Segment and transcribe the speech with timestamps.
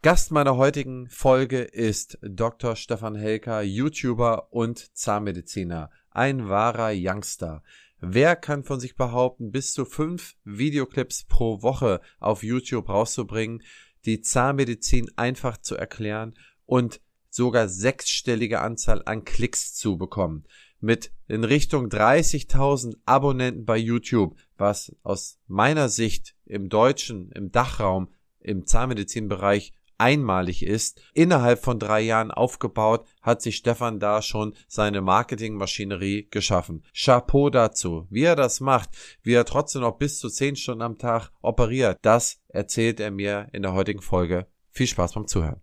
[0.00, 2.76] Gast meiner heutigen Folge ist Dr.
[2.76, 5.90] Stefan Helker, YouTuber und Zahnmediziner.
[6.12, 7.64] Ein wahrer Youngster.
[7.98, 13.64] Wer kann von sich behaupten, bis zu fünf Videoclips pro Woche auf YouTube rauszubringen,
[14.04, 16.34] die Zahnmedizin einfach zu erklären
[16.64, 20.44] und sogar sechsstellige Anzahl an Klicks zu bekommen?
[20.78, 28.10] Mit in Richtung 30.000 Abonnenten bei YouTube, was aus meiner Sicht im deutschen, im Dachraum,
[28.38, 31.00] im Zahnmedizinbereich einmalig ist.
[31.12, 36.84] Innerhalb von drei Jahren aufgebaut, hat sich Stefan da schon seine Marketingmaschinerie geschaffen.
[36.94, 38.06] Chapeau dazu.
[38.10, 38.90] Wie er das macht,
[39.22, 43.48] wie er trotzdem noch bis zu zehn Stunden am Tag operiert, das erzählt er mir
[43.52, 44.46] in der heutigen Folge.
[44.70, 45.60] Viel Spaß beim Zuhören.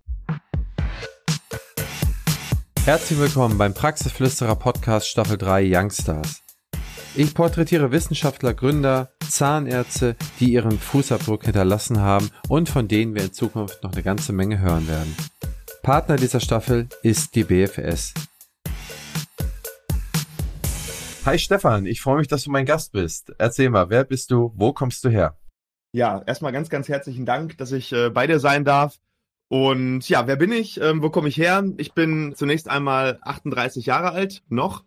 [2.84, 6.45] Herzlich willkommen beim Praxisflüsterer Podcast Staffel 3 Youngstars.
[7.18, 13.32] Ich porträtiere Wissenschaftler, Gründer, Zahnärzte, die ihren Fußabdruck hinterlassen haben und von denen wir in
[13.32, 15.16] Zukunft noch eine ganze Menge hören werden.
[15.82, 18.14] Partner dieser Staffel ist die BFS.
[21.26, 23.34] Hi Stefan, ich freue mich, dass du mein Gast bist.
[23.38, 25.38] Erzähl mal, wer bist du, wo kommst du her?
[25.94, 29.00] Ja, erstmal ganz, ganz herzlichen Dank, dass ich äh, bei dir sein darf.
[29.48, 30.82] Und ja, wer bin ich?
[30.82, 31.64] Ähm, wo komme ich her?
[31.78, 34.84] Ich bin zunächst einmal 38 Jahre alt, noch.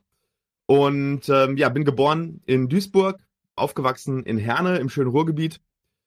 [0.69, 3.19] Und ähm, ja, bin geboren in Duisburg,
[3.57, 5.63] aufgewachsen in Herne im schönen Ruhrgebiet.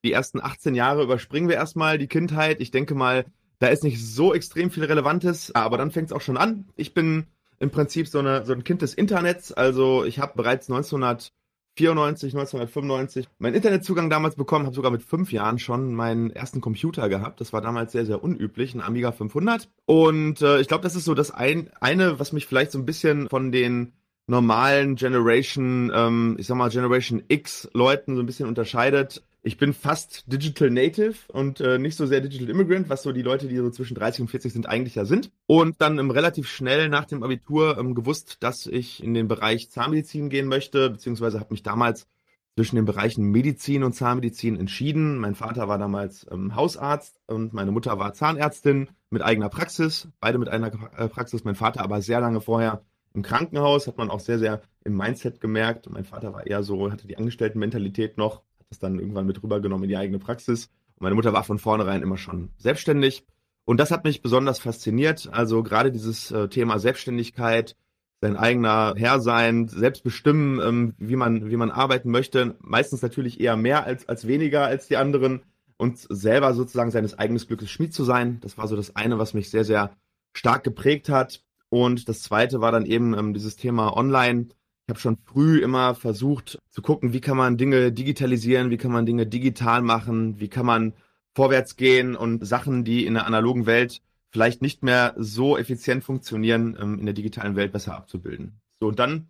[0.06, 2.62] Die ersten 18 Jahre überspringen wir erstmal die Kindheit.
[2.62, 3.26] Ich denke mal,
[3.58, 6.70] da ist nicht so extrem viel Relevantes, aber dann fängt es auch schon an.
[6.76, 7.26] Ich bin
[7.60, 9.52] im Prinzip so, eine, so ein Kind des Internets.
[9.52, 15.58] Also ich habe bereits 1994, 1995 meinen Internetzugang damals bekommen, habe sogar mit fünf Jahren
[15.58, 17.42] schon meinen ersten Computer gehabt.
[17.42, 19.70] Das war damals sehr, sehr unüblich, ein Amiga 500.
[19.86, 22.86] Und äh, ich glaube, das ist so das ein, eine, was mich vielleicht so ein
[22.86, 23.94] bisschen von den
[24.28, 29.24] normalen Generation, ähm, ich sag mal Generation X Leuten so ein bisschen unterscheidet.
[29.44, 33.24] Ich bin fast Digital Native und äh, nicht so sehr Digital Immigrant, was so die
[33.24, 35.32] Leute, die so zwischen 30 und 40 sind, eigentlich ja sind.
[35.48, 39.72] Und dann ähm, relativ schnell nach dem Abitur ähm, gewusst, dass ich in den Bereich
[39.72, 42.08] Zahnmedizin gehen möchte, beziehungsweise habe mich damals
[42.56, 45.18] zwischen den Bereichen Medizin und Zahnmedizin entschieden.
[45.18, 50.38] Mein Vater war damals ähm, Hausarzt und meine Mutter war Zahnärztin mit eigener Praxis, beide
[50.38, 50.68] mit einer
[50.98, 51.44] äh, Praxis.
[51.44, 52.84] Mein Vater aber sehr lange vorher
[53.14, 55.90] im Krankenhaus hat man auch sehr, sehr im Mindset gemerkt.
[55.90, 59.84] mein Vater war eher so, hatte die Angestelltenmentalität noch, hat das dann irgendwann mit rübergenommen
[59.84, 60.68] in die eigene Praxis.
[60.96, 63.26] Und meine Mutter war von vornherein immer schon selbstständig.
[63.66, 65.30] Und das hat mich besonders fasziniert.
[65.32, 67.76] Also gerade dieses äh, Thema Selbstständigkeit,
[68.22, 72.56] sein eigener Herr sein, selbst bestimmen, ähm, wie man, wie man arbeiten möchte.
[72.60, 75.42] Meistens natürlich eher mehr als, als weniger als die anderen.
[75.78, 78.40] Und selber sozusagen seines eigenen Glückes Schmied zu sein.
[78.42, 79.96] Das war so das eine, was mich sehr, sehr
[80.32, 81.44] stark geprägt hat.
[81.72, 84.48] Und das zweite war dann eben ähm, dieses Thema Online.
[84.50, 88.92] Ich habe schon früh immer versucht zu gucken, wie kann man Dinge digitalisieren, wie kann
[88.92, 90.94] man Dinge digital machen, wie kann man
[91.34, 94.02] vorwärts gehen und Sachen, die in der analogen Welt
[94.32, 98.60] vielleicht nicht mehr so effizient funktionieren, ähm, in der digitalen Welt besser abzubilden.
[98.82, 99.30] So, und dann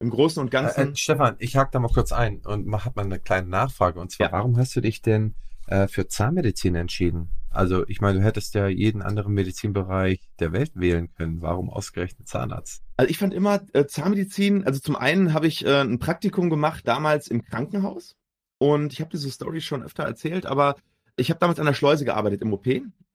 [0.00, 0.88] im Großen und Ganzen.
[0.88, 4.00] Äh, äh, Stefan, ich hake da mal kurz ein und habe mal eine kleine Nachfrage.
[4.00, 4.32] Und zwar, ja.
[4.32, 5.34] warum hast du dich denn
[5.66, 7.28] äh, für Zahnmedizin entschieden?
[7.52, 11.42] Also ich meine, du hättest ja jeden anderen Medizinbereich der Welt wählen können.
[11.42, 12.82] Warum ausgerechnet Zahnarzt?
[12.96, 16.86] Also ich fand immer äh, Zahnmedizin, also zum einen habe ich äh, ein Praktikum gemacht
[16.86, 18.16] damals im Krankenhaus
[18.58, 20.76] und ich habe diese Story schon öfter erzählt, aber
[21.16, 22.66] ich habe damals an der Schleuse gearbeitet im OP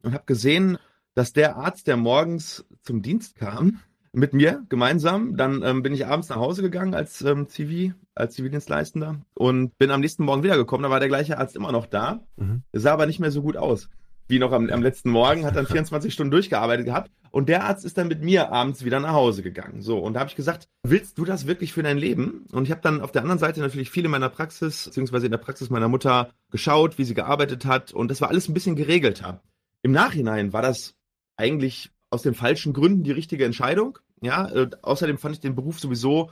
[0.04, 0.78] und habe gesehen,
[1.16, 3.80] dass der Arzt, der morgens zum Dienst kam,
[4.14, 5.36] mit mir gemeinsam.
[5.36, 9.92] Dann ähm, bin ich abends nach Hause gegangen als ähm, Zivi, als Zivildienstleistender und bin
[9.92, 10.84] am nächsten Morgen wiedergekommen.
[10.84, 12.22] Da war der gleiche Arzt immer noch da.
[12.36, 12.64] Mhm.
[12.74, 13.90] Sah aber nicht mehr so gut aus
[14.28, 17.12] wie noch am, am letzten Morgen, hat dann 24 Stunden durchgearbeitet gehabt.
[17.32, 19.82] Und der Arzt ist dann mit mir abends wieder nach Hause gegangen.
[19.82, 22.46] So, und da habe ich gesagt, willst du das wirklich für dein Leben?
[22.52, 25.32] Und ich habe dann auf der anderen Seite natürlich viel in meiner Praxis, beziehungsweise in
[25.32, 27.94] der Praxis meiner Mutter geschaut, wie sie gearbeitet hat.
[27.94, 29.42] Und das war alles ein bisschen geregelter.
[29.82, 30.96] Im Nachhinein war das
[31.36, 34.00] eigentlich aus den falschen Gründen die richtige Entscheidung.
[34.22, 36.32] Ja, äh, außerdem fand ich den Beruf sowieso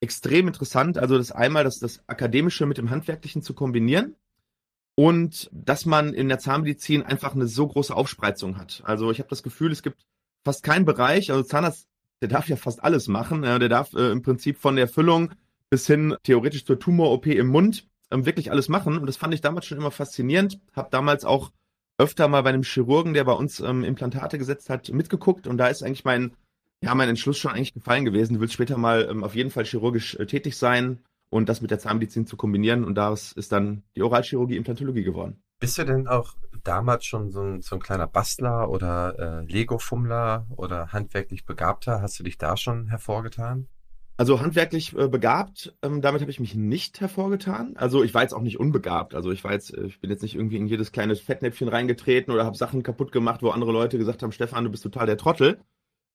[0.00, 0.98] extrem interessant.
[0.98, 4.16] Also das einmal das, das Akademische mit dem Handwerklichen zu kombinieren
[4.96, 8.82] und dass man in der Zahnmedizin einfach eine so große Aufspreizung hat.
[8.84, 10.06] Also ich habe das Gefühl, es gibt
[10.44, 11.88] fast keinen Bereich, also Zahnarzt,
[12.20, 13.42] der darf ja fast alles machen.
[13.42, 15.32] Der darf äh, im Prinzip von der Füllung
[15.68, 18.96] bis hin theoretisch zur Tumor-OP im Mund ähm, wirklich alles machen.
[18.98, 20.60] Und das fand ich damals schon immer faszinierend.
[20.74, 21.50] Habe damals auch
[21.98, 25.46] öfter mal bei einem Chirurgen, der bei uns ähm, Implantate gesetzt hat, mitgeguckt.
[25.46, 26.32] Und da ist eigentlich mein,
[26.80, 28.34] ja, mein Entschluss schon eigentlich gefallen gewesen.
[28.34, 31.00] Du willst später mal ähm, auf jeden Fall chirurgisch äh, tätig sein
[31.34, 32.84] und das mit der Zahnmedizin zu kombinieren.
[32.84, 35.42] Und daraus ist dann die Oralchirurgie, Implantologie geworden.
[35.58, 40.46] Bist du denn auch damals schon so ein, so ein kleiner Bastler oder äh, Lego-Fummler
[40.56, 42.00] oder handwerklich Begabter?
[42.00, 43.66] Hast du dich da schon hervorgetan?
[44.16, 47.72] Also handwerklich äh, begabt, ähm, damit habe ich mich nicht hervorgetan.
[47.78, 49.16] Also ich war jetzt auch nicht unbegabt.
[49.16, 52.32] Also ich war jetzt, äh, ich bin jetzt nicht irgendwie in jedes kleine Fettnäpfchen reingetreten
[52.32, 55.18] oder habe Sachen kaputt gemacht, wo andere Leute gesagt haben, Stefan, du bist total der
[55.18, 55.58] Trottel.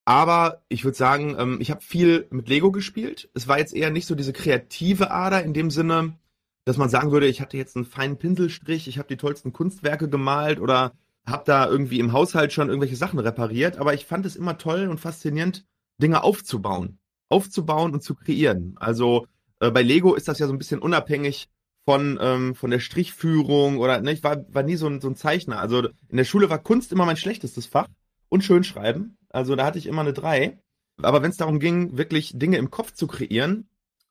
[0.09, 3.29] Aber ich würde sagen, ähm, ich habe viel mit Lego gespielt.
[3.35, 6.17] Es war jetzt eher nicht so diese kreative Ader in dem Sinne,
[6.65, 10.09] dass man sagen würde, ich hatte jetzt einen feinen Pinselstrich, ich habe die tollsten Kunstwerke
[10.09, 10.93] gemalt oder
[11.27, 13.77] habe da irgendwie im Haushalt schon irgendwelche Sachen repariert.
[13.77, 15.67] Aber ich fand es immer toll und faszinierend,
[16.01, 16.97] Dinge aufzubauen
[17.29, 18.75] aufzubauen und zu kreieren.
[18.79, 19.27] Also
[19.59, 21.47] äh, bei Lego ist das ja so ein bisschen unabhängig
[21.85, 25.15] von, ähm, von der Strichführung oder ne, ich war, war nie so ein, so ein
[25.15, 25.59] Zeichner.
[25.59, 27.87] Also in der Schule war Kunst immer mein schlechtestes Fach
[28.29, 29.17] und Schönschreiben.
[29.29, 30.59] Also da hatte ich immer eine drei.
[31.01, 33.69] Aber wenn es darum ging, wirklich Dinge im Kopf zu kreieren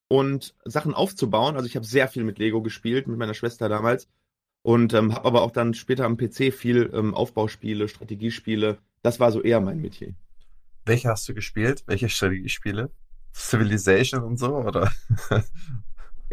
[0.08, 4.08] und Sachen aufzubauen, also ich habe sehr viel mit Lego gespielt, mit meiner Schwester damals
[4.62, 8.78] und ähm, habe aber auch dann später am PC viel ähm, Aufbauspiele, Strategiespiele.
[9.02, 10.14] Das war so eher mein Metier.
[10.84, 11.84] Welche hast du gespielt?
[11.86, 12.90] Welche Strategiespiele?
[13.34, 14.90] Civilization und so, oder?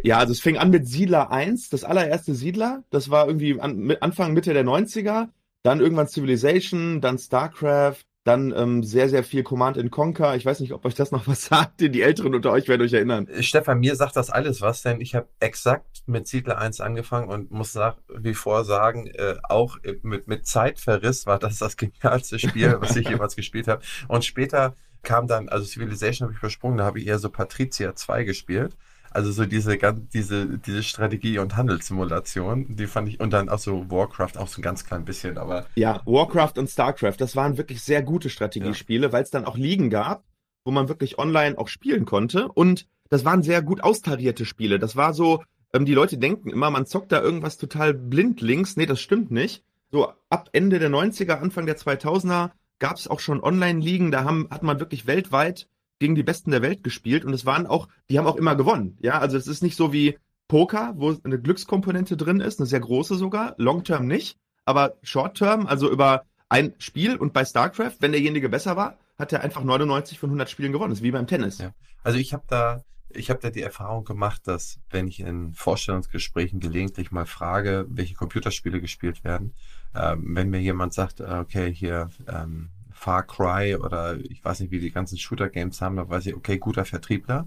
[0.02, 2.84] Ja, also es fing an mit Siedler 1, das allererste Siedler.
[2.90, 5.28] Das war irgendwie an, Anfang, Mitte der 90er.
[5.66, 10.36] Dann irgendwann Civilization, dann StarCraft, dann ähm, sehr, sehr viel Command Conquer.
[10.36, 11.80] Ich weiß nicht, ob euch das noch was sagt.
[11.80, 13.26] Die Älteren unter euch werden euch erinnern.
[13.40, 17.50] Stefan, mir sagt das alles was, denn ich habe exakt mit Siedler 1 angefangen und
[17.50, 22.76] muss nach wie vor sagen, äh, auch mit, mit Zeitverriss war das das genialste Spiel,
[22.78, 23.82] was ich jemals gespielt habe.
[24.06, 27.96] Und später kam dann, also Civilization habe ich übersprungen, da habe ich eher so Patricia
[27.96, 28.76] 2 gespielt.
[29.10, 33.58] Also so diese ganz, diese, diese Strategie- und Handelssimulation, die fand ich, und dann auch
[33.58, 35.66] so Warcraft auch so ein ganz klein bisschen, aber.
[35.74, 39.12] Ja, Warcraft und StarCraft, das waren wirklich sehr gute Strategiespiele, ja.
[39.12, 40.24] weil es dann auch Ligen gab,
[40.64, 42.48] wo man wirklich online auch spielen konnte.
[42.48, 44.78] Und das waren sehr gut austarierte Spiele.
[44.78, 45.42] Das war so,
[45.72, 48.76] ähm, die Leute denken immer, man zockt da irgendwas total blind links.
[48.76, 49.62] Nee, das stimmt nicht.
[49.90, 54.48] So ab Ende der 90er, Anfang der 2000er gab es auch schon Online-Ligen, da haben,
[54.50, 55.68] hat man wirklich weltweit
[55.98, 58.98] gegen die Besten der Welt gespielt und es waren auch, die haben auch immer gewonnen.
[59.00, 62.80] Ja, also es ist nicht so wie Poker, wo eine Glückskomponente drin ist, eine sehr
[62.80, 68.48] große sogar, Long-Term nicht, aber Short-Term, also über ein Spiel und bei StarCraft, wenn derjenige
[68.48, 70.90] besser war, hat er einfach 99 von 100 Spielen gewonnen.
[70.90, 71.58] Das ist wie beim Tennis.
[71.58, 71.72] Ja.
[72.04, 77.10] Also ich habe da ich da die Erfahrung gemacht, dass wenn ich in Vorstellungsgesprächen gelegentlich
[77.10, 79.54] mal frage, welche Computerspiele gespielt werden,
[79.94, 84.70] ähm, wenn mir jemand sagt, äh, okay, hier ähm, Far Cry oder ich weiß nicht,
[84.70, 87.46] wie die ganzen Shooter-Games haben, da weiß ich, okay, guter Vertriebler.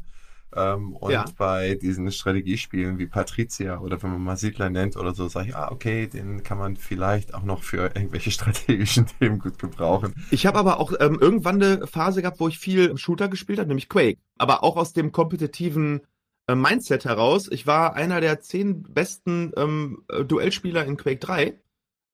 [0.56, 1.26] Ähm, und ja.
[1.38, 5.56] bei diesen Strategiespielen wie Patricia oder wenn man mal Siedler nennt oder so, sage ich,
[5.56, 10.16] ah, okay, den kann man vielleicht auch noch für irgendwelche strategischen Themen gut gebrauchen.
[10.32, 13.68] Ich habe aber auch ähm, irgendwann eine Phase gehabt, wo ich viel Shooter gespielt habe,
[13.68, 14.20] nämlich Quake.
[14.38, 16.02] Aber auch aus dem kompetitiven
[16.48, 17.48] äh, Mindset heraus.
[17.52, 21.60] Ich war einer der zehn besten ähm, äh, Duellspieler in Quake 3,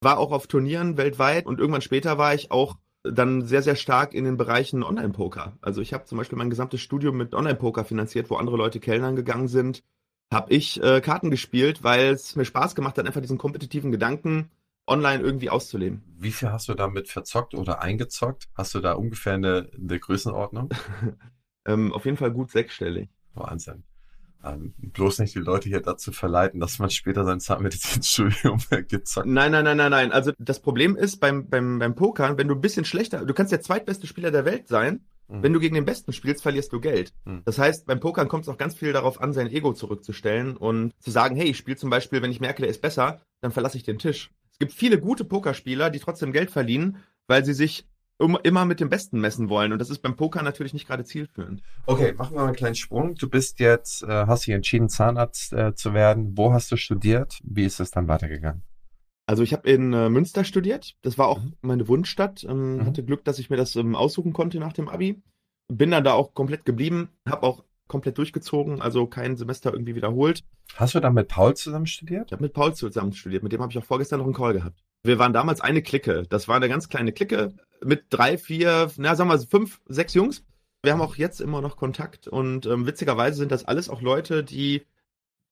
[0.02, 2.76] war auch auf Turnieren weltweit und irgendwann später war ich auch
[3.12, 5.58] dann sehr, sehr stark in den Bereichen Online-Poker.
[5.62, 9.16] Also ich habe zum Beispiel mein gesamtes Studium mit Online-Poker finanziert, wo andere Leute Kellnern
[9.16, 9.84] gegangen sind.
[10.34, 14.50] Habe ich äh, Karten gespielt, weil es mir Spaß gemacht hat, einfach diesen kompetitiven Gedanken
[14.88, 16.04] online irgendwie auszuleben.
[16.18, 18.50] Wie viel hast du damit verzockt oder eingezockt?
[18.56, 20.70] Hast du da ungefähr eine, eine Größenordnung?
[21.66, 23.10] ähm, auf jeden Fall gut sechsstellig.
[23.34, 23.84] Wahnsinn
[24.46, 29.28] ähm, bloß nicht die Leute hier dazu verleiten, dass man später sein Zahnmedizinstudium gezockt.
[29.28, 30.12] Nein, nein, nein, nein, nein.
[30.12, 33.52] Also das Problem ist beim, beim, beim Pokern, wenn du ein bisschen schlechter, du kannst
[33.52, 35.44] der zweitbeste Spieler der Welt sein, mhm.
[35.44, 37.14] wenn du gegen den Besten spielst, verlierst du Geld.
[37.26, 37.42] Mhm.
[37.46, 40.94] Das heißt, beim Pokern kommt es auch ganz viel darauf an, sein Ego zurückzustellen und
[41.00, 43.78] zu sagen, hey, ich spiele zum Beispiel, wenn ich merke, der ist besser, dann verlasse
[43.78, 44.32] ich den Tisch.
[44.52, 48.90] Es gibt viele gute Pokerspieler, die trotzdem Geld verdienen, weil sie sich immer mit dem
[48.90, 49.74] Besten messen wollen.
[49.74, 51.62] Und das ist beim Poker natürlich nicht gerade zielführend.
[51.86, 53.16] Okay, machen wir mal einen kleinen Sprung.
[53.16, 56.38] Du bist jetzt, äh, hast dich entschieden, Zahnarzt äh, zu werden.
[56.38, 57.40] Wo hast du studiert?
[57.44, 58.64] Wie ist es dann weitergegangen?
[59.28, 60.96] Also ich habe in äh, Münster studiert.
[61.02, 61.54] Das war auch mhm.
[61.62, 62.44] meine Wunschstadt.
[62.44, 62.86] Ähm, mhm.
[62.86, 65.22] Hatte Glück, dass ich mir das ähm, aussuchen konnte nach dem Abi.
[65.68, 67.10] Bin dann da auch komplett geblieben.
[67.28, 70.44] Habe auch komplett durchgezogen, also kein Semester irgendwie wiederholt.
[70.76, 72.28] Hast du dann mit Paul zusammen studiert?
[72.28, 73.44] Ich habe mit Paul zusammen studiert.
[73.44, 74.84] Mit dem habe ich auch vorgestern noch einen Call gehabt.
[75.04, 76.24] Wir waren damals eine Clique.
[76.30, 77.54] Das war eine ganz kleine Clique
[77.84, 80.44] mit drei, vier, na sagen wir fünf, sechs Jungs.
[80.84, 84.44] Wir haben auch jetzt immer noch Kontakt und ähm, witzigerweise sind das alles auch Leute,
[84.44, 84.86] die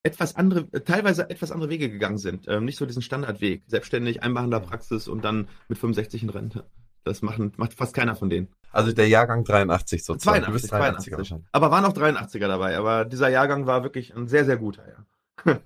[0.04, 2.48] etwas andere, teilweise etwas andere Wege gegangen sind.
[2.48, 3.64] Ähm, nicht so diesen Standardweg.
[3.68, 6.66] Selbstständig, Einbehandlerpraxis und dann mit 65 in Rente.
[7.06, 8.50] Das machen, macht fast keiner von denen.
[8.72, 10.44] Also der Jahrgang 83 sozusagen.
[10.44, 11.48] 82, 83, 82.
[11.52, 12.78] Aber waren auch 83er dabei.
[12.78, 15.06] Aber dieser Jahrgang war wirklich ein sehr, sehr guter, ja.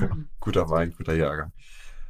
[0.40, 1.52] guter Wein, guter Jahrgang.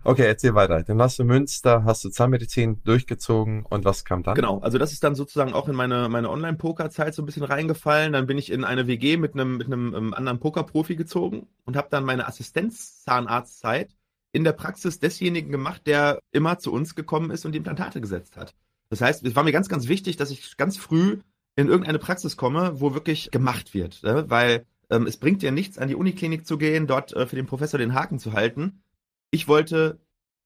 [0.02, 0.82] Okay, erzähl weiter.
[0.82, 4.34] Dann hast du Münster, hast du Zahnmedizin durchgezogen und was kam dann?
[4.34, 8.12] Genau, also das ist dann sozusagen auch in meine, meine Online-Poker-Zeit so ein bisschen reingefallen.
[8.12, 11.76] Dann bin ich in eine WG mit einem, mit einem ähm, anderen Poker-Profi gezogen und
[11.76, 13.94] habe dann meine Assistenzzahnarztzeit
[14.32, 18.36] in der Praxis desjenigen gemacht, der immer zu uns gekommen ist und die Implantate gesetzt
[18.36, 18.54] hat.
[18.88, 21.18] Das heißt, es war mir ganz, ganz wichtig, dass ich ganz früh
[21.56, 24.02] in irgendeine Praxis komme, wo wirklich gemacht wird.
[24.02, 24.24] Ne?
[24.28, 27.46] Weil ähm, es bringt dir nichts, an die Uniklinik zu gehen, dort äh, für den
[27.46, 28.82] Professor den Haken zu halten.
[29.30, 30.00] Ich wollte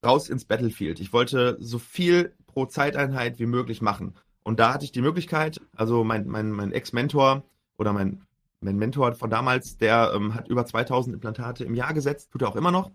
[0.05, 1.01] raus ins Battlefield.
[1.01, 4.15] Ich wollte so viel pro Zeiteinheit wie möglich machen.
[4.43, 7.45] Und da hatte ich die Möglichkeit, also mein, mein, mein Ex-Mentor
[7.79, 8.27] oder mein,
[8.61, 12.49] mein Mentor von damals, der ähm, hat über 2000 Implantate im Jahr gesetzt, tut er
[12.49, 12.91] auch immer noch.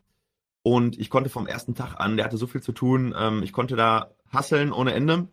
[0.61, 3.53] Und ich konnte vom ersten Tag an, der hatte so viel zu tun, ähm, ich
[3.53, 5.27] konnte da hasseln ohne Ende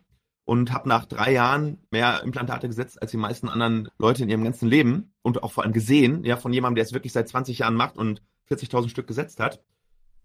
[0.44, 4.44] und habe nach drei Jahren mehr Implantate gesetzt als die meisten anderen Leute in ihrem
[4.44, 7.58] ganzen Leben und auch vor allem gesehen, ja, von jemandem, der es wirklich seit 20
[7.58, 9.60] Jahren macht und 40.000 Stück gesetzt hat.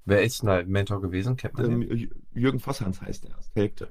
[0.05, 1.37] Wer ist dein Mentor gewesen?
[1.37, 3.89] Kennt man ähm, Jürgen Vosshans heißt der aus Telgte.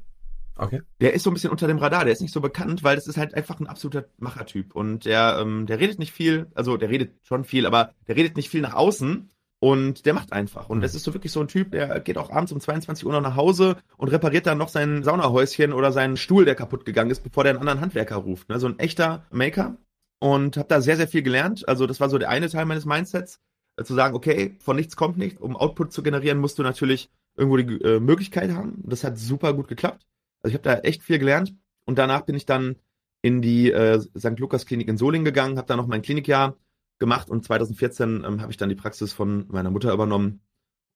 [0.56, 0.82] Okay.
[1.00, 3.06] Der ist so ein bisschen unter dem Radar, der ist nicht so bekannt, weil das
[3.06, 4.74] ist halt einfach ein absoluter Machertyp.
[4.74, 8.36] Und der, ähm, der redet nicht viel, also der redet schon viel, aber der redet
[8.36, 10.68] nicht viel nach außen und der macht einfach.
[10.68, 10.82] Und mhm.
[10.82, 13.22] das ist so wirklich so ein Typ, der geht auch abends um 22 Uhr noch
[13.22, 17.22] nach Hause und repariert dann noch sein Saunahäuschen oder seinen Stuhl, der kaputt gegangen ist,
[17.22, 18.48] bevor der einen anderen Handwerker ruft.
[18.48, 18.58] Ne?
[18.58, 19.76] So ein echter Maker.
[20.18, 21.66] Und habe da sehr, sehr viel gelernt.
[21.66, 23.40] Also das war so der eine Teil meines Mindsets,
[23.82, 25.40] zu sagen, okay, von nichts kommt nichts.
[25.40, 28.82] Um Output zu generieren, musst du natürlich irgendwo die äh, Möglichkeit haben.
[28.86, 30.06] Das hat super gut geklappt.
[30.42, 32.76] Also ich habe da echt viel gelernt und danach bin ich dann
[33.22, 34.38] in die äh, St.
[34.38, 36.56] Lukas Klinik in Solingen gegangen, habe da noch mein Klinikjahr
[36.98, 40.40] gemacht und 2014 ähm, habe ich dann die Praxis von meiner Mutter übernommen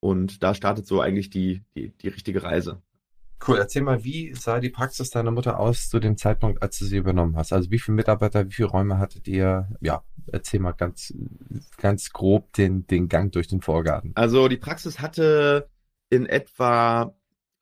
[0.01, 2.83] und da startet so eigentlich die, die, die richtige Reise.
[3.47, 6.87] Cool, erzähl mal, wie sah die Praxis deiner Mutter aus zu dem Zeitpunkt, als du
[6.87, 7.53] sie übernommen hast?
[7.53, 9.69] Also wie viele Mitarbeiter, wie viele Räume hattet ihr?
[9.81, 11.13] Ja, erzähl mal ganz,
[11.77, 14.13] ganz grob den, den Gang durch den Vorgarten.
[14.15, 15.69] Also die Praxis hatte
[16.09, 17.15] in etwa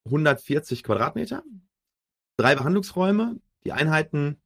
[0.04, 1.42] 140 Quadratmeter,
[2.36, 3.40] drei Behandlungsräume.
[3.64, 4.36] Die Einheiten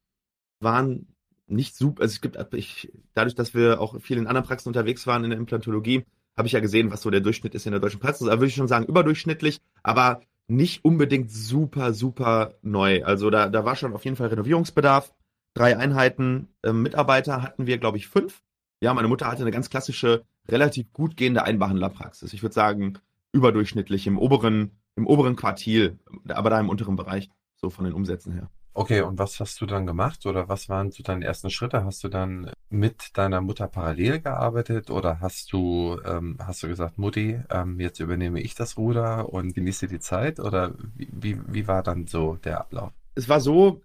[0.59, 1.13] waren
[1.45, 5.07] nicht super, also es gibt, ich, dadurch, dass wir auch viel in anderen Praxen unterwegs
[5.07, 6.03] waren in der Implantologie,
[6.35, 8.27] habe ich ja gesehen, was so der Durchschnitt ist in der deutschen Praxis.
[8.27, 13.03] Also würde ich schon sagen, überdurchschnittlich, aber nicht unbedingt super, super neu.
[13.03, 15.13] Also da, da war schon auf jeden Fall Renovierungsbedarf.
[15.53, 18.43] Drei Einheiten äh, Mitarbeiter hatten wir, glaube ich, fünf.
[18.81, 22.31] Ja, meine Mutter hatte eine ganz klassische, relativ gut gehende Einbehandlerpraxis.
[22.33, 22.99] Ich würde sagen,
[23.31, 28.33] überdurchschnittlich im oberen, im oberen Quartil, aber da im unteren Bereich, so von den Umsätzen
[28.33, 28.49] her.
[28.77, 31.83] Okay, und was hast du dann gemacht oder was waren so deine ersten Schritte?
[31.83, 36.99] Hast du dann mit deiner Mutter parallel gearbeitet oder hast du, ähm, hast du gesagt,
[36.99, 41.67] Mutti, ähm, jetzt übernehme ich das Ruder und genieße die Zeit oder wie, wie, wie
[41.67, 42.91] war dann so der Ablauf?
[43.15, 43.81] Es war so,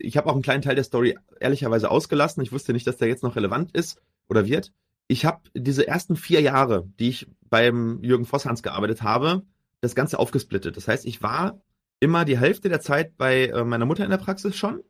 [0.00, 2.42] ich habe auch einen kleinen Teil der Story ehrlicherweise ausgelassen.
[2.42, 4.70] Ich wusste nicht, dass der jetzt noch relevant ist oder wird.
[5.08, 9.46] Ich habe diese ersten vier Jahre, die ich beim Jürgen Vosshans gearbeitet habe,
[9.80, 10.76] das Ganze aufgesplittet.
[10.76, 11.58] Das heißt, ich war
[12.00, 14.82] immer die Hälfte der Zeit bei äh, meiner Mutter in der Praxis schon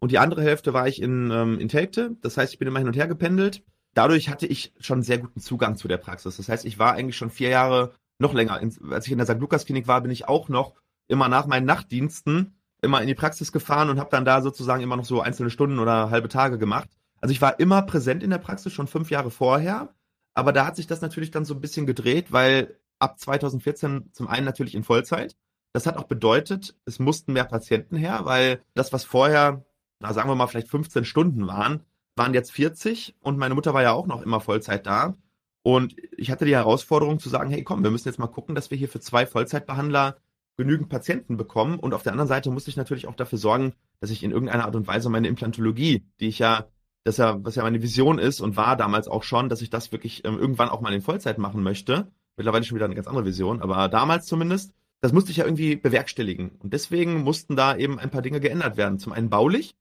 [0.00, 2.16] und die andere Hälfte war ich in, ähm, in Telgte.
[2.22, 3.62] Das heißt, ich bin immer hin und her gependelt.
[3.94, 6.36] Dadurch hatte ich schon sehr guten Zugang zu der Praxis.
[6.36, 8.60] Das heißt, ich war eigentlich schon vier Jahre noch länger.
[8.60, 9.38] In, als ich in der St.
[9.38, 10.74] Lukas Klinik war, bin ich auch noch
[11.06, 14.96] immer nach meinen Nachtdiensten immer in die Praxis gefahren und habe dann da sozusagen immer
[14.96, 16.88] noch so einzelne Stunden oder halbe Tage gemacht.
[17.20, 19.94] Also ich war immer präsent in der Praxis schon fünf Jahre vorher,
[20.32, 24.28] aber da hat sich das natürlich dann so ein bisschen gedreht, weil ab 2014 zum
[24.28, 25.36] einen natürlich in Vollzeit
[25.72, 29.64] das hat auch bedeutet, es mussten mehr Patienten her, weil das, was vorher,
[30.00, 31.84] na sagen wir mal, vielleicht 15 Stunden waren,
[32.16, 35.14] waren jetzt 40 und meine Mutter war ja auch noch immer Vollzeit da.
[35.62, 38.70] Und ich hatte die Herausforderung zu sagen, hey komm, wir müssen jetzt mal gucken, dass
[38.70, 40.16] wir hier für zwei Vollzeitbehandler
[40.56, 41.78] genügend Patienten bekommen.
[41.78, 44.64] Und auf der anderen Seite musste ich natürlich auch dafür sorgen, dass ich in irgendeiner
[44.64, 46.66] Art und Weise meine Implantologie, die ich ja,
[47.04, 49.92] das ja, was ja meine Vision ist und war damals auch schon, dass ich das
[49.92, 52.10] wirklich ähm, irgendwann auch mal in Vollzeit machen möchte.
[52.36, 55.76] Mittlerweile schon wieder eine ganz andere Vision, aber damals zumindest das musste ich ja irgendwie
[55.76, 56.50] bewerkstelligen.
[56.58, 58.98] Und deswegen mussten da eben ein paar Dinge geändert werden.
[58.98, 59.74] Zum einen baulich.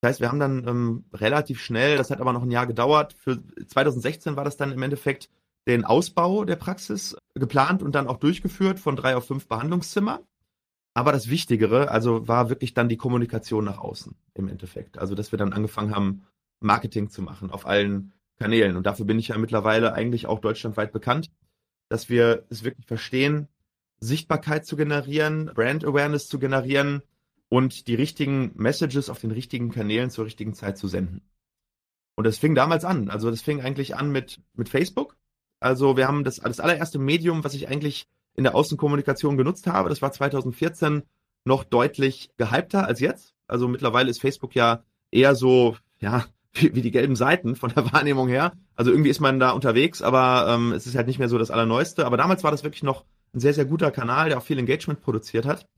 [0.00, 3.14] Das heißt, wir haben dann ähm, relativ schnell, das hat aber noch ein Jahr gedauert,
[3.14, 5.30] für 2016 war das dann im Endeffekt
[5.66, 10.20] den Ausbau der Praxis geplant und dann auch durchgeführt von drei auf fünf Behandlungszimmer.
[10.94, 14.98] Aber das Wichtigere, also war wirklich dann die Kommunikation nach außen im Endeffekt.
[14.98, 16.26] Also, dass wir dann angefangen haben,
[16.60, 18.76] Marketing zu machen auf allen Kanälen.
[18.76, 21.30] Und dafür bin ich ja mittlerweile eigentlich auch deutschlandweit bekannt,
[21.88, 23.48] dass wir es wirklich verstehen,
[24.04, 27.02] Sichtbarkeit zu generieren, Brand Awareness zu generieren
[27.48, 31.22] und die richtigen Messages auf den richtigen Kanälen zur richtigen Zeit zu senden.
[32.16, 33.10] Und das fing damals an.
[33.10, 35.16] Also das fing eigentlich an mit, mit Facebook.
[35.60, 38.06] Also wir haben das, das allererste Medium, was ich eigentlich
[38.36, 39.88] in der Außenkommunikation genutzt habe.
[39.88, 41.02] Das war 2014
[41.44, 43.34] noch deutlich gehypter als jetzt.
[43.46, 47.92] Also mittlerweile ist Facebook ja eher so, ja, wie, wie die gelben Seiten von der
[47.92, 48.52] Wahrnehmung her.
[48.76, 51.50] Also irgendwie ist man da unterwegs, aber ähm, es ist halt nicht mehr so das
[51.50, 52.06] Allerneueste.
[52.06, 53.04] Aber damals war das wirklich noch
[53.34, 55.68] ein sehr, sehr guter Kanal, der auch viel Engagement produziert hat.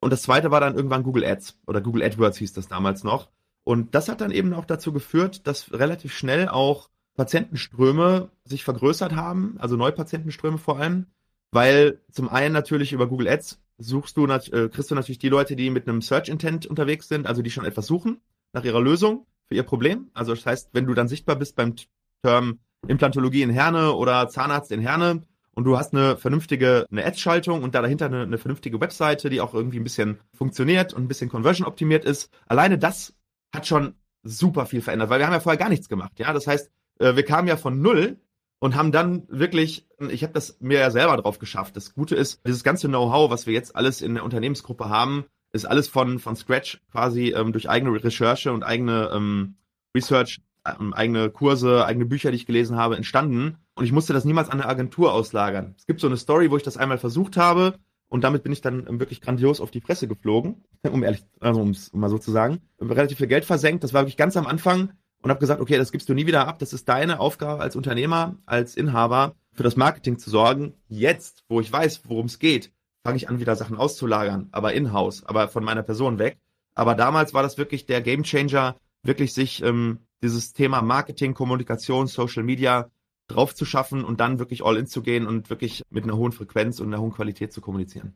[0.00, 3.30] Und das zweite war dann irgendwann Google Ads oder Google AdWords hieß das damals noch.
[3.64, 9.14] Und das hat dann eben auch dazu geführt, dass relativ schnell auch Patientenströme sich vergrößert
[9.14, 11.06] haben, also Neupatientenströme vor allem,
[11.52, 15.54] weil zum einen natürlich über Google Ads suchst du, äh, kriegst du natürlich die Leute,
[15.54, 18.20] die mit einem Search Intent unterwegs sind, also die schon etwas suchen.
[18.54, 20.10] nach ihrer Lösung für ihr Problem.
[20.12, 21.74] Also das heißt, wenn du dann sichtbar bist beim
[22.22, 25.22] Term Implantologie in Herne oder Zahnarzt in Herne
[25.54, 29.40] und du hast eine vernünftige eine Ads-Schaltung und da dahinter eine, eine vernünftige Webseite, die
[29.40, 32.30] auch irgendwie ein bisschen funktioniert und ein bisschen Conversion optimiert ist.
[32.46, 33.14] Alleine das
[33.54, 36.18] hat schon super viel verändert, weil wir haben ja vorher gar nichts gemacht.
[36.18, 38.20] Ja, das heißt, äh, wir kamen ja von null
[38.60, 41.76] und haben dann wirklich, ich habe das mir ja selber drauf geschafft.
[41.76, 45.66] Das Gute ist, dieses ganze Know-how, was wir jetzt alles in der Unternehmensgruppe haben, ist
[45.66, 49.56] alles von von Scratch quasi ähm, durch eigene Recherche und eigene ähm,
[49.94, 53.58] Research, ähm, eigene Kurse, eigene Bücher, die ich gelesen habe, entstanden.
[53.74, 55.74] Und ich musste das niemals an eine Agentur auslagern.
[55.78, 57.78] Es gibt so eine Story, wo ich das einmal versucht habe
[58.12, 61.62] und damit bin ich dann ähm, wirklich grandios auf die Fresse geflogen, um ehrlich, also
[61.62, 62.60] um es mal so zu sagen.
[62.78, 63.84] Relativ viel Geld versenkt.
[63.84, 66.46] Das war wirklich ganz am Anfang und habe gesagt, okay, das gibst du nie wieder
[66.46, 66.58] ab.
[66.58, 70.74] Das ist deine Aufgabe als Unternehmer, als Inhaber, für das Marketing zu sorgen.
[70.88, 72.70] Jetzt, wo ich weiß, worum es geht,
[73.02, 76.36] fange ich an, wieder Sachen auszulagern, aber in-house, aber von meiner Person weg.
[76.74, 82.42] Aber damals war das wirklich der Gamechanger, wirklich sich ähm, dieses Thema Marketing, Kommunikation, Social
[82.42, 82.90] Media
[83.28, 86.32] drauf zu schaffen und dann wirklich all in zu gehen und wirklich mit einer hohen
[86.32, 88.14] Frequenz und einer hohen Qualität zu kommunizieren.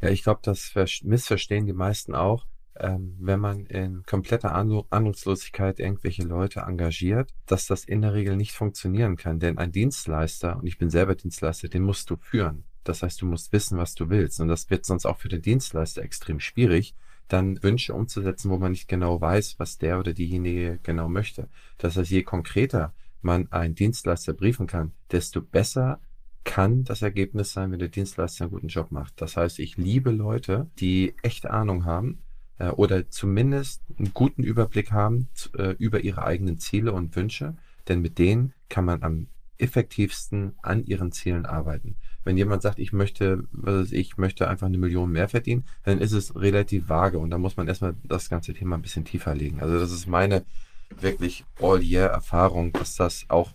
[0.00, 2.46] Ja, ich glaube, das missverstehen die meisten auch
[2.80, 8.52] ähm, wenn man in kompletter Ahnungslosigkeit irgendwelche Leute engagiert, dass das in der Regel nicht
[8.52, 9.38] funktionieren kann.
[9.38, 12.64] Denn ein Dienstleister, und ich bin selber Dienstleister, den musst du führen.
[12.84, 14.40] Das heißt, du musst wissen, was du willst.
[14.40, 16.94] Und das wird sonst auch für den Dienstleister extrem schwierig,
[17.28, 21.48] dann Wünsche umzusetzen, wo man nicht genau weiß, was der oder diejenige genau möchte.
[21.78, 26.00] Das heißt, je konkreter man einen Dienstleister briefen kann, desto besser
[26.44, 29.20] kann das Ergebnis sein, wenn der Dienstleister einen guten Job macht.
[29.20, 32.22] Das heißt, ich liebe Leute, die echte Ahnung haben
[32.58, 37.56] äh, oder zumindest einen guten Überblick haben äh, über ihre eigenen Ziele und Wünsche,
[37.88, 39.26] denn mit denen kann man am
[39.58, 41.96] effektivsten an ihren Zielen arbeiten.
[42.24, 46.12] Wenn jemand sagt, ich möchte, was ich, möchte einfach eine Million mehr verdienen, dann ist
[46.12, 49.60] es relativ vage und da muss man erstmal das ganze Thema ein bisschen tiefer legen.
[49.60, 50.44] Also das ist meine
[50.90, 53.52] wirklich All-Year-Erfahrung, dass das auch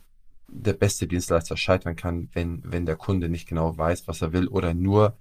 [0.48, 4.48] der beste Dienstleister scheitern kann, wenn, wenn der Kunde nicht genau weiß, was er will
[4.48, 5.18] oder nur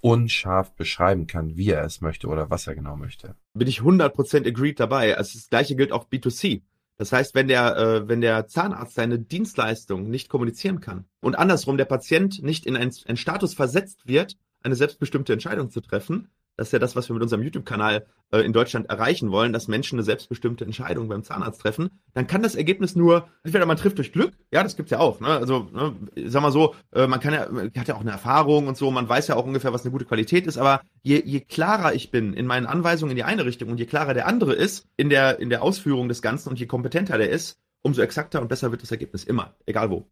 [0.00, 3.34] unscharf beschreiben kann, wie er es möchte oder was er genau möchte.
[3.54, 5.16] Bin ich 100% agreed dabei.
[5.16, 6.62] Also das gleiche gilt auch B2C.
[6.96, 11.76] Das heißt, wenn der, äh, wenn der Zahnarzt seine Dienstleistung nicht kommunizieren kann und andersrum
[11.76, 16.68] der Patient nicht in einen, einen Status versetzt wird, eine selbstbestimmte Entscheidung zu treffen, das
[16.68, 19.96] ist ja das, was wir mit unserem YouTube-Kanal äh, in Deutschland erreichen wollen, dass Menschen
[19.96, 24.12] eine selbstbestimmte Entscheidung beim Zahnarzt treffen, dann kann das Ergebnis nur, entweder man trifft durch
[24.12, 25.28] Glück, ja, das gibt's ja auch, ne?
[25.28, 25.94] Also, ne,
[26.26, 28.90] sag mal so, äh, man kann ja, man hat ja auch eine Erfahrung und so,
[28.90, 32.10] man weiß ja auch ungefähr, was eine gute Qualität ist, aber je, je klarer ich
[32.10, 35.10] bin in meinen Anweisungen in die eine Richtung und je klarer der andere ist in
[35.10, 38.72] der, in der Ausführung des Ganzen und je kompetenter der ist, umso exakter und besser
[38.72, 40.08] wird das Ergebnis immer, egal wo.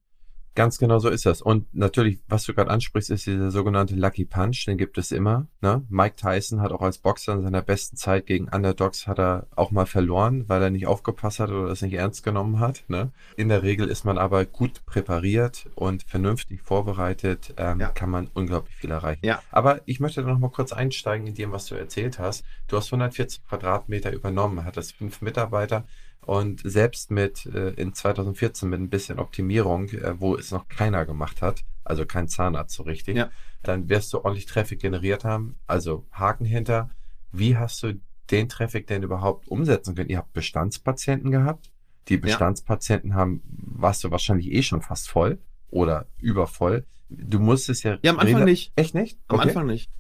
[0.57, 1.43] Ganz genau so ist das.
[1.43, 5.49] Und natürlich, was du gerade ansprichst, ist dieser sogenannte Lucky Punch, den gibt es immer.
[5.61, 5.85] Ne?
[5.91, 9.71] Mike Tyson hat auch als Boxer in seiner besten Zeit gegen Underdogs hat er auch
[9.71, 12.85] mal verloren, weil er nicht aufgepasst hat oder das nicht ernst genommen hat.
[12.89, 13.13] Ne?
[13.37, 17.89] In der Regel ist man aber gut präpariert und vernünftig vorbereitet, ähm, ja.
[17.89, 19.27] kann man unglaublich viel erreichen.
[19.27, 19.43] Ja.
[19.51, 22.45] Aber ich möchte noch mal kurz einsteigen in dem, was du erzählt hast.
[22.67, 25.85] Du hast 140 Quadratmeter übernommen, hattest fünf Mitarbeiter.
[26.27, 31.07] Und selbst mit äh, in 2014 mit ein bisschen Optimierung, äh, wo es noch keiner
[31.07, 33.31] gemacht hat, also kein Zahnarzt so richtig, ja.
[33.63, 35.55] dann wirst du ordentlich Traffic generiert haben.
[35.69, 36.91] Also Haken hinter.
[37.31, 38.01] Wie hast du
[38.33, 40.09] den Traffic denn überhaupt umsetzen können?
[40.09, 41.71] Ihr habt Bestandspatienten gehabt.
[42.09, 43.17] Die Bestandspatienten ja.
[43.17, 45.39] haben, warst du wahrscheinlich eh schon fast voll
[45.71, 46.87] oder übervoll.
[47.09, 47.99] Du musstest ja.
[48.03, 48.73] Ja, am Anfang nicht.
[48.75, 49.17] Echt nicht?
[49.29, 49.49] Am okay.
[49.49, 49.93] Anfang nicht.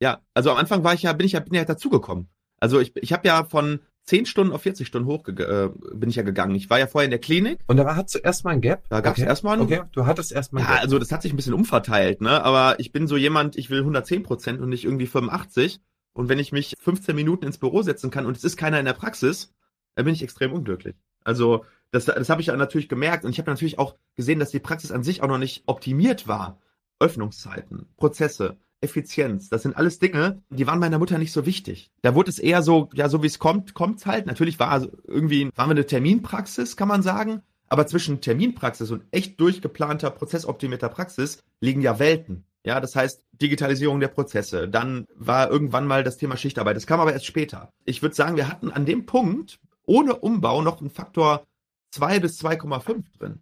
[0.00, 2.28] Ja, also am Anfang war ich ja, bin ich ja, bin ja dazugekommen.
[2.58, 6.16] Also ich, ich habe ja von 10 Stunden auf 40 Stunden hoch äh, bin ich
[6.16, 6.54] ja gegangen.
[6.54, 7.60] Ich war ja vorher in der Klinik.
[7.66, 8.88] Und da hat zuerst mal ein Gap?
[8.88, 9.28] Da gab es okay.
[9.28, 10.82] erstmal ein Okay, du hattest erstmal ein Ja, Gap.
[10.84, 12.42] also das hat sich ein bisschen umverteilt, ne?
[12.42, 15.80] Aber ich bin so jemand, ich will 110 Prozent und nicht irgendwie 85.
[16.14, 18.86] Und wenn ich mich 15 Minuten ins Büro setzen kann und es ist keiner in
[18.86, 19.52] der Praxis,
[19.94, 20.96] dann bin ich extrem unglücklich.
[21.22, 24.50] Also das, das habe ich ja natürlich gemerkt und ich habe natürlich auch gesehen, dass
[24.50, 26.58] die Praxis an sich auch noch nicht optimiert war.
[26.98, 29.48] Öffnungszeiten, Prozesse, Effizienz.
[29.48, 31.90] Das sind alles Dinge, die waren meiner Mutter nicht so wichtig.
[32.02, 34.26] Da wurde es eher so, ja, so wie es kommt, kommt's halt.
[34.26, 37.42] Natürlich war irgendwie, waren wir eine Terminpraxis, kann man sagen.
[37.68, 42.44] Aber zwischen Terminpraxis und echt durchgeplanter, prozessoptimierter Praxis liegen ja Welten.
[42.64, 44.68] Ja, das heißt Digitalisierung der Prozesse.
[44.68, 46.76] Dann war irgendwann mal das Thema Schichtarbeit.
[46.76, 47.72] Das kam aber erst später.
[47.84, 51.46] Ich würde sagen, wir hatten an dem Punkt ohne Umbau noch einen Faktor
[51.92, 53.40] 2 bis 2,5 drin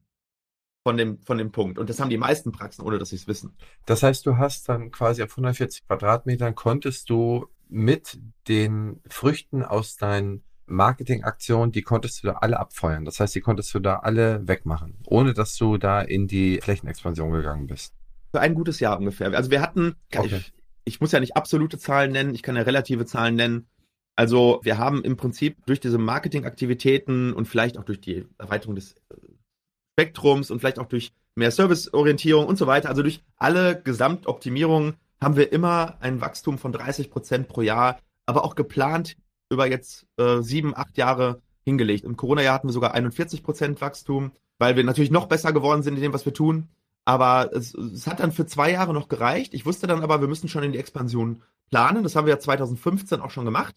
[0.87, 1.81] von dem, von dem Punkt.
[1.81, 3.57] Und das haben die meisten Praxen, ohne dass sie es wissen.
[3.87, 9.96] Das heißt, du hast dann quasi auf 140 Quadratmetern konntest du mit den Früchten aus
[9.96, 13.05] deinen Marketingaktionen, die konntest du da alle abfeuern.
[13.05, 17.33] Das heißt, die konntest du da alle wegmachen, ohne dass du da in die Flächenexpansion
[17.33, 17.92] gegangen bist.
[18.31, 19.33] Für ein gutes Jahr ungefähr.
[19.33, 20.37] Also wir hatten, okay.
[20.37, 20.53] ich,
[20.85, 23.66] ich muss ja nicht absolute Zahlen nennen, ich kann ja relative Zahlen nennen.
[24.14, 28.94] Also wir haben im Prinzip durch diese Marketingaktivitäten und vielleicht auch durch die Erweiterung des
[29.96, 35.37] Spektrums und vielleicht auch durch mehr Serviceorientierung und so weiter, also durch alle Gesamtoptimierungen haben
[35.37, 39.16] wir immer ein Wachstum von 30 Prozent pro Jahr, aber auch geplant
[39.50, 42.04] über jetzt äh, sieben, acht Jahre hingelegt.
[42.04, 45.96] Im Corona-Jahr hatten wir sogar 41 Prozent Wachstum, weil wir natürlich noch besser geworden sind
[45.96, 46.68] in dem, was wir tun.
[47.06, 49.54] Aber es, es hat dann für zwei Jahre noch gereicht.
[49.54, 52.02] Ich wusste dann aber, wir müssen schon in die Expansion planen.
[52.02, 53.74] Das haben wir ja 2015 auch schon gemacht.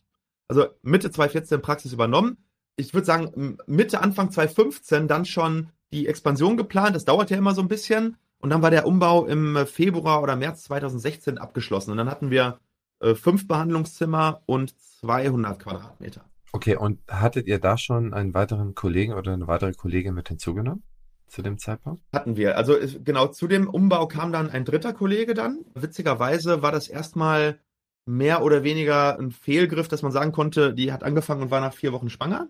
[0.47, 2.37] Also Mitte 2014 Praxis übernommen.
[2.75, 6.95] Ich würde sagen, Mitte, Anfang 2015 dann schon die Expansion geplant.
[6.95, 8.17] Das dauert ja immer so ein bisschen.
[8.39, 11.91] Und dann war der Umbau im Februar oder März 2016 abgeschlossen.
[11.91, 12.59] Und dann hatten wir
[12.99, 16.25] äh, fünf Behandlungszimmer und 200 Quadratmeter.
[16.51, 20.83] Okay, und hattet ihr da schon einen weiteren Kollegen oder eine weitere Kollegin mit hinzugenommen?
[21.27, 22.01] Zu dem Zeitpunkt?
[22.11, 22.57] Hatten wir.
[22.57, 25.59] Also genau zu dem Umbau kam dann ein dritter Kollege dann.
[25.75, 27.59] Witzigerweise war das erstmal
[28.05, 31.73] mehr oder weniger ein Fehlgriff, dass man sagen konnte, die hat angefangen und war nach
[31.73, 32.47] vier Wochen schwanger.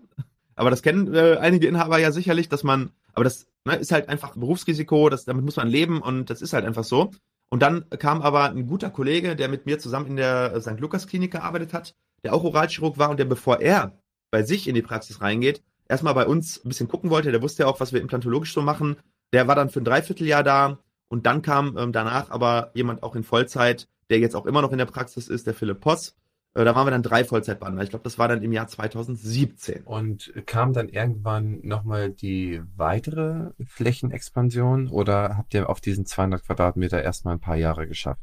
[0.54, 4.08] Aber das kennen äh, einige Inhaber ja sicherlich, dass man, aber das ne, ist halt
[4.08, 7.10] einfach ein Berufsrisiko, das, damit muss man leben und das ist halt einfach so.
[7.50, 10.78] Und dann kam aber ein guter Kollege, der mit mir zusammen in der St.
[10.78, 13.98] Lukas Klinik gearbeitet hat, der auch Oralchirurg war und der, bevor er
[14.30, 17.32] bei sich in die Praxis reingeht, erstmal bei uns ein bisschen gucken wollte.
[17.32, 18.96] Der wusste ja auch, was wir implantologisch so machen.
[19.32, 23.16] Der war dann für ein Dreivierteljahr da und dann kam ähm, danach aber jemand auch
[23.16, 26.14] in Vollzeit, der jetzt auch immer noch in der Praxis ist, der Philipp Poss.
[26.54, 27.82] Äh, da waren wir dann drei Vollzeitbehandler.
[27.82, 29.84] Ich glaube, das war dann im Jahr 2017.
[29.84, 37.02] Und kam dann irgendwann nochmal die weitere Flächenexpansion oder habt ihr auf diesen 200 Quadratmeter
[37.02, 38.22] erstmal ein paar Jahre geschafft?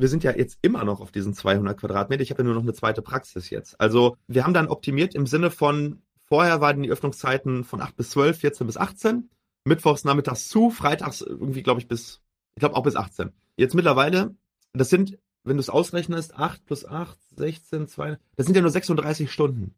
[0.00, 2.22] wir sind ja jetzt immer noch auf diesen 200 Quadratmeter.
[2.22, 3.78] Ich habe ja nur noch eine zweite Praxis jetzt.
[3.78, 8.10] Also wir haben dann optimiert im Sinne von, vorher waren die Öffnungszeiten von 8 bis
[8.10, 9.28] 12, 14 bis 18,
[9.64, 12.22] mittwochs nachmittags zu, freitags irgendwie, glaube ich, bis,
[12.54, 13.30] ich glaube auch bis 18.
[13.56, 14.34] Jetzt mittlerweile,
[14.72, 18.70] das sind, wenn du es ausrechnest, 8 plus 8, 16, 2, das sind ja nur
[18.70, 19.74] 36 Stunden.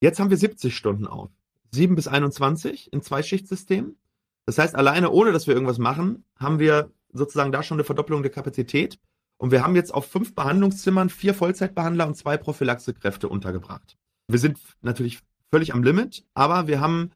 [0.00, 1.30] Jetzt haben wir 70 Stunden auf.
[1.72, 3.96] 7 bis 21 in Zweischichtsystem.
[4.44, 8.22] Das heißt, alleine ohne, dass wir irgendwas machen, haben wir sozusagen da schon eine Verdoppelung
[8.22, 8.98] der Kapazität.
[9.38, 13.96] Und wir haben jetzt auf fünf Behandlungszimmern vier Vollzeitbehandler und zwei Prophylaxekräfte untergebracht.
[14.28, 17.12] Wir sind natürlich völlig am Limit, aber wir haben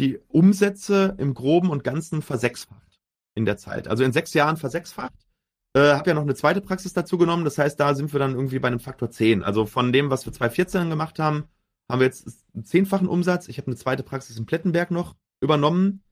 [0.00, 3.00] die Umsätze im Groben und Ganzen versechsfacht
[3.34, 3.88] in der Zeit.
[3.88, 5.29] Also in sechs Jahren versechsfacht.
[5.74, 7.44] Äh, habe ja noch eine zweite Praxis dazu genommen.
[7.44, 9.44] Das heißt, da sind wir dann irgendwie bei einem Faktor 10.
[9.44, 11.44] Also von dem, was wir 2014 gemacht haben,
[11.88, 13.48] haben wir jetzt einen zehnfachen Umsatz.
[13.48, 16.02] Ich habe eine zweite Praxis in Plettenberg noch übernommen.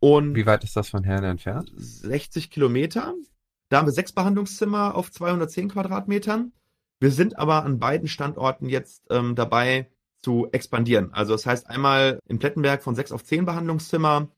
[0.00, 1.72] Und Wie weit ist das von Herne entfernt?
[1.76, 3.14] 60 Kilometer.
[3.68, 6.52] Da haben wir sechs Behandlungszimmer auf 210 Quadratmetern.
[7.00, 9.90] Wir sind aber an beiden Standorten jetzt ähm, dabei
[10.22, 11.12] zu expandieren.
[11.12, 14.28] Also das heißt einmal in Plettenberg von sechs auf zehn Behandlungszimmer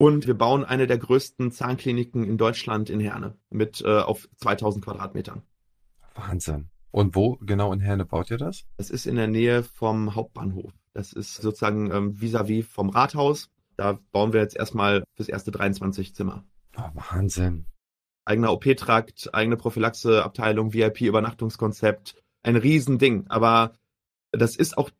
[0.00, 4.82] und wir bauen eine der größten Zahnkliniken in Deutschland in Herne mit äh, auf 2000
[4.84, 5.42] Quadratmetern.
[6.14, 6.70] Wahnsinn.
[6.90, 8.64] Und wo genau in Herne baut ihr das?
[8.78, 10.72] Das ist in der Nähe vom Hauptbahnhof.
[10.94, 13.50] Das ist sozusagen ähm, vis-à-vis vom Rathaus.
[13.76, 16.44] Da bauen wir jetzt erstmal fürs erste 23 Zimmer.
[16.78, 17.66] Oh, Wahnsinn
[18.30, 23.26] eigener OP-Trakt, eigene Prophylaxe-Abteilung, VIP-Übernachtungskonzept, ein Riesending.
[23.28, 23.72] Aber
[24.30, 24.90] das ist auch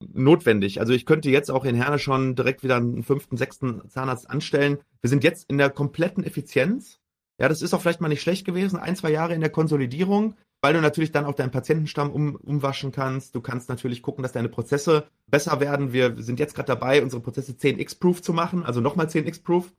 [0.00, 0.80] notwendig.
[0.80, 4.78] Also ich könnte jetzt auch in Herne schon direkt wieder einen fünften, sechsten Zahnarzt anstellen.
[5.00, 6.98] Wir sind jetzt in der kompletten Effizienz.
[7.38, 10.34] Ja, das ist auch vielleicht mal nicht schlecht gewesen, ein, zwei Jahre in der Konsolidierung,
[10.60, 13.34] weil du natürlich dann auch deinen Patientenstamm um, umwaschen kannst.
[13.34, 15.94] Du kannst natürlich gucken, dass deine Prozesse besser werden.
[15.94, 19.72] Wir sind jetzt gerade dabei, unsere Prozesse 10x-Proof zu machen, also nochmal 10x-Proof.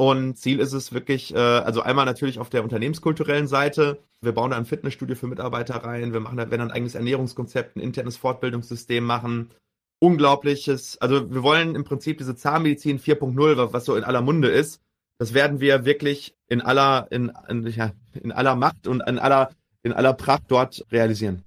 [0.00, 3.98] Und Ziel ist es wirklich, äh, also einmal natürlich auf der unternehmenskulturellen Seite.
[4.20, 6.12] Wir bauen da ein Fitnessstudio für Mitarbeiter rein.
[6.12, 9.50] Wir machen da, werden ein eigenes Ernährungskonzept, ein internes Fortbildungssystem machen.
[9.98, 10.98] Unglaubliches.
[10.98, 14.80] Also wir wollen im Prinzip diese Zahnmedizin 4.0, was so in aller Munde ist.
[15.18, 19.50] Das werden wir wirklich in aller, in, in, ja, in aller Macht und in aller,
[19.82, 21.42] in aller Pracht dort realisieren.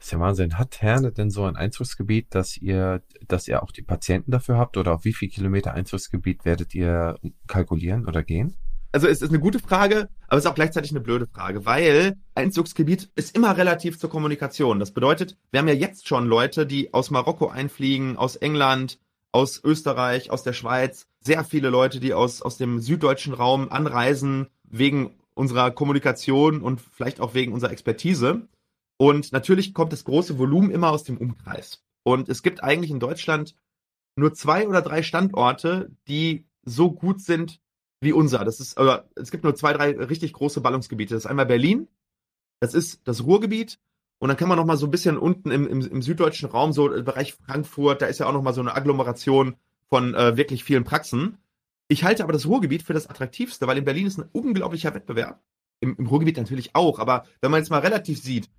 [0.00, 0.56] Das ist ja Wahnsinn.
[0.58, 4.78] Hat Herne denn so ein Einzugsgebiet, dass ihr, dass ihr auch die Patienten dafür habt
[4.78, 8.56] oder auf wie viel Kilometer Einzugsgebiet werdet ihr kalkulieren oder gehen?
[8.92, 12.16] Also es ist eine gute Frage, aber es ist auch gleichzeitig eine blöde Frage, weil
[12.34, 14.80] Einzugsgebiet ist immer relativ zur Kommunikation.
[14.80, 18.98] Das bedeutet, wir haben ja jetzt schon Leute, die aus Marokko einfliegen, aus England,
[19.32, 24.48] aus Österreich, aus der Schweiz, sehr viele Leute, die aus, aus dem süddeutschen Raum anreisen,
[24.64, 28.48] wegen unserer Kommunikation und vielleicht auch wegen unserer Expertise.
[29.00, 31.82] Und natürlich kommt das große Volumen immer aus dem Umkreis.
[32.02, 33.54] Und es gibt eigentlich in Deutschland
[34.14, 37.62] nur zwei oder drei Standorte, die so gut sind
[38.02, 38.44] wie unser.
[38.44, 41.14] Das ist, oder es gibt nur zwei, drei richtig große Ballungsgebiete.
[41.14, 41.88] Das ist einmal Berlin,
[42.60, 43.78] das ist das Ruhrgebiet.
[44.18, 46.74] Und dann kann man noch mal so ein bisschen unten im, im, im süddeutschen Raum,
[46.74, 49.56] so im Bereich Frankfurt, da ist ja auch noch mal so eine Agglomeration
[49.88, 51.38] von äh, wirklich vielen Praxen.
[51.88, 55.42] Ich halte aber das Ruhrgebiet für das attraktivste, weil in Berlin ist ein unglaublicher Wettbewerb.
[55.80, 58.50] Im, Im Ruhrgebiet natürlich auch, aber wenn man jetzt mal relativ sieht,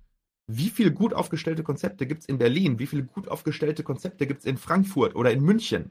[0.46, 4.40] wie viele gut aufgestellte Konzepte gibt es in Berlin, wie viele gut aufgestellte Konzepte gibt
[4.40, 5.90] es in Frankfurt oder in München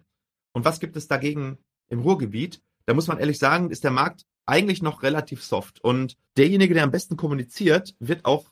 [0.53, 1.57] und was gibt es dagegen
[1.89, 5.83] im Ruhrgebiet, da muss man ehrlich sagen, ist der Markt eigentlich noch relativ soft.
[5.83, 8.51] Und derjenige, der am besten kommuniziert, wird auch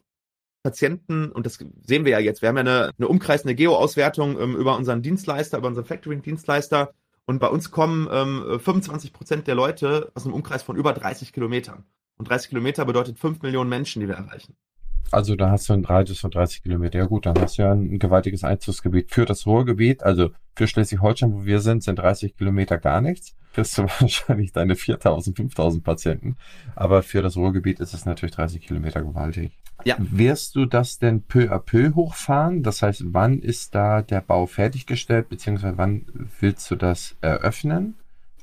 [0.64, 4.56] Patienten, und das sehen wir ja jetzt, wir haben ja eine, eine umkreisende Geo-Auswertung ähm,
[4.56, 6.94] über unseren Dienstleister, über unseren Factoring-Dienstleister.
[7.26, 11.32] Und bei uns kommen ähm, 25 Prozent der Leute aus einem Umkreis von über 30
[11.32, 11.86] Kilometern.
[12.18, 14.56] Und 30 Kilometer bedeutet 5 Millionen Menschen, die wir erreichen.
[15.12, 17.00] Also da hast du einen Radius von 30 Kilometer.
[17.00, 19.12] Ja gut, dann hast du ja ein gewaltiges Einzugsgebiet.
[19.12, 23.36] Für das Ruhrgebiet, also für Schleswig-Holstein, wo wir sind, sind 30 Kilometer gar nichts.
[23.54, 26.38] Kriegst du wahrscheinlich deine 4000, 5000 Patienten.
[26.76, 29.58] Aber für das Ruhrgebiet ist es natürlich 30 Kilometer gewaltig.
[29.86, 29.96] Ja.
[30.00, 32.64] Wirst du das denn peu à peu hochfahren?
[32.64, 36.06] Das heißt, wann ist da der Bau fertiggestellt, beziehungsweise wann
[36.40, 37.96] willst du das eröffnen?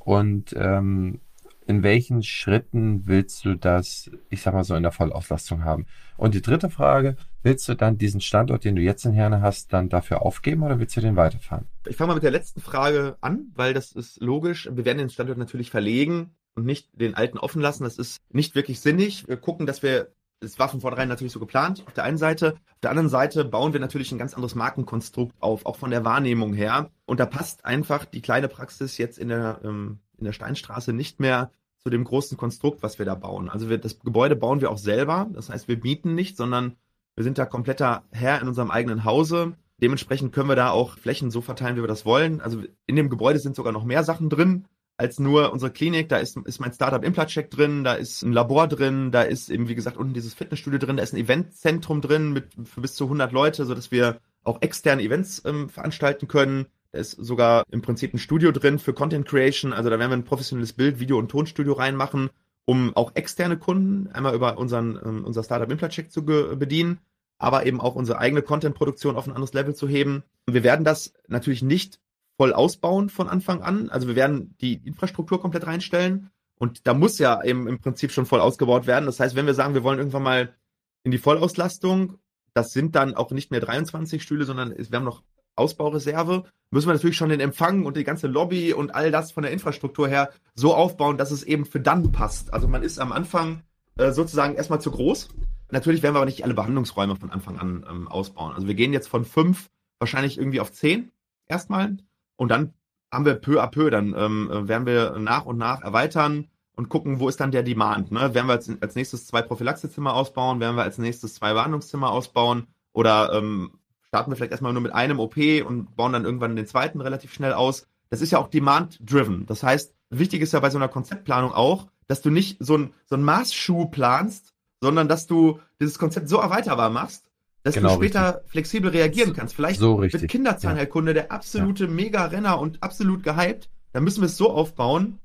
[0.05, 1.21] Und ähm,
[1.67, 5.87] in welchen Schritten willst du das, ich sag mal so, in der Vollauslastung haben?
[6.17, 9.73] Und die dritte Frage, willst du dann diesen Standort, den du jetzt in Herne hast,
[9.73, 11.67] dann dafür aufgeben oder willst du den weiterfahren?
[11.87, 14.69] Ich fange mal mit der letzten Frage an, weil das ist logisch.
[14.73, 17.85] Wir werden den Standort natürlich verlegen und nicht den alten offen lassen.
[17.85, 19.29] Das ist nicht wirklich sinnig.
[19.29, 20.09] Wir gucken, dass wir
[20.41, 22.55] es war von vornherein natürlich so geplant, auf der einen Seite.
[22.55, 26.05] Auf der anderen Seite bauen wir natürlich ein ganz anderes Markenkonstrukt auf, auch von der
[26.05, 26.91] Wahrnehmung her.
[27.07, 31.21] Und da passt einfach die kleine Praxis jetzt in der, ähm, in der Steinstraße nicht
[31.21, 31.51] mehr
[31.83, 33.49] zu dem großen Konstrukt, was wir da bauen.
[33.49, 35.29] Also wir, das Gebäude bauen wir auch selber.
[35.33, 36.77] Das heißt, wir mieten nicht, sondern
[37.15, 39.57] wir sind da kompletter Herr in unserem eigenen Hause.
[39.81, 42.41] Dementsprechend können wir da auch Flächen so verteilen, wie wir das wollen.
[42.41, 46.09] Also in dem Gebäude sind sogar noch mehr Sachen drin als nur unsere Klinik.
[46.09, 49.69] Da ist, ist mein Startup Implatcheck drin, da ist ein Labor drin, da ist eben,
[49.69, 53.05] wie gesagt, unten dieses Fitnessstudio drin, da ist ein Eventzentrum drin mit für bis zu
[53.05, 56.67] 100 Leute, sodass wir auch externe Events ähm, veranstalten können.
[56.97, 59.75] Da ist sogar im Prinzip ein Studio drin für Content Creation.
[59.75, 62.31] Also da werden wir ein professionelles Bild, Video und Tonstudio reinmachen,
[62.65, 67.01] um auch externe Kunden einmal über unseren, ähm, unser Startup Implercheck zu bedienen,
[67.37, 70.23] aber eben auch unsere eigene Content-Produktion auf ein anderes Level zu heben.
[70.47, 72.01] Wir werden das natürlich nicht
[72.39, 73.91] voll ausbauen von Anfang an.
[73.91, 76.31] Also wir werden die Infrastruktur komplett reinstellen.
[76.59, 79.05] Und da muss ja eben im Prinzip schon voll ausgebaut werden.
[79.05, 80.55] Das heißt, wenn wir sagen, wir wollen irgendwann mal
[81.03, 82.15] in die Vollauslastung,
[82.55, 85.23] das sind dann auch nicht mehr 23 Stühle, sondern wir haben noch
[85.57, 89.42] Ausbaureserve, müssen wir natürlich schon den Empfang und die ganze Lobby und all das von
[89.42, 92.53] der Infrastruktur her so aufbauen, dass es eben für dann passt.
[92.53, 93.62] Also man ist am Anfang
[93.97, 95.29] äh, sozusagen erstmal zu groß.
[95.71, 98.55] Natürlich werden wir aber nicht alle Behandlungsräume von Anfang an ähm, ausbauen.
[98.55, 101.11] Also wir gehen jetzt von fünf wahrscheinlich irgendwie auf zehn
[101.47, 101.97] erstmal
[102.37, 102.75] und dann
[103.12, 106.88] haben wir peu à peu, dann ähm, äh, werden wir nach und nach erweitern und
[106.88, 108.12] gucken, wo ist dann der Demand.
[108.12, 108.35] Ne?
[108.35, 112.66] Werden wir als, als nächstes zwei Prophylaxezimmer ausbauen, werden wir als nächstes zwei Behandlungszimmer ausbauen
[112.92, 113.73] oder ähm,
[114.09, 117.33] starten wir vielleicht erstmal nur mit einem OP und bauen dann irgendwann den zweiten relativ
[117.33, 117.87] schnell aus.
[118.11, 119.47] Das ist ja auch demand-driven.
[119.47, 122.95] Das heißt, wichtig ist ja bei so einer Konzeptplanung auch, dass du nicht so ein,
[123.07, 127.25] so ein Maßschuh planst, sondern dass du dieses Konzept so erweiterbar machst,
[127.62, 128.51] dass genau, du später richtig.
[128.53, 129.55] flexibel reagieren kannst.
[129.55, 131.90] Vielleicht so mit Kinderzahnheilkunde der absolute ja.
[131.90, 133.69] Mega-Renner und absolut gehypt.
[133.92, 135.19] Dann müssen wir es so aufbauen.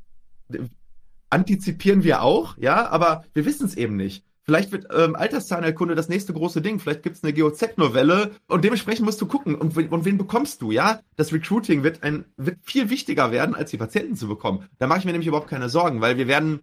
[1.30, 4.26] Antizipieren wir auch, ja, aber wir wissen es eben nicht.
[4.44, 6.80] Vielleicht wird ähm, Alterszahnheilkunde das nächste große Ding.
[6.80, 9.56] Vielleicht gibt es eine GOZ-Novelle und dementsprechend musst du gucken.
[9.56, 11.02] Und, und wen bekommst du, ja?
[11.16, 14.68] Das Recruiting wird, ein, wird viel wichtiger werden, als die Patienten zu bekommen.
[14.80, 16.62] Da mache ich mir nämlich überhaupt keine Sorgen, weil wir werden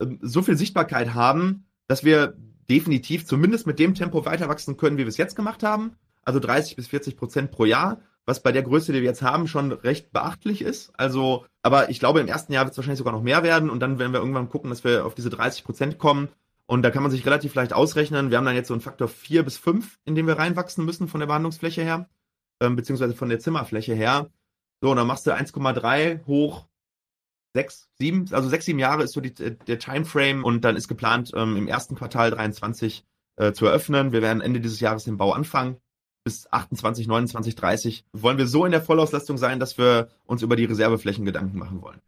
[0.00, 2.36] ähm, so viel Sichtbarkeit haben, dass wir
[2.70, 5.96] definitiv zumindest mit dem Tempo weiter wachsen können, wie wir es jetzt gemacht haben.
[6.22, 9.48] Also 30 bis 40 Prozent pro Jahr, was bei der Größe, die wir jetzt haben,
[9.48, 10.92] schon recht beachtlich ist.
[10.96, 13.80] Also, aber ich glaube, im ersten Jahr wird es wahrscheinlich sogar noch mehr werden und
[13.80, 16.28] dann werden wir irgendwann gucken, dass wir auf diese 30 Prozent kommen
[16.66, 18.30] und da kann man sich relativ leicht ausrechnen.
[18.30, 21.08] Wir haben dann jetzt so einen Faktor 4 bis 5, in dem wir reinwachsen müssen
[21.08, 22.08] von der Behandlungsfläche her,
[22.60, 24.30] ähm, beziehungsweise von der Zimmerfläche her.
[24.80, 26.66] So, und dann machst du 1,3 hoch
[27.54, 31.32] 6, 7, also 6, 7 Jahre ist so die, der Timeframe und dann ist geplant,
[31.34, 33.04] ähm, im ersten Quartal 23
[33.36, 34.12] äh, zu eröffnen.
[34.12, 35.76] Wir werden Ende dieses Jahres den Bau anfangen.
[36.24, 40.56] Bis 28, 29, 30 wollen wir so in der Vollauslastung sein, dass wir uns über
[40.56, 42.00] die Reserveflächen Gedanken machen wollen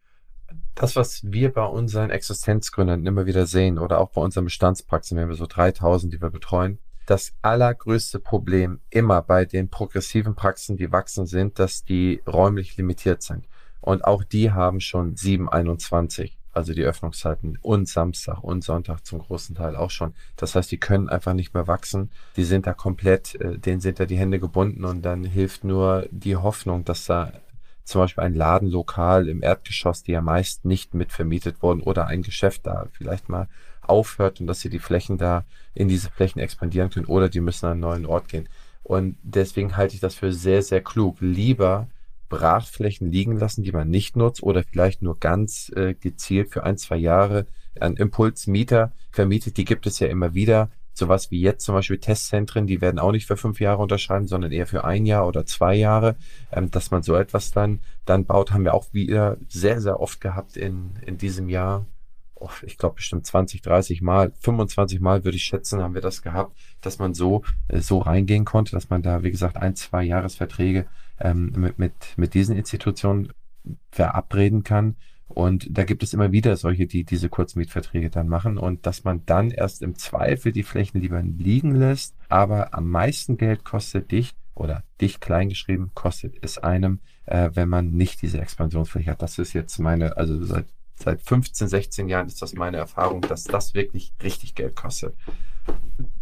[0.78, 5.28] das, was wir bei unseren Existenzgründern immer wieder sehen oder auch bei unseren Bestandspraxen, wenn
[5.28, 10.92] wir so 3000, die wir betreuen, das allergrößte Problem immer bei den progressiven Praxen, die
[10.92, 13.48] wachsen sind, dass die räumlich limitiert sind.
[13.80, 19.56] Und auch die haben schon 721, also die Öffnungszeiten und Samstag und Sonntag zum großen
[19.56, 20.14] Teil auch schon.
[20.36, 22.10] Das heißt, die können einfach nicht mehr wachsen.
[22.36, 26.06] Die sind da komplett, äh, denen sind da die Hände gebunden und dann hilft nur
[26.10, 27.32] die Hoffnung, dass da
[27.88, 32.22] zum Beispiel ein Ladenlokal im Erdgeschoss, die ja meist nicht mit vermietet wurden, oder ein
[32.22, 33.48] Geschäft da vielleicht mal
[33.82, 37.66] aufhört und dass sie die Flächen da in diese Flächen expandieren können oder die müssen
[37.66, 38.48] an einen neuen Ort gehen.
[38.82, 41.16] Und deswegen halte ich das für sehr, sehr klug.
[41.20, 41.88] Lieber
[42.28, 46.76] Brachflächen liegen lassen, die man nicht nutzt oder vielleicht nur ganz äh, gezielt für ein,
[46.76, 47.46] zwei Jahre
[47.80, 49.56] an Impulsmieter vermietet.
[49.56, 53.12] Die gibt es ja immer wieder sowas wie jetzt zum Beispiel Testzentren, die werden auch
[53.12, 56.16] nicht für fünf Jahre unterschreiben, sondern eher für ein Jahr oder zwei Jahre,
[56.52, 60.20] ähm, dass man so etwas dann, dann baut, haben wir auch wieder sehr, sehr oft
[60.20, 61.86] gehabt in, in diesem Jahr.
[62.34, 66.22] Oh, ich glaube bestimmt 20, 30 Mal, 25 Mal würde ich schätzen, haben wir das
[66.22, 70.04] gehabt, dass man so, äh, so reingehen konnte, dass man da, wie gesagt, ein, zwei
[70.04, 70.86] Jahresverträge
[71.20, 73.32] ähm, mit, mit, mit diesen Institutionen
[73.90, 74.96] verabreden kann.
[75.28, 79.24] Und da gibt es immer wieder solche, die diese Kurzmietverträge dann machen und dass man
[79.26, 82.14] dann erst im Zweifel die Flächen lieber liegen lässt.
[82.28, 87.92] Aber am meisten Geld kostet dich oder dich kleingeschrieben kostet es einem, äh, wenn man
[87.92, 89.22] nicht diese Expansionsfläche hat.
[89.22, 93.44] Das ist jetzt meine, also seit, seit 15, 16 Jahren ist das meine Erfahrung, dass
[93.44, 95.14] das wirklich richtig Geld kostet.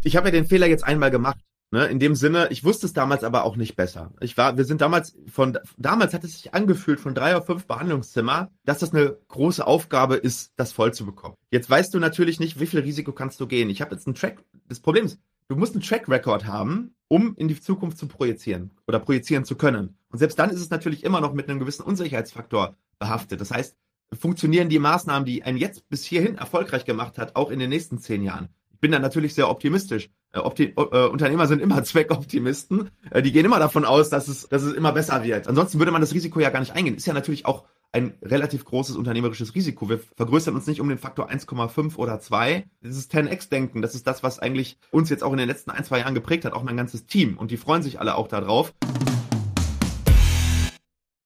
[0.02, 1.38] Ich habe ja den Fehler jetzt einmal gemacht.
[1.72, 4.12] Ne, in dem Sinne, ich wusste es damals aber auch nicht besser.
[4.20, 7.66] Ich war, wir sind damals von, damals hat es sich angefühlt von drei oder fünf
[7.66, 11.34] Behandlungszimmer, dass das eine große Aufgabe ist, das voll zu bekommen.
[11.50, 13.68] Jetzt weißt du natürlich nicht, wie viel Risiko kannst du gehen.
[13.68, 17.34] Ich habe jetzt einen Track, das Problem ist, du musst einen Track Record haben, um
[17.36, 19.98] in die Zukunft zu projizieren oder projizieren zu können.
[20.10, 23.40] Und selbst dann ist es natürlich immer noch mit einem gewissen Unsicherheitsfaktor behaftet.
[23.40, 23.76] Das heißt,
[24.12, 27.98] funktionieren die Maßnahmen, die einen jetzt bis hierhin erfolgreich gemacht hat, auch in den nächsten
[27.98, 28.50] zehn Jahren?
[28.76, 30.10] Ich bin da natürlich sehr optimistisch.
[30.32, 32.90] Äh, Opti äh, Unternehmer sind immer Zweckoptimisten.
[33.10, 35.48] Äh, die gehen immer davon aus, dass es, dass es immer besser wird.
[35.48, 36.94] Ansonsten würde man das Risiko ja gar nicht eingehen.
[36.94, 39.88] Ist ja natürlich auch ein relativ großes unternehmerisches Risiko.
[39.88, 42.66] Wir vergrößern uns nicht um den Faktor 1,5 oder 2.
[42.82, 46.00] Dieses 10x-Denken, das ist das, was eigentlich uns jetzt auch in den letzten ein, zwei
[46.00, 47.38] Jahren geprägt hat, auch mein ganzes Team.
[47.38, 48.74] Und die freuen sich alle auch darauf.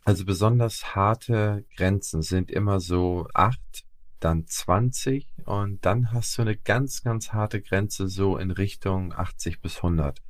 [0.07, 3.85] Also besonders harte Grenzen sind immer so acht
[4.20, 9.61] dann 20 und dann hast du eine ganz, ganz harte Grenze so in Richtung 80
[9.61, 10.23] bis 100.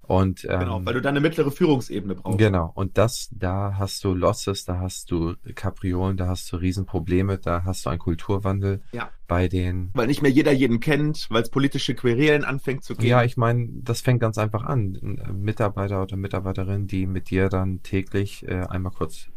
[0.00, 2.38] Und, ähm, genau, weil du dann eine mittlere Führungsebene brauchst.
[2.38, 7.36] Genau, und das, da hast du Losses, da hast du Kapriolen, da hast du Riesenprobleme,
[7.36, 9.10] da hast du einen Kulturwandel ja.
[9.28, 9.90] bei den.
[9.92, 13.10] Weil nicht mehr jeder jeden kennt, weil es politische Querelen anfängt zu gehen.
[13.10, 14.98] Ja, ich meine, das fängt ganz einfach an.
[15.02, 19.28] Ein Mitarbeiter oder Mitarbeiterin, die mit dir dann täglich äh, einmal kurz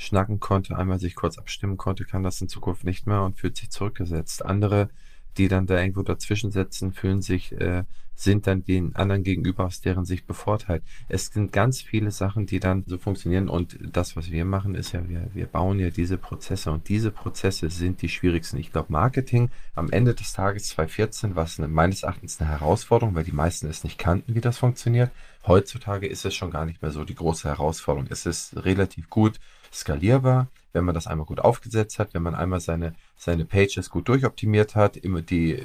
[0.00, 3.56] schnacken konnte, einmal sich kurz abstimmen konnte, kann das in Zukunft nicht mehr und fühlt
[3.56, 4.44] sich zurückgesetzt.
[4.44, 4.88] Andere,
[5.36, 7.84] die dann da irgendwo dazwischen sitzen, fühlen sich, äh,
[8.14, 10.82] sind dann den anderen gegenüber aus deren Sicht bevorteilt.
[11.08, 14.92] Es sind ganz viele Sachen, die dann so funktionieren und das, was wir machen, ist
[14.92, 18.58] ja, wir, wir bauen ja diese Prozesse und diese Prozesse sind die schwierigsten.
[18.58, 23.14] Ich glaube, Marketing am Ende des Tages 2014 war es eine, meines Erachtens eine Herausforderung,
[23.14, 25.10] weil die meisten es nicht kannten, wie das funktioniert.
[25.46, 28.08] Heutzutage ist es schon gar nicht mehr so die große Herausforderung.
[28.10, 29.40] Es ist relativ gut
[29.72, 34.08] skalierbar, wenn man das einmal gut aufgesetzt hat, wenn man einmal seine, seine Pages gut
[34.08, 35.62] durchoptimiert hat, immer die,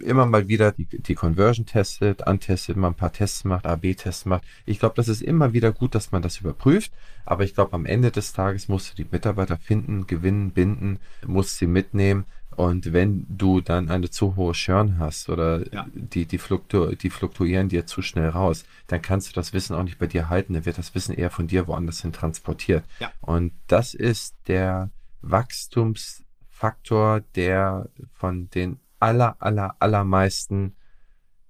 [0.00, 4.44] immer mal wieder die, die Conversion testet, antestet, mal ein paar Tests macht, AB-Tests macht.
[4.66, 6.92] Ich glaube, das ist immer wieder gut, dass man das überprüft.
[7.24, 11.58] Aber ich glaube, am Ende des Tages musst du die Mitarbeiter finden, gewinnen, binden, musst
[11.58, 12.24] sie mitnehmen
[12.56, 15.86] und wenn du dann eine zu hohe Churn hast oder ja.
[15.94, 19.82] die, die, fluktu die fluktuieren dir zu schnell raus, dann kannst du das Wissen auch
[19.82, 20.52] nicht bei dir halten.
[20.52, 22.84] Dann wird das Wissen eher von dir woanders hin transportiert.
[23.00, 23.10] Ja.
[23.20, 24.90] Und das ist der
[25.22, 30.76] Wachstumsfaktor, der von den aller, aller, allermeisten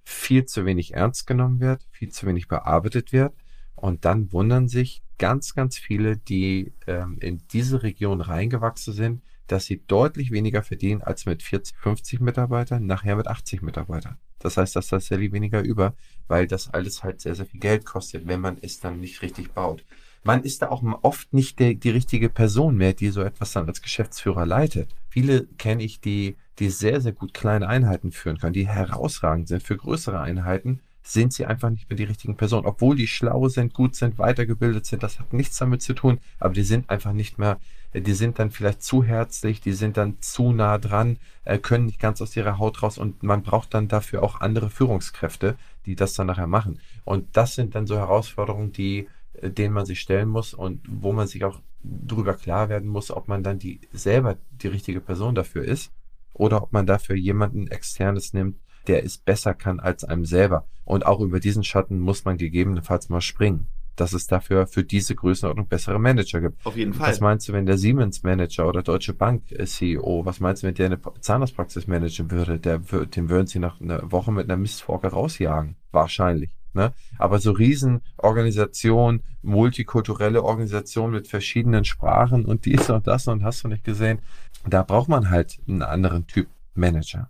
[0.03, 3.33] viel zu wenig ernst genommen wird, viel zu wenig bearbeitet wird.
[3.75, 9.65] Und dann wundern sich ganz, ganz viele, die ähm, in diese Region reingewachsen sind, dass
[9.65, 14.17] sie deutlich weniger verdienen als mit 40, 50 Mitarbeitern, nachher mit 80 Mitarbeitern.
[14.39, 15.95] Das heißt, dass das sehr weniger über,
[16.27, 19.51] weil das alles halt sehr, sehr viel Geld kostet, wenn man es dann nicht richtig
[19.53, 19.83] baut.
[20.23, 23.67] Man ist da auch oft nicht der, die richtige Person mehr, die so etwas dann
[23.67, 24.95] als Geschäftsführer leitet.
[25.09, 29.63] Viele kenne ich, die, die sehr, sehr gut kleine Einheiten führen können, die herausragend sind
[29.63, 32.65] für größere Einheiten, sind sie einfach nicht mehr die richtigen Personen.
[32.65, 36.53] Obwohl die schlau sind, gut sind, weitergebildet sind, das hat nichts damit zu tun, aber
[36.53, 37.59] die sind einfach nicht mehr,
[37.93, 41.99] die sind dann vielleicht zu herzlich, die sind dann zu nah dran, äh, können nicht
[41.99, 46.13] ganz aus ihrer Haut raus und man braucht dann dafür auch andere Führungskräfte, die das
[46.13, 46.79] dann nachher machen.
[47.03, 51.11] Und das sind dann so Herausforderungen, die äh, denen man sich stellen muss und wo
[51.11, 55.35] man sich auch drüber klar werden muss, ob man dann die selber die richtige Person
[55.35, 55.91] dafür ist
[56.33, 60.67] oder ob man dafür jemanden externes nimmt, der es besser kann als einem selber.
[60.85, 65.15] Und auch über diesen Schatten muss man gegebenenfalls mal springen dass es dafür für diese
[65.15, 66.65] Größenordnung bessere Manager gibt.
[66.65, 67.09] Auf jeden Fall.
[67.09, 70.75] Was meinst du, wenn der Siemens Manager oder Deutsche Bank CEO, was meinst du, wenn
[70.75, 75.07] der eine Zahnarztpraxis managen würde, der, den würden sie nach einer Woche mit einer Mistforke
[75.07, 75.75] rausjagen?
[75.91, 76.51] Wahrscheinlich.
[76.73, 76.91] Ne?
[77.19, 83.67] Aber so Riesenorganisation, multikulturelle Organisation mit verschiedenen Sprachen und dies und das und hast du
[83.67, 84.19] nicht gesehen,
[84.65, 87.29] da braucht man halt einen anderen Typ Manager.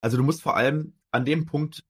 [0.00, 1.84] Also du musst vor allem an dem Punkt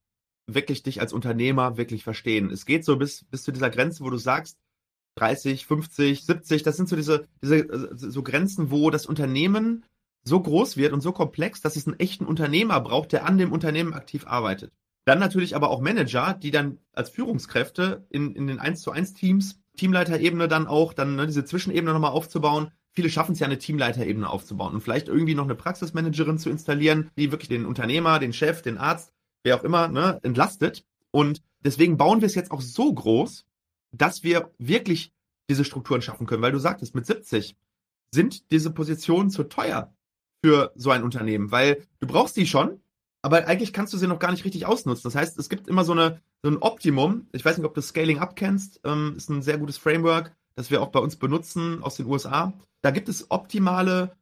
[0.46, 2.50] wirklich dich als Unternehmer wirklich verstehen.
[2.50, 4.58] Es geht so bis, bis zu dieser Grenze, wo du sagst,
[5.16, 9.84] 30, 50, 70, das sind so diese, diese äh, so Grenzen, wo das Unternehmen
[10.24, 13.52] so groß wird und so komplex, dass es einen echten Unternehmer braucht, der an dem
[13.52, 14.72] Unternehmen aktiv arbeitet.
[15.06, 19.14] Dann natürlich aber auch Manager, die dann als Führungskräfte in, in den 1 zu 1
[19.14, 22.72] Teams, Teamleiterebene dann auch, dann ne, diese Zwischenebene nochmal aufzubauen.
[22.96, 27.10] Viele schaffen es ja, eine Teamleiterebene aufzubauen und vielleicht irgendwie noch eine Praxismanagerin zu installieren,
[27.16, 29.12] die wirklich den Unternehmer, den Chef, den Arzt
[29.46, 30.84] wer auch immer, ne, entlastet.
[31.12, 33.46] Und deswegen bauen wir es jetzt auch so groß,
[33.92, 35.12] dass wir wirklich
[35.48, 36.42] diese Strukturen schaffen können.
[36.42, 37.56] Weil du sagtest, mit 70
[38.10, 39.94] sind diese Positionen zu teuer
[40.44, 42.80] für so ein Unternehmen, weil du brauchst die schon,
[43.22, 45.04] aber eigentlich kannst du sie noch gar nicht richtig ausnutzen.
[45.04, 47.28] Das heißt, es gibt immer so, eine, so ein Optimum.
[47.32, 48.80] Ich weiß nicht, ob du Scaling Up kennst.
[48.84, 52.52] Ähm, ist ein sehr gutes Framework, das wir auch bei uns benutzen aus den USA.
[52.86, 54.12] Da gibt es optimale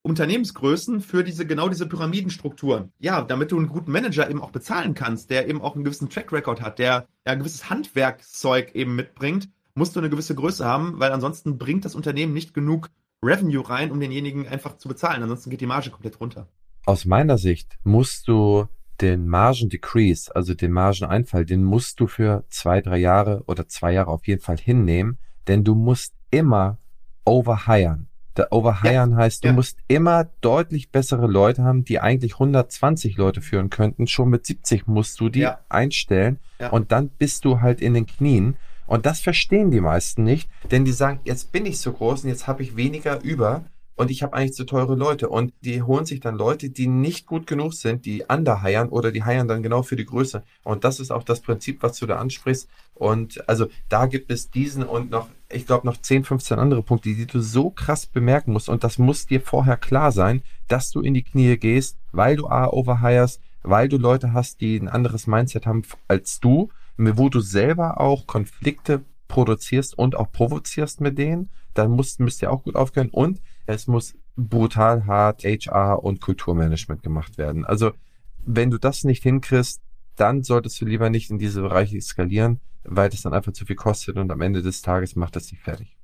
[0.00, 2.90] Unternehmensgrößen für diese, genau diese Pyramidenstrukturen.
[2.98, 6.08] Ja, damit du einen guten Manager eben auch bezahlen kannst, der eben auch einen gewissen
[6.08, 10.64] Track Record hat, der ja ein gewisses Handwerkszeug eben mitbringt, musst du eine gewisse Größe
[10.64, 12.88] haben, weil ansonsten bringt das Unternehmen nicht genug
[13.22, 15.22] Revenue rein, um denjenigen einfach zu bezahlen.
[15.22, 16.48] Ansonsten geht die Marge komplett runter.
[16.86, 18.68] Aus meiner Sicht musst du
[19.02, 23.92] den Margen Decrease, also den Margeneinfall, den musst du für zwei, drei Jahre oder zwei
[23.92, 26.78] Jahre auf jeden Fall hinnehmen, denn du musst immer
[27.24, 28.08] overhiren.
[28.36, 29.54] Der Overhiren ja, heißt, du ja.
[29.54, 34.06] musst immer deutlich bessere Leute haben, die eigentlich 120 Leute führen könnten.
[34.06, 35.60] Schon mit 70 musst du die ja.
[35.68, 36.38] einstellen
[36.70, 38.56] und dann bist du halt in den Knien.
[38.86, 42.28] Und das verstehen die meisten nicht, denn die sagen, jetzt bin ich so groß und
[42.28, 43.64] jetzt habe ich weniger über
[43.96, 45.28] und ich habe eigentlich zu teure Leute.
[45.28, 49.22] Und die holen sich dann Leute, die nicht gut genug sind, die underheiern oder die
[49.22, 50.42] heiern dann genau für die Größe.
[50.64, 52.68] Und das ist auch das Prinzip, was du da ansprichst.
[52.94, 57.14] Und also da gibt es diesen und noch, ich glaube, noch 10, 15 andere Punkte,
[57.14, 58.68] die du so krass bemerken musst.
[58.68, 62.48] Und das muss dir vorher klar sein, dass du in die Knie gehst, weil du
[62.48, 67.40] A, overhirest, weil du Leute hast, die ein anderes Mindset haben als du, wo du
[67.40, 72.76] selber auch Konflikte produzierst und auch provozierst mit denen, dann musst, müsst ihr auch gut
[72.76, 73.10] aufgehören.
[73.10, 77.64] Und es muss brutal hart HR und Kulturmanagement gemacht werden.
[77.64, 77.92] Also
[78.44, 79.80] wenn du das nicht hinkriegst,
[80.16, 83.76] dann solltest du lieber nicht in diese Bereiche skalieren, weil das dann einfach zu viel
[83.76, 85.96] kostet und am Ende des Tages macht das dich fertig.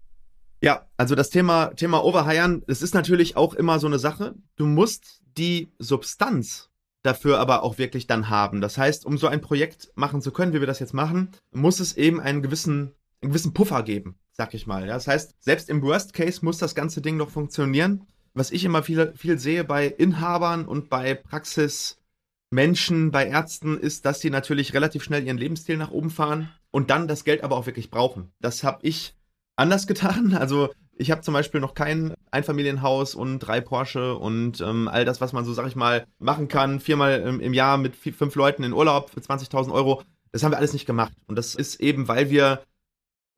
[0.63, 4.35] Ja, also das Thema, Thema Overhiren, das ist natürlich auch immer so eine Sache.
[4.57, 6.71] Du musst die Substanz
[7.03, 8.61] dafür aber auch wirklich dann haben.
[8.61, 11.81] Das heißt, um so ein Projekt machen zu können, wie wir das jetzt machen, muss
[11.81, 14.87] es eben einen gewissen, einen gewissen Puffer geben sag ich mal.
[14.87, 18.07] Das heißt, selbst im Worst Case muss das ganze Ding noch funktionieren.
[18.33, 24.21] Was ich immer viel, viel sehe bei Inhabern und bei Praxismenschen, bei Ärzten, ist, dass
[24.21, 27.67] die natürlich relativ schnell ihren Lebensstil nach oben fahren und dann das Geld aber auch
[27.67, 28.33] wirklich brauchen.
[28.41, 29.17] Das habe ich
[29.57, 30.35] anders getan.
[30.35, 30.71] Also
[31.01, 35.33] ich habe zum Beispiel noch kein Einfamilienhaus und drei Porsche und ähm, all das, was
[35.33, 36.79] man so, sag ich mal, machen kann.
[36.79, 40.03] Viermal im, im Jahr mit fünf Leuten in Urlaub für 20.000 Euro.
[40.31, 41.13] Das haben wir alles nicht gemacht.
[41.27, 42.63] Und das ist eben, weil wir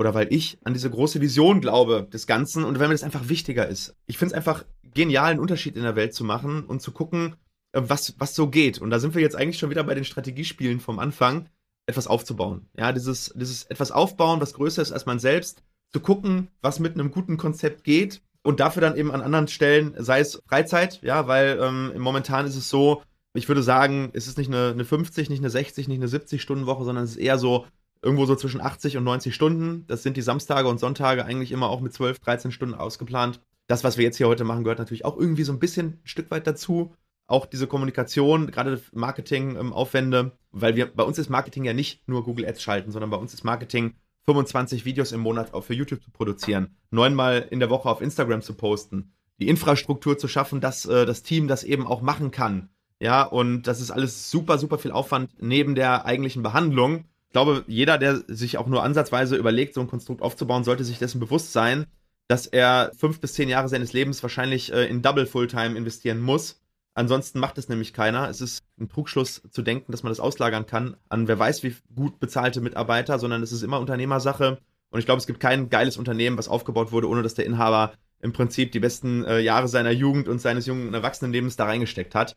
[0.03, 3.29] oder weil ich an diese große Vision glaube des Ganzen und weil mir das einfach
[3.29, 3.95] wichtiger ist.
[4.07, 7.37] Ich finde es einfach genial, einen Unterschied in der Welt zu machen und zu gucken,
[7.71, 8.79] äh, was, was so geht.
[8.79, 11.49] Und da sind wir jetzt eigentlich schon wieder bei den Strategiespielen vom Anfang,
[11.87, 12.67] etwas aufzubauen.
[12.77, 16.95] Ja, dieses, dieses etwas aufbauen, was größer ist als man selbst, zu gucken, was mit
[16.95, 21.29] einem guten Konzept geht und dafür dann eben an anderen Stellen, sei es Freizeit, ja,
[21.29, 25.31] weil ähm, momentan ist es so, ich würde sagen, es ist nicht eine, eine 50,
[25.31, 27.67] nicht eine 60, nicht eine 70 Stunden Woche, sondern es ist eher so
[28.03, 29.87] irgendwo so zwischen 80 und 90 Stunden.
[29.87, 33.41] Das sind die Samstage und Sonntage eigentlich immer auch mit 12, 13 Stunden ausgeplant.
[33.69, 36.01] Das, was wir jetzt hier heute machen, gehört natürlich auch irgendwie so ein bisschen ein
[36.07, 36.95] Stück weit dazu.
[37.29, 42.25] Auch diese Kommunikation, gerade Marketing-Aufwände, ähm, weil wir, bei uns ist Marketing ja nicht nur
[42.25, 43.95] Google Ads schalten, sondern bei uns ist Marketing
[44.27, 48.43] 25 Videos im Monat auch für YouTube zu produzieren, neunmal in der Woche auf Instagram
[48.43, 52.69] zu posten, die Infrastruktur zu schaffen, dass äh, das Team das eben auch machen kann.
[53.01, 57.99] Ja, und das ist alles super, super viel Aufwand neben der eigentlichen Behandlung glaube, jeder,
[57.99, 61.87] der sich auch nur ansatzweise überlegt, so ein Konstrukt aufzubauen, sollte sich dessen bewusst sein,
[62.29, 66.61] dass er fünf bis zehn Jahre seines Lebens wahrscheinlich äh, in Double Fulltime investieren muss.
[66.95, 68.29] Ansonsten macht es nämlich keiner.
[68.29, 71.75] Es ist ein Trugschluss zu denken, dass man das auslagern kann an wer weiß wie
[71.95, 74.59] gut bezahlte Mitarbeiter, sondern es ist immer Unternehmersache.
[74.91, 77.95] Und ich glaube, es gibt kein geiles Unternehmen, was aufgebaut wurde, ohne dass der Inhaber
[78.21, 82.37] im Prinzip die besten äh, Jahre seiner Jugend und seines jungen Erwachsenenlebens da reingesteckt hat.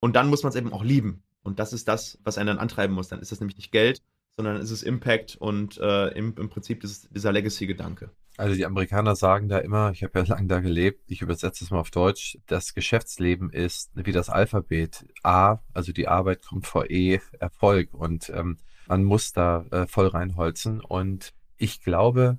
[0.00, 1.24] Und dann muss man es eben auch lieben.
[1.42, 3.08] Und das ist das, was einen dann antreiben muss.
[3.08, 4.00] Dann ist das nämlich nicht Geld,
[4.38, 8.10] sondern ist es Impact und äh, im, im Prinzip dieses, dieser Legacy-Gedanke.
[8.36, 11.72] Also die Amerikaner sagen da immer, ich habe ja lange da gelebt, ich übersetze es
[11.72, 15.04] mal auf Deutsch, das Geschäftsleben ist wie das Alphabet.
[15.24, 17.92] A, also die Arbeit kommt vor E, Erfolg.
[17.92, 20.82] Und ähm, man muss da äh, voll reinholzen.
[20.82, 22.38] Und ich glaube,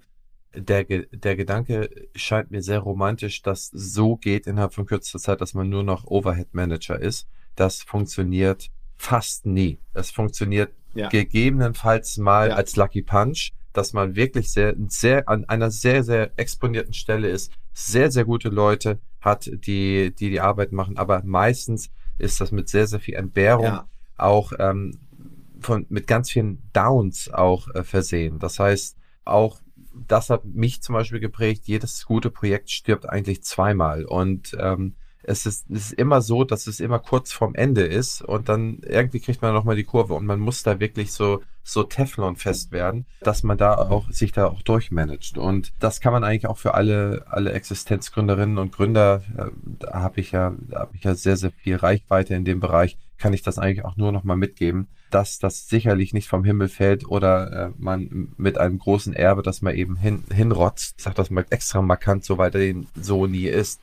[0.56, 5.54] der, der Gedanke scheint mir sehr romantisch, dass so geht innerhalb von kürzester Zeit, dass
[5.54, 7.28] man nur noch Overhead Manager ist.
[7.56, 9.80] Das funktioniert fast nie.
[9.93, 11.08] Das funktioniert ja.
[11.08, 12.56] gegebenenfalls mal ja.
[12.56, 17.52] als Lucky Punch, dass man wirklich sehr, sehr an einer sehr, sehr exponierten Stelle ist,
[17.74, 22.68] sehr, sehr gute Leute hat, die die, die Arbeit machen, aber meistens ist das mit
[22.68, 23.88] sehr, sehr viel Entbehrung ja.
[24.18, 25.00] auch ähm,
[25.62, 28.39] von, mit ganz vielen Downs auch äh, versehen.
[28.39, 29.62] Das heißt, auch
[30.08, 35.45] das hat mich zum Beispiel geprägt, jedes gute Projekt stirbt eigentlich zweimal und ähm, es
[35.45, 39.20] ist, es ist immer so, dass es immer kurz vorm Ende ist und dann irgendwie
[39.20, 43.05] kriegt man nochmal die Kurve und man muss da wirklich so, so Teflon fest werden,
[43.22, 45.38] dass man da auch, sich da auch durchmanagt.
[45.38, 49.45] Und das kann man eigentlich auch für alle, alle Existenzgründerinnen und Gründer, äh,
[49.80, 53.34] da habe ich ja, habe ich ja sehr, sehr viel Reichweite in dem Bereich, kann
[53.34, 57.67] ich das eigentlich auch nur nochmal mitgeben, dass das sicherlich nicht vom Himmel fällt oder
[57.67, 61.45] äh, man mit einem großen Erbe, dass man eben hin, hinrotzt, ich sag das mal
[61.49, 62.59] extra markant, so weiter
[62.95, 63.82] so nie ist,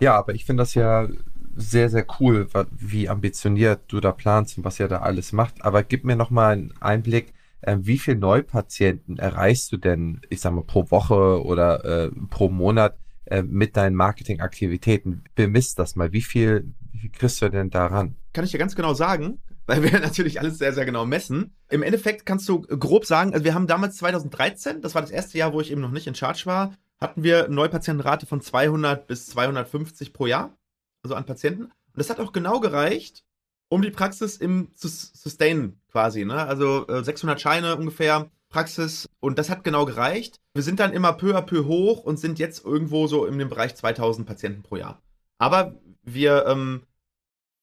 [0.00, 1.08] ja, aber ich finde das ja
[1.56, 5.64] sehr, sehr cool, wie ambitioniert du da planst und was ihr da alles macht.
[5.64, 7.32] Aber gib mir noch mal einen Einblick,
[7.62, 12.48] äh, wie viele Neupatienten erreichst du denn, ich sag mal, pro Woche oder äh, pro
[12.48, 15.24] Monat äh, mit deinen Marketingaktivitäten?
[15.34, 16.12] Bemisst das mal.
[16.12, 18.16] Wie viel, wie viel kriegst du denn daran?
[18.34, 21.54] Kann ich dir ganz genau sagen, weil wir natürlich alles sehr, sehr genau messen.
[21.70, 25.38] Im Endeffekt kannst du grob sagen, also wir haben damals 2013, das war das erste
[25.38, 29.26] Jahr, wo ich eben noch nicht in Charge war, hatten wir Neupatientenrate von 200 bis
[29.26, 30.56] 250 pro Jahr,
[31.02, 31.64] also an Patienten.
[31.64, 33.24] Und das hat auch genau gereicht,
[33.68, 36.46] um die Praxis im zu sustain quasi, ne?
[36.46, 40.40] Also äh, 600 Scheine ungefähr Praxis und das hat genau gereicht.
[40.54, 43.48] Wir sind dann immer peu à peu hoch und sind jetzt irgendwo so in dem
[43.48, 45.02] Bereich 2000 Patienten pro Jahr.
[45.38, 46.82] Aber wir ähm,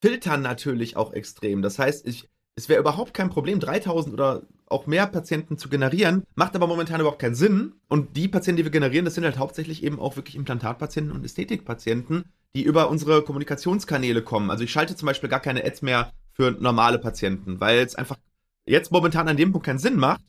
[0.01, 1.61] filtern natürlich auch extrem.
[1.61, 6.23] Das heißt, ich, es wäre überhaupt kein Problem, 3000 oder auch mehr Patienten zu generieren,
[6.35, 7.73] macht aber momentan überhaupt keinen Sinn.
[7.87, 11.25] Und die Patienten, die wir generieren, das sind halt hauptsächlich eben auch wirklich Implantatpatienten und
[11.25, 12.25] Ästhetikpatienten,
[12.55, 14.51] die über unsere Kommunikationskanäle kommen.
[14.51, 18.17] Also ich schalte zum Beispiel gar keine Ads mehr für normale Patienten, weil es einfach
[18.65, 20.21] jetzt momentan an dem Punkt keinen Sinn macht.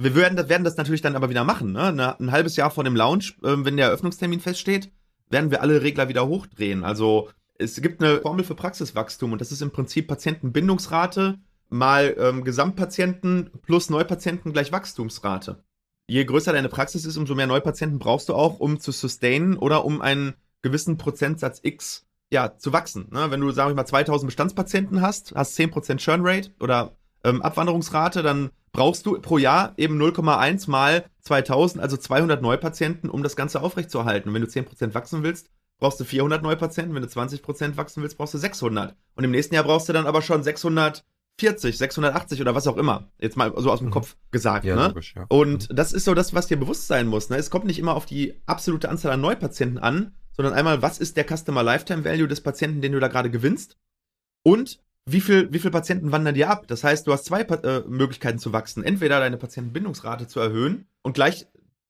[0.00, 1.72] Wir werden das, werden das natürlich dann aber wieder machen.
[1.72, 2.16] Ne?
[2.18, 4.90] Ein halbes Jahr vor dem Launch, äh, wenn der Eröffnungstermin feststeht,
[5.28, 6.84] werden wir alle Regler wieder hochdrehen.
[6.84, 11.38] Also es gibt eine Formel für Praxiswachstum und das ist im Prinzip Patientenbindungsrate
[11.68, 15.62] mal ähm, Gesamtpatienten plus Neupatienten gleich Wachstumsrate.
[16.06, 19.84] Je größer deine Praxis ist, umso mehr Neupatienten brauchst du auch, um zu sustainen oder
[19.84, 23.08] um einen gewissen Prozentsatz X ja, zu wachsen.
[23.10, 23.30] Ne?
[23.30, 28.22] Wenn du, sagen wir mal, 2000 Bestandspatienten hast, hast 10% Churn Rate oder ähm, Abwanderungsrate,
[28.22, 33.62] dann brauchst du pro Jahr eben 0,1 mal 2000, also 200 Neupatienten, um das Ganze
[33.62, 34.28] aufrechtzuerhalten.
[34.28, 36.94] Und wenn du 10% wachsen willst, brauchst du 400 Neupatienten.
[36.94, 38.94] Wenn du 20% wachsen willst, brauchst du 600.
[39.14, 41.04] Und im nächsten Jahr brauchst du dann aber schon 600 40,
[41.40, 43.10] 680 oder was auch immer.
[43.18, 43.92] Jetzt mal so aus dem mhm.
[43.92, 44.64] Kopf gesagt.
[44.64, 44.88] Ja, ne?
[44.88, 45.26] Logisch, ja.
[45.28, 45.76] Und mhm.
[45.76, 47.30] das ist so das, was dir bewusst sein muss.
[47.30, 47.36] Ne?
[47.36, 51.16] Es kommt nicht immer auf die absolute Anzahl an Neupatienten an, sondern einmal, was ist
[51.16, 53.76] der Customer Lifetime Value des Patienten, den du da gerade gewinnst?
[54.42, 56.66] Und wie viel, wie viel Patienten wandern dir ab?
[56.66, 58.84] Das heißt, du hast zwei äh, Möglichkeiten zu wachsen.
[58.84, 61.46] Entweder deine Patientenbindungsrate zu erhöhen und gleich,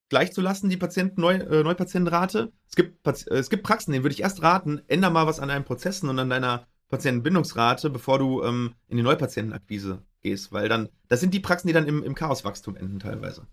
[0.09, 2.53] gleich zu lassen, die Patienten Neu, äh, Neupatientenrate.
[2.69, 5.49] Es gibt, äh, es gibt Praxen, denen würde ich erst raten, änder mal was an
[5.49, 10.89] deinen Prozessen und an deiner Patientenbindungsrate, bevor du ähm, in die Neupatientenakquise gehst, weil dann,
[11.09, 13.47] das sind die Praxen, die dann im, im Chaoswachstum enden teilweise.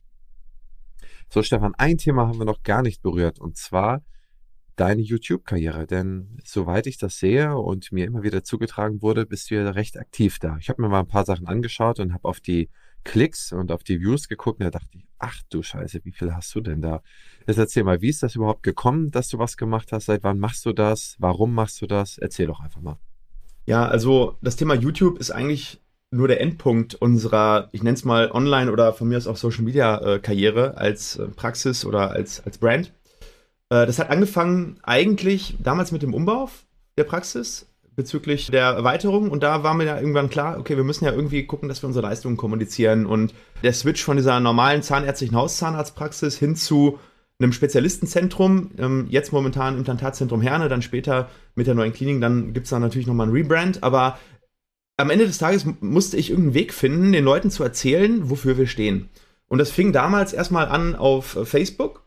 [1.29, 4.01] So, Stefan, ein Thema haben wir noch gar nicht berührt und zwar
[4.75, 5.88] deine YouTube-Karriere.
[5.88, 9.97] Denn soweit ich das sehe und mir immer wieder zugetragen wurde, bist du ja recht
[9.97, 10.57] aktiv da.
[10.59, 12.69] Ich habe mir mal ein paar Sachen angeschaut und habe auf die
[13.03, 16.33] Klicks und auf die Views geguckt und da dachte ich, ach du Scheiße, wie viel
[16.33, 17.01] hast du denn da?
[17.47, 20.05] Jetzt erzähl mal, wie ist das überhaupt gekommen, dass du was gemacht hast?
[20.05, 21.15] Seit wann machst du das?
[21.19, 22.17] Warum machst du das?
[22.17, 22.97] Erzähl doch einfach mal.
[23.66, 25.80] Ja, also das Thema YouTube ist eigentlich
[26.11, 30.74] nur der Endpunkt unserer, ich nenne es mal Online- oder von mir aus auch Social-Media-Karriere
[30.76, 32.93] äh, als äh, Praxis oder als, als Brand.
[33.70, 36.49] Äh, das hat angefangen eigentlich damals mit dem Umbau
[36.97, 41.05] der Praxis bezüglich der Erweiterung und da war mir ja irgendwann klar, okay, wir müssen
[41.05, 45.36] ja irgendwie gucken, dass wir unsere Leistungen kommunizieren und der Switch von dieser normalen zahnärztlichen
[45.36, 46.99] Hauszahnarztpraxis hin zu
[47.39, 52.65] einem Spezialistenzentrum, ähm, jetzt momentan Implantatzentrum Herne, dann später mit der neuen Klinik, dann gibt
[52.65, 54.17] es da natürlich nochmal ein Rebrand, aber
[54.97, 58.67] am Ende des Tages musste ich irgendeinen Weg finden, den Leuten zu erzählen, wofür wir
[58.67, 59.09] stehen.
[59.47, 62.05] Und das fing damals erstmal an auf Facebook.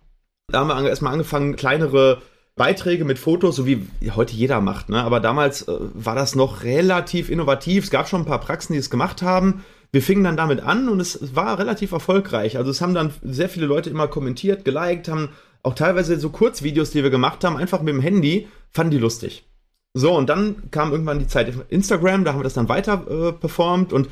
[0.50, 2.22] Da haben wir erstmal angefangen, kleinere
[2.56, 4.88] Beiträge mit Fotos, so wie heute jeder macht.
[4.88, 5.02] Ne?
[5.02, 7.84] Aber damals äh, war das noch relativ innovativ.
[7.84, 9.64] Es gab schon ein paar Praxen, die es gemacht haben.
[9.90, 12.58] Wir fingen dann damit an und es war relativ erfolgreich.
[12.58, 15.30] Also es haben dann sehr viele Leute immer kommentiert, geliked, haben
[15.62, 19.48] auch teilweise so Kurzvideos, die wir gemacht haben, einfach mit dem Handy, fanden die lustig.
[19.94, 23.32] So, und dann kam irgendwann die Zeit Instagram, da haben wir das dann weiter äh,
[23.32, 24.08] performt und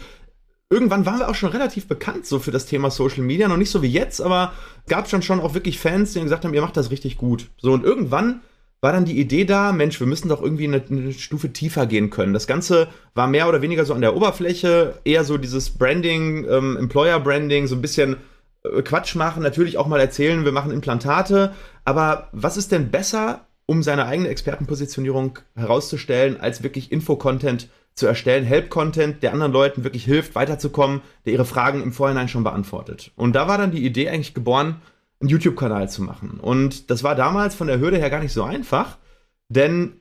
[0.71, 3.71] irgendwann waren wir auch schon relativ bekannt so für das Thema Social Media, noch nicht
[3.71, 4.53] so wie jetzt, aber
[4.89, 7.49] gab schon schon auch wirklich Fans, die gesagt haben, ihr macht das richtig gut.
[7.59, 8.41] So, und irgendwann
[8.81, 12.11] war dann die Idee da, Mensch, wir müssen doch irgendwie eine, eine, Stufe tiefer gehen
[12.11, 12.35] können.
[12.35, 16.77] Das Ganze war mehr oder weniger so an der Oberfläche, eher so dieses Branding, ähm,
[16.77, 18.17] Employer Branding, so ein bisschen
[18.65, 21.55] äh, Quatsch machen, natürlich auch mal erzählen, wir machen Implantate,
[21.85, 28.45] aber was ist denn besser, um seine eigene Expertenpositionierung herauszustellen, als wirklich Info-Content zu erstellen,
[28.45, 33.11] Help-Content, der anderen Leuten wirklich hilft, weiterzukommen, der ihre Fragen im Vorhinein schon beantwortet.
[33.17, 34.83] Und da war dann die Idee eigentlich geboren,
[35.21, 36.39] einen YouTube-Kanal zu machen.
[36.41, 38.99] Und das war damals von der Hürde her gar nicht so einfach,
[39.49, 40.01] denn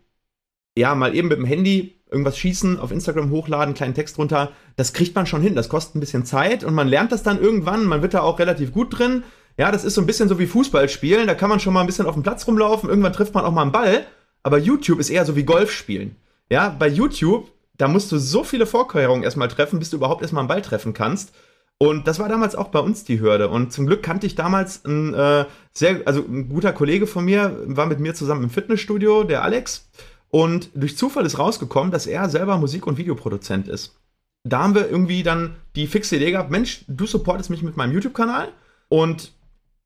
[0.77, 4.93] ja, mal eben mit dem Handy irgendwas schießen, auf Instagram hochladen, kleinen Text drunter, das
[4.93, 5.55] kriegt man schon hin.
[5.55, 7.85] Das kostet ein bisschen Zeit und man lernt das dann irgendwann.
[7.85, 9.23] Man wird da auch relativ gut drin.
[9.57, 11.27] Ja, das ist so ein bisschen so wie Fußball spielen.
[11.27, 12.89] Da kann man schon mal ein bisschen auf dem Platz rumlaufen.
[12.89, 14.05] Irgendwann trifft man auch mal einen Ball.
[14.43, 16.17] Aber YouTube ist eher so wie Golf spielen.
[16.49, 20.41] Ja, bei YouTube, da musst du so viele Vorkehrungen erstmal treffen, bis du überhaupt erstmal
[20.41, 21.33] einen Ball treffen kannst.
[21.77, 23.49] Und das war damals auch bei uns die Hürde.
[23.49, 27.61] Und zum Glück kannte ich damals ein äh, sehr, also ein guter Kollege von mir,
[27.65, 29.89] war mit mir zusammen im Fitnessstudio, der Alex.
[30.29, 33.97] Und durch Zufall ist rausgekommen, dass er selber Musik- und Videoproduzent ist.
[34.43, 37.93] Da haben wir irgendwie dann die fixe Idee gehabt, Mensch, du supportest mich mit meinem
[37.93, 38.49] YouTube-Kanal
[38.89, 39.31] und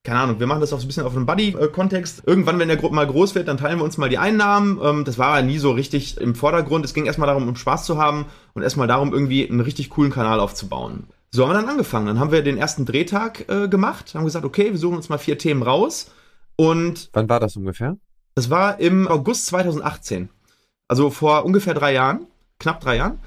[0.03, 2.23] keine Ahnung, wir machen das auch so ein bisschen auf einem Buddy-Kontext.
[2.25, 4.79] Irgendwann, wenn der Gruppe mal groß wird, dann teilen wir uns mal die Einnahmen.
[4.81, 6.85] Ähm, das war ja nie so richtig im Vordergrund.
[6.85, 10.11] Es ging erstmal darum, um Spaß zu haben und erstmal darum, irgendwie einen richtig coolen
[10.11, 11.07] Kanal aufzubauen.
[11.31, 12.07] So haben wir dann angefangen.
[12.07, 15.17] Dann haben wir den ersten Drehtag äh, gemacht, haben gesagt, okay, wir suchen uns mal
[15.17, 16.11] vier Themen raus.
[16.55, 17.09] Und.
[17.13, 17.97] Wann war das ungefähr?
[18.35, 20.29] Das war im August 2018.
[20.87, 22.25] Also vor ungefähr drei Jahren,
[22.57, 23.19] knapp drei Jahren.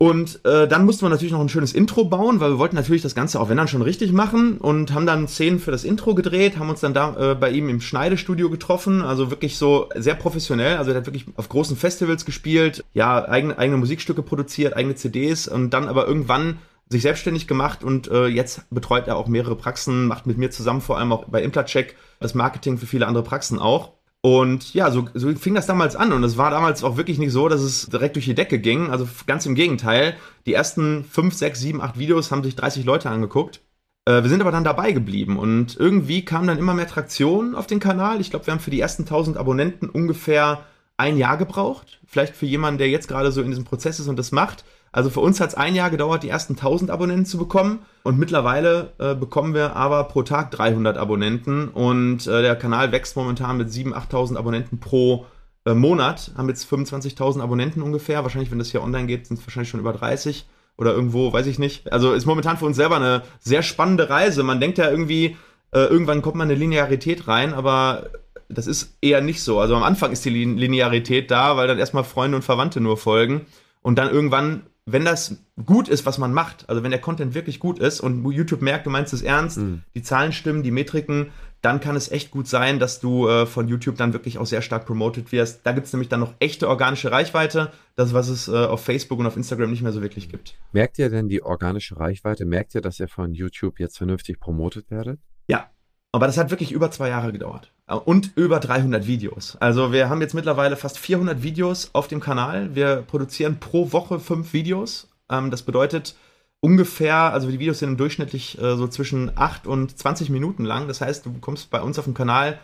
[0.00, 3.02] Und äh, dann mussten wir natürlich noch ein schönes Intro bauen, weil wir wollten natürlich
[3.02, 6.14] das Ganze auch wenn dann schon richtig machen und haben dann Szenen für das Intro
[6.14, 10.14] gedreht, haben uns dann da äh, bei ihm im Schneidestudio getroffen, also wirklich so sehr
[10.14, 14.94] professionell, also er hat wirklich auf großen Festivals gespielt, ja, eigene, eigene Musikstücke produziert, eigene
[14.94, 16.58] CDs und dann aber irgendwann
[16.88, 20.80] sich selbstständig gemacht und äh, jetzt betreut er auch mehrere Praxen, macht mit mir zusammen
[20.80, 23.92] vor allem auch bei Implacheck das Marketing für viele andere Praxen auch.
[24.20, 26.12] Und ja, so, so fing das damals an.
[26.12, 28.90] Und es war damals auch wirklich nicht so, dass es direkt durch die Decke ging.
[28.90, 30.16] Also ganz im Gegenteil.
[30.46, 33.60] Die ersten 5, 6, 7, 8 Videos haben sich 30 Leute angeguckt.
[34.06, 35.38] Äh, wir sind aber dann dabei geblieben.
[35.38, 38.20] Und irgendwie kam dann immer mehr Traktion auf den Kanal.
[38.20, 40.64] Ich glaube, wir haben für die ersten 1000 Abonnenten ungefähr
[40.96, 42.00] ein Jahr gebraucht.
[42.04, 44.64] Vielleicht für jemanden, der jetzt gerade so in diesem Prozess ist und das macht.
[44.92, 47.80] Also für uns hat es ein Jahr gedauert, die ersten 1000 Abonnenten zu bekommen.
[48.02, 51.68] Und mittlerweile äh, bekommen wir aber pro Tag 300 Abonnenten.
[51.68, 55.26] Und äh, der Kanal wächst momentan mit 7.000, 8.000 Abonnenten pro
[55.66, 56.32] äh, Monat.
[56.36, 58.22] Haben jetzt 25.000 Abonnenten ungefähr.
[58.22, 60.46] Wahrscheinlich, wenn das hier online geht, sind es wahrscheinlich schon über 30
[60.78, 61.92] oder irgendwo, weiß ich nicht.
[61.92, 64.44] Also ist momentan für uns selber eine sehr spannende Reise.
[64.44, 65.36] Man denkt ja irgendwie,
[65.72, 68.10] äh, irgendwann kommt man eine Linearität rein, aber
[68.48, 69.60] das ist eher nicht so.
[69.60, 73.46] Also am Anfang ist die Linearität da, weil dann erstmal Freunde und Verwandte nur folgen.
[73.82, 74.62] Und dann irgendwann
[74.92, 78.30] wenn das gut ist, was man macht, also wenn der Content wirklich gut ist und
[78.30, 79.82] YouTube merkt, du meinst es ernst, mhm.
[79.94, 81.30] die Zahlen stimmen, die Metriken,
[81.60, 84.62] dann kann es echt gut sein, dass du äh, von YouTube dann wirklich auch sehr
[84.62, 85.60] stark promoted wirst.
[85.64, 89.18] Da gibt es nämlich dann noch echte organische Reichweite, das, was es äh, auf Facebook
[89.18, 90.54] und auf Instagram nicht mehr so wirklich gibt.
[90.72, 92.46] Merkt ihr denn die organische Reichweite?
[92.46, 95.20] Merkt ihr, dass ihr von YouTube jetzt vernünftig promotet werdet?
[95.48, 95.70] Ja,
[96.12, 97.72] aber das hat wirklich über zwei Jahre gedauert.
[97.88, 99.56] Und über 300 Videos.
[99.60, 102.74] Also wir haben jetzt mittlerweile fast 400 Videos auf dem Kanal.
[102.74, 105.08] Wir produzieren pro Woche fünf Videos.
[105.30, 106.14] Ähm, das bedeutet
[106.60, 110.86] ungefähr, also die Videos sind durchschnittlich äh, so zwischen 8 und 20 Minuten lang.
[110.86, 112.58] Das heißt, du bekommst bei uns auf dem Kanal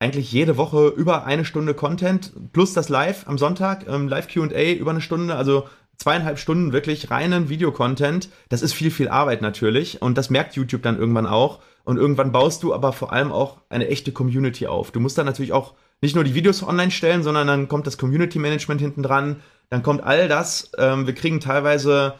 [0.00, 4.72] eigentlich jede Woche über eine Stunde Content plus das Live am Sonntag, ähm, Live QA
[4.72, 5.36] über eine Stunde.
[5.36, 5.68] Also
[5.98, 8.28] zweieinhalb Stunden wirklich reinen Videocontent.
[8.48, 10.02] Das ist viel, viel Arbeit natürlich.
[10.02, 11.60] Und das merkt YouTube dann irgendwann auch.
[11.84, 14.90] Und irgendwann baust du aber vor allem auch eine echte Community auf.
[14.90, 17.98] Du musst dann natürlich auch nicht nur die Videos online stellen, sondern dann kommt das
[17.98, 19.40] Community Management hinten dran.
[19.70, 20.72] Dann kommt all das.
[20.78, 22.14] Ähm, wir kriegen teilweise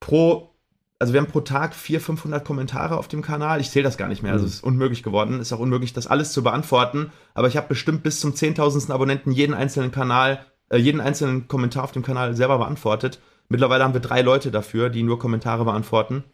[0.00, 0.54] pro,
[0.98, 3.60] also wir haben pro Tag 400, 500 Kommentare auf dem Kanal.
[3.60, 4.32] Ich zähle das gar nicht mehr.
[4.32, 5.40] Also es ist unmöglich geworden.
[5.40, 7.12] Ist auch unmöglich, das alles zu beantworten.
[7.34, 8.90] Aber ich habe bestimmt bis zum 10.000.
[8.90, 13.20] Abonnenten jeden einzelnen Kanal, äh, jeden einzelnen Kommentar auf dem Kanal selber beantwortet.
[13.48, 16.24] Mittlerweile haben wir drei Leute dafür, die nur Kommentare beantworten.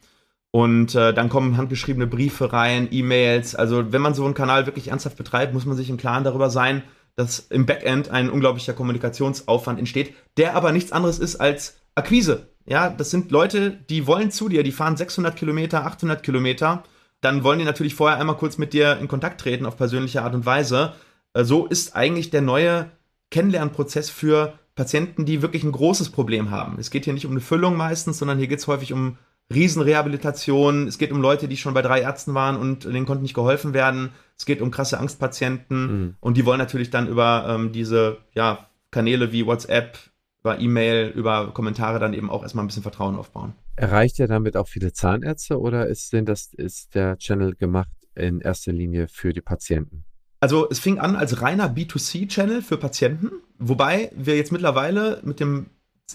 [0.57, 3.55] Und äh, dann kommen handgeschriebene Briefe rein, E-Mails.
[3.55, 6.49] Also wenn man so einen Kanal wirklich ernsthaft betreibt, muss man sich im Klaren darüber
[6.49, 6.83] sein,
[7.15, 12.47] dass im Backend ein unglaublicher Kommunikationsaufwand entsteht, der aber nichts anderes ist als Akquise.
[12.65, 16.85] Ja, das sind Leute, die wollen zu dir, die fahren 600 Kilometer, 800 Kilometer.
[17.21, 20.35] dann wollen die natürlich vorher einmal kurz mit dir in Kontakt treten auf persönliche Art
[20.35, 20.95] und Weise.
[21.35, 22.91] Äh, so ist eigentlich der neue
[23.31, 26.79] Kennenlernprozess für Patienten, die wirklich ein großes Problem haben.
[26.79, 29.19] Es geht hier nicht um eine Füllung meistens, sondern hier geht es häufig um
[29.53, 30.89] Riesenrehabilitation.
[30.89, 33.75] Es geht um Leute, die schon bei drei Ärzten waren und denen konnte nicht geholfen
[33.75, 34.11] werden.
[34.37, 36.15] Es geht um krasse Angstpatienten mhm.
[36.21, 39.99] und die wollen natürlich dann über ähm, diese ja, Kanäle wie WhatsApp,
[40.41, 43.55] über E-Mail, über Kommentare dann eben auch erstmal ein bisschen Vertrauen aufbauen.
[43.77, 48.41] Erreicht ihr damit auch viele Zahnärzte oder ist denn das ist der Channel gemacht in
[48.41, 50.05] erster Linie für die Patienten?
[50.41, 55.71] Also es fing an als reiner B2C-Channel für Patienten, wobei wir jetzt mittlerweile mit dem,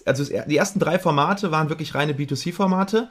[0.06, 3.10] also die ersten drei Formate waren wirklich reine B2C-Formate.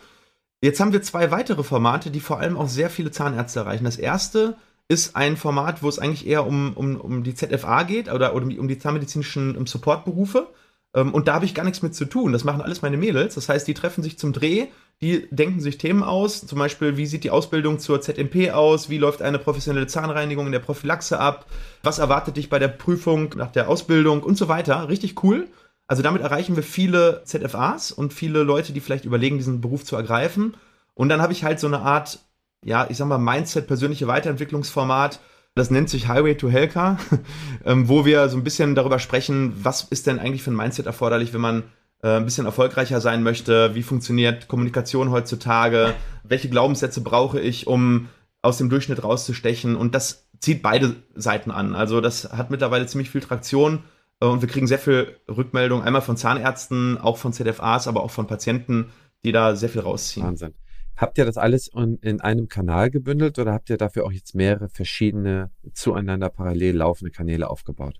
[0.62, 3.84] Jetzt haben wir zwei weitere Formate, die vor allem auch sehr viele Zahnärzte erreichen.
[3.84, 4.56] Das erste
[4.88, 8.44] ist ein Format, wo es eigentlich eher um, um, um die ZFA geht oder, oder
[8.44, 10.48] um die zahnmedizinischen Supportberufe.
[10.94, 12.32] Ähm, und da habe ich gar nichts mit zu tun.
[12.32, 13.36] Das machen alles meine Mädels.
[13.36, 14.66] Das heißt, die treffen sich zum Dreh,
[15.00, 16.46] die denken sich Themen aus.
[16.46, 18.90] Zum Beispiel, wie sieht die Ausbildung zur ZMP aus?
[18.90, 21.46] Wie läuft eine professionelle Zahnreinigung in der Prophylaxe ab?
[21.82, 24.88] Was erwartet dich bei der Prüfung nach der Ausbildung und so weiter?
[24.88, 25.48] Richtig cool.
[25.90, 29.96] Also damit erreichen wir viele ZFAs und viele Leute, die vielleicht überlegen, diesen Beruf zu
[29.96, 30.56] ergreifen.
[30.94, 32.20] Und dann habe ich halt so eine Art,
[32.64, 35.18] ja, ich sag mal, Mindset, persönliche Weiterentwicklungsformat,
[35.56, 36.96] das nennt sich Highway to Helka,
[37.64, 40.86] ähm, wo wir so ein bisschen darüber sprechen, was ist denn eigentlich für ein Mindset
[40.86, 41.64] erforderlich, wenn man
[42.04, 48.08] äh, ein bisschen erfolgreicher sein möchte, wie funktioniert Kommunikation heutzutage, welche Glaubenssätze brauche ich, um
[48.42, 49.74] aus dem Durchschnitt rauszustechen?
[49.74, 51.74] Und das zieht beide Seiten an.
[51.74, 53.82] Also das hat mittlerweile ziemlich viel Traktion
[54.26, 58.26] und wir kriegen sehr viel Rückmeldung, einmal von Zahnärzten, auch von ZFAs, aber auch von
[58.26, 58.90] Patienten,
[59.24, 60.26] die da sehr viel rausziehen.
[60.26, 60.54] Wahnsinn.
[60.96, 61.70] Habt ihr das alles
[62.02, 67.10] in einem Kanal gebündelt oder habt ihr dafür auch jetzt mehrere verschiedene zueinander parallel laufende
[67.10, 67.96] Kanäle aufgebaut?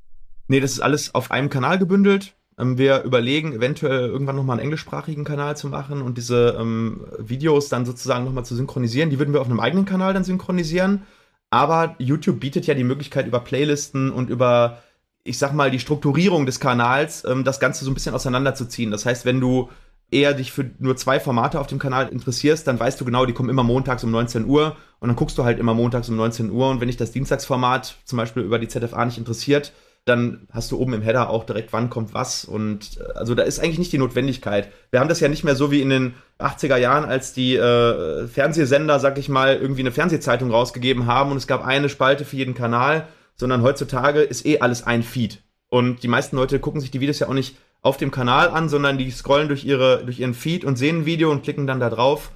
[0.48, 2.34] Nee, das ist alles auf einem Kanal gebündelt.
[2.58, 7.68] Ähm, wir überlegen, eventuell irgendwann nochmal einen englischsprachigen Kanal zu machen und diese ähm, Videos
[7.70, 9.08] dann sozusagen nochmal zu synchronisieren.
[9.08, 11.04] Die würden wir auf einem eigenen Kanal dann synchronisieren.
[11.48, 14.82] Aber YouTube bietet ja die Möglichkeit, über Playlisten und über,
[15.24, 18.90] ich sag mal, die Strukturierung des Kanals ähm, das Ganze so ein bisschen auseinanderzuziehen.
[18.90, 19.68] Das heißt, wenn du
[20.10, 23.32] eher dich für nur zwei Formate auf dem Kanal interessierst, dann weißt du genau, die
[23.32, 26.50] kommen immer montags um 19 Uhr und dann guckst du halt immer montags um 19
[26.50, 29.72] Uhr und wenn dich das Dienstagsformat zum Beispiel über die ZFA nicht interessiert,
[30.06, 33.44] dann hast du oben im Header auch direkt, wann kommt was und äh, also da
[33.44, 34.72] ist eigentlich nicht die Notwendigkeit.
[34.90, 38.26] Wir haben das ja nicht mehr so wie in den 80er Jahren, als die äh,
[38.26, 42.36] Fernsehsender, sag ich mal, irgendwie eine Fernsehzeitung rausgegeben haben und es gab eine Spalte für
[42.36, 43.06] jeden Kanal,
[43.40, 45.42] sondern heutzutage ist eh alles ein Feed.
[45.68, 48.68] Und die meisten Leute gucken sich die Videos ja auch nicht auf dem Kanal an,
[48.68, 51.80] sondern die scrollen durch, ihre, durch ihren Feed und sehen ein Video und klicken dann
[51.80, 52.30] da drauf.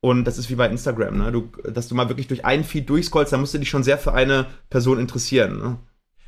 [0.00, 1.32] Und das ist wie bei Instagram, ne?
[1.32, 3.98] Du, dass du mal wirklich durch einen Feed durchscrollst, da musst du dich schon sehr
[3.98, 5.58] für eine Person interessieren.
[5.58, 5.78] Ne?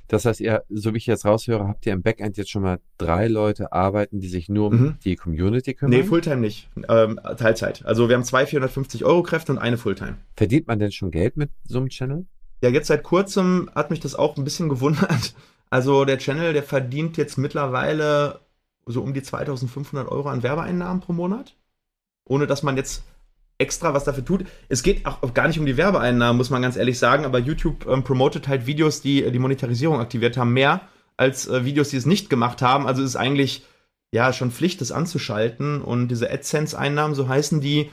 [0.09, 2.81] Das heißt, ihr, so wie ich jetzt raushöre, habt ihr im Backend jetzt schon mal
[2.99, 4.97] drei Leute arbeiten, die sich nur um mhm.
[5.05, 5.99] die Community kümmern?
[5.99, 6.69] Nee, Fulltime nicht.
[6.89, 7.87] Ähm, Teilzeit.
[7.87, 10.17] Also wir haben zwei 450 Euro Kräfte und eine Fulltime.
[10.37, 12.27] Verdient man denn schon Geld mit so einem Channel?
[12.61, 15.35] Ja, jetzt seit kurzem hat mich das auch ein bisschen gewundert.
[15.73, 18.41] Also der Channel, der verdient jetzt mittlerweile
[18.87, 21.55] so um die 2500 Euro an Werbeeinnahmen pro Monat.
[22.25, 23.05] Ohne dass man jetzt
[23.59, 24.47] extra was dafür tut.
[24.69, 27.87] Es geht auch gar nicht um die Werbeeinnahmen, muss man ganz ehrlich sagen, aber YouTube
[27.87, 30.81] ähm, promotet halt Videos, die äh, die Monetarisierung aktiviert haben, mehr
[31.17, 32.87] als äh, Videos, die es nicht gemacht haben.
[32.87, 33.65] Also es ist eigentlich
[34.11, 35.83] ja schon Pflicht, das anzuschalten.
[35.83, 37.91] Und diese AdSense-Einnahmen, so heißen die,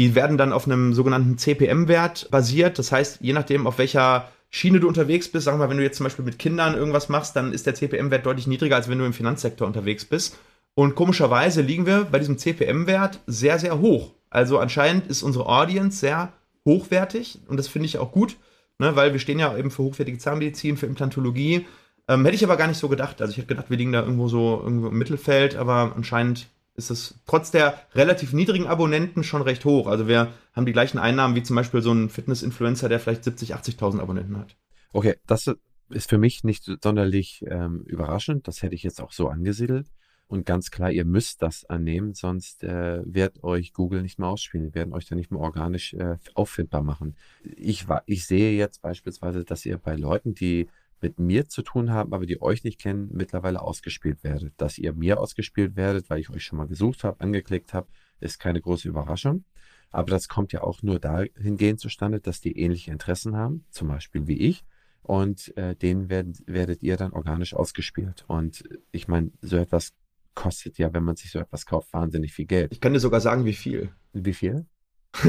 [0.00, 2.78] die werden dann auf einem sogenannten CPM-Wert basiert.
[2.78, 5.96] Das heißt, je nachdem, auf welcher Schiene du unterwegs bist, sag mal, wenn du jetzt
[5.96, 9.04] zum Beispiel mit Kindern irgendwas machst, dann ist der CPM-Wert deutlich niedriger, als wenn du
[9.04, 10.38] im Finanzsektor unterwegs bist.
[10.74, 14.12] Und komischerweise liegen wir bei diesem CPM-Wert sehr, sehr hoch.
[14.30, 16.32] Also anscheinend ist unsere Audience sehr
[16.64, 18.36] hochwertig und das finde ich auch gut,
[18.78, 21.66] ne, weil wir stehen ja eben für hochwertige Zahnmedizin, für Implantologie.
[22.08, 23.20] Ähm, hätte ich aber gar nicht so gedacht.
[23.22, 26.90] Also ich hätte gedacht, wir liegen da irgendwo so irgendwo im Mittelfeld, aber anscheinend ist
[26.90, 29.86] es trotz der relativ niedrigen Abonnenten schon recht hoch.
[29.86, 33.54] Also wir haben die gleichen Einnahmen wie zum Beispiel so ein Fitness-Influencer, der vielleicht 70,
[33.54, 34.56] 80.000 Abonnenten hat.
[34.92, 35.50] Okay, das
[35.90, 38.48] ist für mich nicht sonderlich ähm, überraschend.
[38.48, 39.88] Das hätte ich jetzt auch so angesiedelt.
[40.26, 44.66] Und ganz klar, ihr müsst das annehmen, sonst äh, wird euch Google nicht mehr ausspielen,
[44.66, 47.14] wir werden euch dann nicht mehr organisch äh, auffindbar machen.
[47.42, 50.68] Ich, ich sehe jetzt beispielsweise, dass ihr bei Leuten, die
[51.00, 54.54] mit mir zu tun haben, aber die euch nicht kennen, mittlerweile ausgespielt werdet.
[54.56, 57.88] Dass ihr mir ausgespielt werdet, weil ich euch schon mal gesucht habe, angeklickt habe,
[58.20, 59.44] ist keine große Überraschung.
[59.90, 64.26] Aber das kommt ja auch nur dahingehend zustande, dass die ähnliche Interessen haben, zum Beispiel
[64.26, 64.64] wie ich.
[65.02, 68.24] Und äh, denen werdet, werdet ihr dann organisch ausgespielt.
[68.26, 69.92] Und ich meine, so etwas
[70.34, 72.72] kostet ja, wenn man sich so etwas kauft, wahnsinnig viel Geld.
[72.72, 73.90] Ich kann dir sogar sagen, wie viel.
[74.12, 74.66] Wie viel?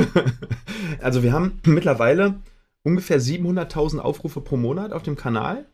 [1.02, 2.42] also wir haben mittlerweile
[2.86, 5.66] ungefähr 700.000 Aufrufe pro Monat auf dem Kanal.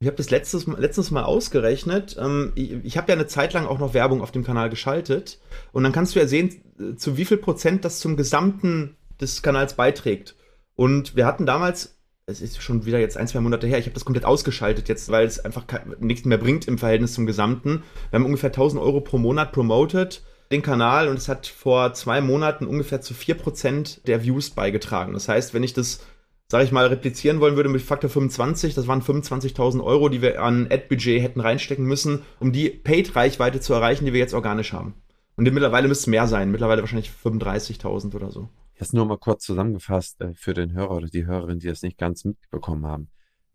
[0.00, 2.16] Ich habe das letztes, letztes Mal ausgerechnet.
[2.18, 5.38] Ähm, ich, ich habe ja eine Zeit lang auch noch Werbung auf dem Kanal geschaltet.
[5.72, 6.62] Und dann kannst du ja sehen,
[6.96, 10.34] zu wie viel Prozent das zum Gesamten des Kanals beiträgt.
[10.74, 13.94] Und wir hatten damals, es ist schon wieder jetzt ein, zwei Monate her, ich habe
[13.94, 15.64] das komplett ausgeschaltet jetzt, weil es einfach
[16.00, 17.82] nichts mehr bringt im Verhältnis zum Gesamten.
[18.10, 22.20] Wir haben ungefähr 1000 Euro pro Monat promoted den Kanal und es hat vor zwei
[22.20, 25.12] Monaten ungefähr zu 4% der Views beigetragen.
[25.12, 26.00] Das heißt, wenn ich das
[26.48, 30.42] sage ich mal, replizieren wollen würde mit Faktor 25, das waren 25.000 Euro, die wir
[30.42, 34.94] an Ad-Budget hätten reinstecken müssen, um die Paid-Reichweite zu erreichen, die wir jetzt organisch haben.
[35.36, 38.48] Und mittlerweile müsste es mehr sein, mittlerweile wahrscheinlich 35.000 oder so.
[38.78, 41.98] Jetzt nur mal kurz zusammengefasst äh, für den Hörer oder die Hörerin, die das nicht
[41.98, 43.08] ganz mitbekommen haben.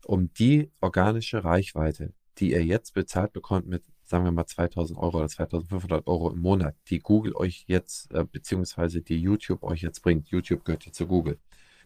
[0.04, 5.18] Um die organische Reichweite, die ihr jetzt bezahlt bekommt mit, sagen wir mal, 2000 Euro
[5.18, 10.00] oder 2500 Euro im Monat, die Google euch jetzt, äh, beziehungsweise die YouTube euch jetzt
[10.02, 11.38] bringt, YouTube gehört ja zu Google,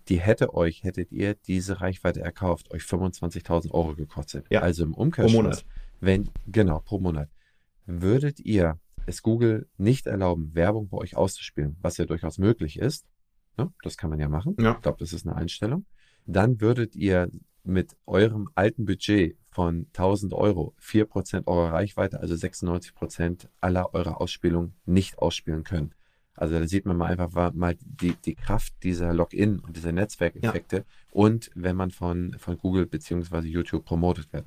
[0.09, 4.47] die hätte euch, hättet ihr diese Reichweite erkauft, euch 25.000 Euro gekostet.
[4.51, 4.61] Ja.
[4.61, 5.65] Also im Umkehrschluss,
[6.01, 7.31] wenn, genau, pro Monat,
[7.87, 13.07] würdet ihr es Google nicht erlauben, Werbung bei euch auszuspielen, was ja durchaus möglich ist,
[13.59, 13.73] ne?
[13.83, 14.73] das kann man ja machen, ja.
[14.73, 15.85] ich glaube, das ist eine Einstellung,
[16.27, 17.31] dann würdet ihr
[17.65, 24.75] mit eurem alten Budget von 1000 Euro 4% eurer Reichweite, also 96% aller eurer Ausspielungen
[24.85, 25.95] nicht ausspielen können.
[26.37, 30.77] Also da sieht man mal einfach mal die, die Kraft dieser Login und dieser Netzwerkeffekte
[30.79, 30.83] ja.
[31.11, 34.47] und wenn man von, von Google beziehungsweise YouTube promotet wird.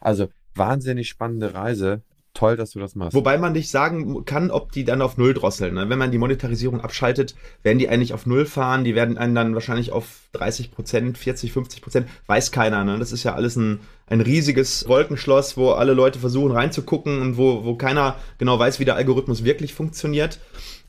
[0.00, 2.02] Also wahnsinnig spannende Reise.
[2.34, 3.14] Toll, dass du das machst.
[3.14, 5.74] Wobei man nicht sagen kann, ob die dann auf Null drosseln.
[5.74, 5.88] Ne?
[5.88, 7.34] Wenn man die Monetarisierung abschaltet,
[7.64, 8.84] werden die eigentlich auf Null fahren.
[8.84, 12.08] Die werden einen dann wahrscheinlich auf 30 Prozent, 40, 50 Prozent.
[12.26, 12.84] Weiß keiner.
[12.84, 12.98] Ne?
[12.98, 17.64] Das ist ja alles ein, ein riesiges Wolkenschloss, wo alle Leute versuchen reinzugucken und wo,
[17.64, 20.38] wo keiner genau weiß, wie der Algorithmus wirklich funktioniert.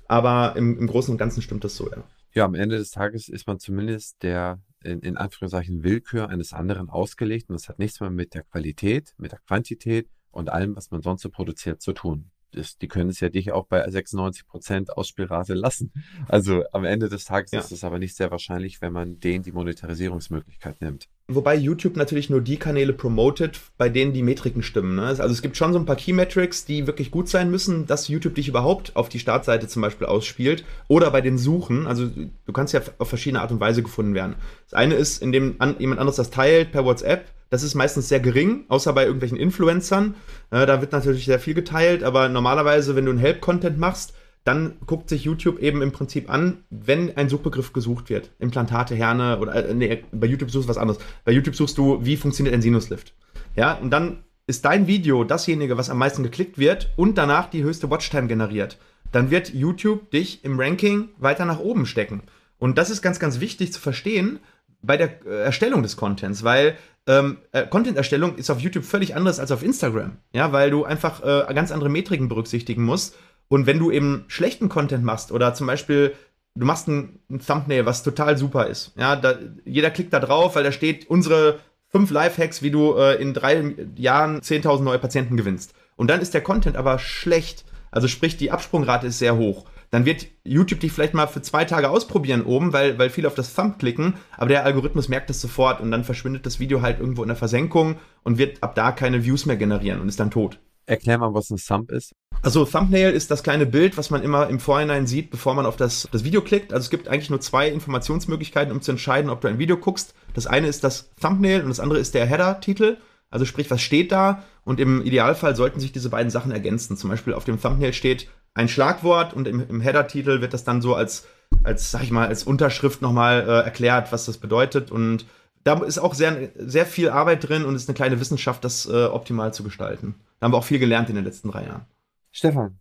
[0.10, 2.04] Aber im, im Großen und Ganzen stimmt das so, ja.
[2.34, 6.90] Ja, am Ende des Tages ist man zumindest der in, in Anführungszeichen Willkür eines anderen
[6.90, 10.92] ausgelegt und das hat nichts mehr mit der Qualität, mit der Quantität und allem, was
[10.92, 14.48] man sonst so produziert, zu tun das, die können es ja dich auch bei 96
[14.48, 15.92] Prozent Ausspielrate lassen.
[16.28, 17.60] Also am Ende des Tages ja.
[17.60, 21.10] ist es aber nicht sehr wahrscheinlich, wenn man denen die Monetarisierungsmöglichkeit nimmt.
[21.32, 24.96] Wobei YouTube natürlich nur die Kanäle promotet, bei denen die Metriken stimmen.
[24.96, 25.04] Ne?
[25.04, 28.08] Also es gibt schon so ein paar Key Metrics, die wirklich gut sein müssen, dass
[28.08, 30.66] YouTube dich überhaupt auf die Startseite zum Beispiel ausspielt.
[30.88, 31.86] Oder bei den Suchen.
[31.86, 34.36] Also du kannst ja auf verschiedene Art und Weise gefunden werden.
[34.66, 38.20] Das eine ist, indem an, jemand anderes das teilt per WhatsApp das ist meistens sehr
[38.20, 40.16] gering, außer bei irgendwelchen Influencern.
[40.52, 44.14] Äh, da wird natürlich sehr viel geteilt, aber normalerweise, wenn du einen Help-Content machst,
[44.50, 48.32] dann guckt sich YouTube eben im Prinzip an, wenn ein Suchbegriff gesucht wird.
[48.40, 51.00] Implantate, Herne oder äh, nee, bei YouTube suchst du was anderes.
[51.24, 53.14] Bei YouTube suchst du, wie funktioniert ein Sinuslift.
[53.56, 57.62] Ja, und dann ist dein Video dasjenige, was am meisten geklickt wird und danach die
[57.62, 58.80] höchste Watchtime generiert.
[59.12, 62.24] Dann wird YouTube dich im Ranking weiter nach oben stecken.
[62.58, 64.40] Und das ist ganz, ganz wichtig zu verstehen
[64.82, 66.76] bei der äh, Erstellung des Contents, weil
[67.06, 70.18] ähm, äh, Content-Erstellung ist auf YouTube völlig anders als auf Instagram.
[70.34, 73.16] Ja, weil du einfach äh, ganz andere Metriken berücksichtigen musst.
[73.50, 76.14] Und wenn du eben schlechten Content machst oder zum Beispiel
[76.56, 80.56] du machst ein, ein Thumbnail, was total super ist, ja, da, jeder klickt da drauf,
[80.56, 85.38] weil da steht unsere fünf Lifehacks, wie du äh, in drei Jahren 10.000 neue Patienten
[85.38, 85.74] gewinnst.
[85.96, 87.66] Und dann ist der Content aber schlecht.
[87.92, 91.66] Also sprich, die Absprungrate ist sehr hoch dann wird YouTube dich vielleicht mal für zwei
[91.66, 95.42] Tage ausprobieren oben, weil, weil viele auf das Thumb klicken, aber der Algorithmus merkt das
[95.42, 98.92] sofort und dann verschwindet das Video halt irgendwo in der Versenkung und wird ab da
[98.92, 100.60] keine Views mehr generieren und ist dann tot.
[100.90, 102.16] Erklär mal, was ein Thumb ist.
[102.42, 105.76] Also Thumbnail ist das kleine Bild, was man immer im Vorhinein sieht, bevor man auf
[105.76, 106.74] das, das Video klickt.
[106.74, 110.16] Also es gibt eigentlich nur zwei Informationsmöglichkeiten, um zu entscheiden, ob du ein Video guckst.
[110.34, 112.98] Das eine ist das Thumbnail und das andere ist der Header-Titel.
[113.30, 114.44] Also sprich, was steht da?
[114.64, 116.98] Und im Idealfall sollten sich diese beiden Sachen ergänzen.
[116.98, 120.82] Zum Beispiel auf dem Thumbnail steht ein Schlagwort und im, im Header-Titel wird das dann
[120.82, 121.28] so als,
[121.64, 124.90] als, sag ich mal, als Unterschrift nochmal äh, erklärt, was das bedeutet.
[124.90, 125.28] Und
[125.64, 129.06] da ist auch sehr, sehr viel Arbeit drin und ist eine kleine Wissenschaft, das äh,
[129.06, 130.16] optimal zu gestalten.
[130.40, 131.86] Da haben wir auch viel gelernt in den letzten drei Jahren.
[132.32, 132.80] Stefan,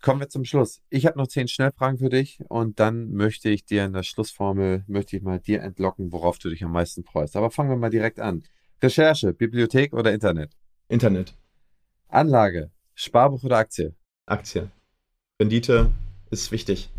[0.00, 0.82] kommen wir zum Schluss.
[0.88, 4.84] Ich habe noch zehn Schnellfragen für dich und dann möchte ich dir in der Schlussformel,
[4.86, 7.36] möchte ich mal dir entlocken, worauf du dich am meisten freust.
[7.36, 8.44] Aber fangen wir mal direkt an.
[8.82, 10.52] Recherche, Bibliothek oder Internet?
[10.88, 11.34] Internet.
[12.08, 13.94] Anlage, Sparbuch oder Aktie?
[14.26, 14.70] Aktie.
[15.40, 15.90] Rendite
[16.30, 16.90] ist wichtig.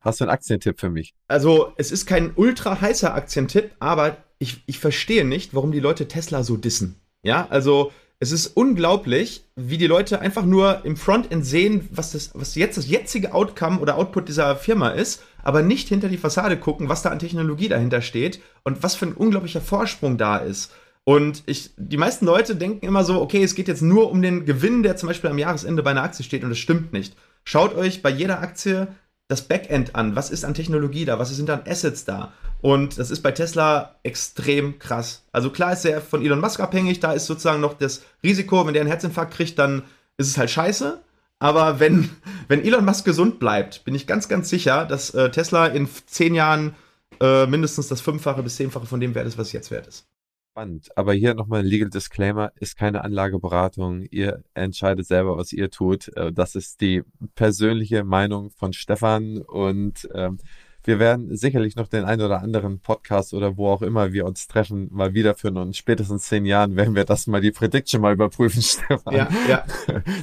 [0.00, 1.14] Hast du einen Aktientipp für mich?
[1.26, 6.06] Also, es ist kein ultra heißer Aktientipp, aber ich, ich verstehe nicht, warum die Leute
[6.06, 7.00] Tesla so dissen.
[7.22, 12.30] Ja, also es ist unglaublich, wie die Leute einfach nur im Frontend sehen, was, das,
[12.34, 16.56] was jetzt das jetzige Outcome oder Output dieser Firma ist, aber nicht hinter die Fassade
[16.56, 20.72] gucken, was da an Technologie dahinter steht und was für ein unglaublicher Vorsprung da ist.
[21.04, 24.44] Und ich, die meisten Leute denken immer so, okay, es geht jetzt nur um den
[24.44, 27.14] Gewinn, der zum Beispiel am Jahresende bei einer Aktie steht, und das stimmt nicht.
[27.44, 28.88] Schaut euch bei jeder Aktie
[29.28, 30.14] das Backend an.
[30.14, 31.18] Was ist an Technologie da?
[31.18, 32.32] Was sind an Assets da?
[32.60, 35.24] Und das ist bei Tesla extrem krass.
[35.32, 38.72] Also klar ist er von Elon Musk abhängig, da ist sozusagen noch das Risiko, wenn
[38.72, 39.82] der einen Herzinfarkt kriegt, dann
[40.16, 41.00] ist es halt scheiße.
[41.38, 42.10] Aber wenn,
[42.48, 46.34] wenn Elon Musk gesund bleibt, bin ich ganz, ganz sicher, dass äh, Tesla in zehn
[46.34, 46.74] Jahren
[47.20, 50.06] äh, mindestens das Fünffache bis Zehnfache von dem wert ist, was es jetzt wert ist.
[50.56, 50.88] Spannend.
[50.96, 54.06] Aber hier nochmal ein Legal Disclaimer, ist keine Anlageberatung.
[54.10, 56.08] Ihr entscheidet selber, was ihr tut.
[56.16, 57.02] Äh, das ist die
[57.34, 60.38] persönliche Meinung von Stefan und ähm,
[60.86, 64.46] wir werden sicherlich noch den ein oder anderen Podcast oder wo auch immer wir uns
[64.46, 68.62] treffen, mal wiederführen und spätestens zehn Jahren werden wir das mal die Prediction mal überprüfen,
[68.62, 69.14] Stefan.
[69.14, 69.64] Ja, ja.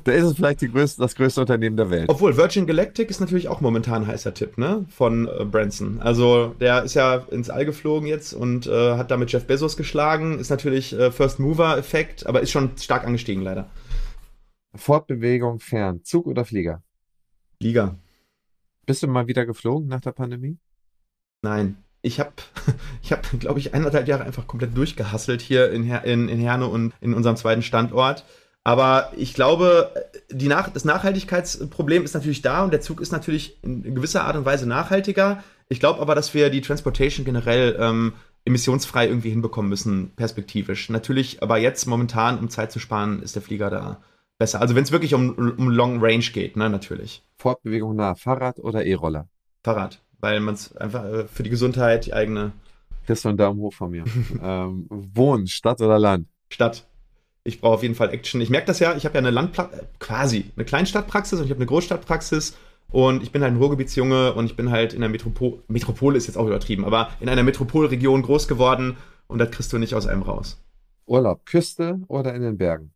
[0.04, 2.10] da ist es vielleicht größte, das größte Unternehmen der Welt.
[2.10, 4.86] Obwohl Virgin Galactic ist natürlich auch momentan ein heißer Tipp, ne?
[4.90, 6.00] Von äh, Branson.
[6.00, 10.40] Also der ist ja ins All geflogen jetzt und äh, hat damit Jeff Bezos geschlagen.
[10.40, 13.70] Ist natürlich äh, First Mover Effekt, aber ist schon stark angestiegen leider.
[14.76, 16.82] Fortbewegung fern, Zug oder Flieger?
[17.62, 17.98] Flieger.
[18.86, 20.58] Bist du mal wieder geflogen nach der Pandemie?
[21.42, 21.78] Nein.
[22.02, 22.32] Ich habe,
[23.02, 26.68] ich hab, glaube ich, eineinhalb Jahre einfach komplett durchgehasselt hier in, Her in, in Herne
[26.68, 28.26] und in unserem zweiten Standort.
[28.66, 29.94] Aber ich glaube,
[30.32, 34.46] Nach das Nachhaltigkeitsproblem ist natürlich da und der Zug ist natürlich in gewisser Art und
[34.46, 35.44] Weise nachhaltiger.
[35.70, 38.14] Ich glaube aber, dass wir die Transportation generell ähm,
[38.46, 40.90] emissionsfrei irgendwie hinbekommen müssen, perspektivisch.
[40.90, 44.02] Natürlich, aber jetzt momentan, um Zeit zu sparen, ist der Flieger da
[44.38, 44.62] besser.
[44.62, 47.24] Also wenn es wirklich um, um Long Range geht, ne, natürlich.
[47.38, 49.28] Fortbewegung nah, Fahrrad oder E-Roller?
[49.64, 52.52] Fahrrad, weil man es einfach äh, für die Gesundheit, die eigene.
[53.06, 54.04] Kriegst du einen Daumen hoch von mir.
[54.42, 56.28] ähm, Wohnen, Stadt oder Land?
[56.50, 56.86] Stadt.
[57.46, 58.40] Ich brauche auf jeden Fall Action.
[58.40, 61.60] Ich merke das ja, ich habe ja eine Landpraxis, quasi eine Kleinstadtpraxis und ich habe
[61.60, 62.56] eine Großstadtpraxis
[62.90, 66.28] und ich bin halt ein Ruhrgebietsjunge und ich bin halt in der Metropole, Metropole ist
[66.28, 68.96] jetzt auch übertrieben, aber in einer Metropolregion groß geworden
[69.28, 70.64] und das kriegst du nicht aus einem raus.
[71.06, 72.93] Urlaub, Küste oder in den Bergen?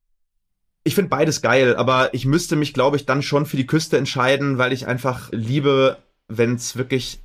[0.88, 3.98] Ich finde beides geil, aber ich müsste mich, glaube ich, dann schon für die Küste
[3.98, 5.98] entscheiden, weil ich einfach liebe,
[6.30, 7.20] wenn es wirklich,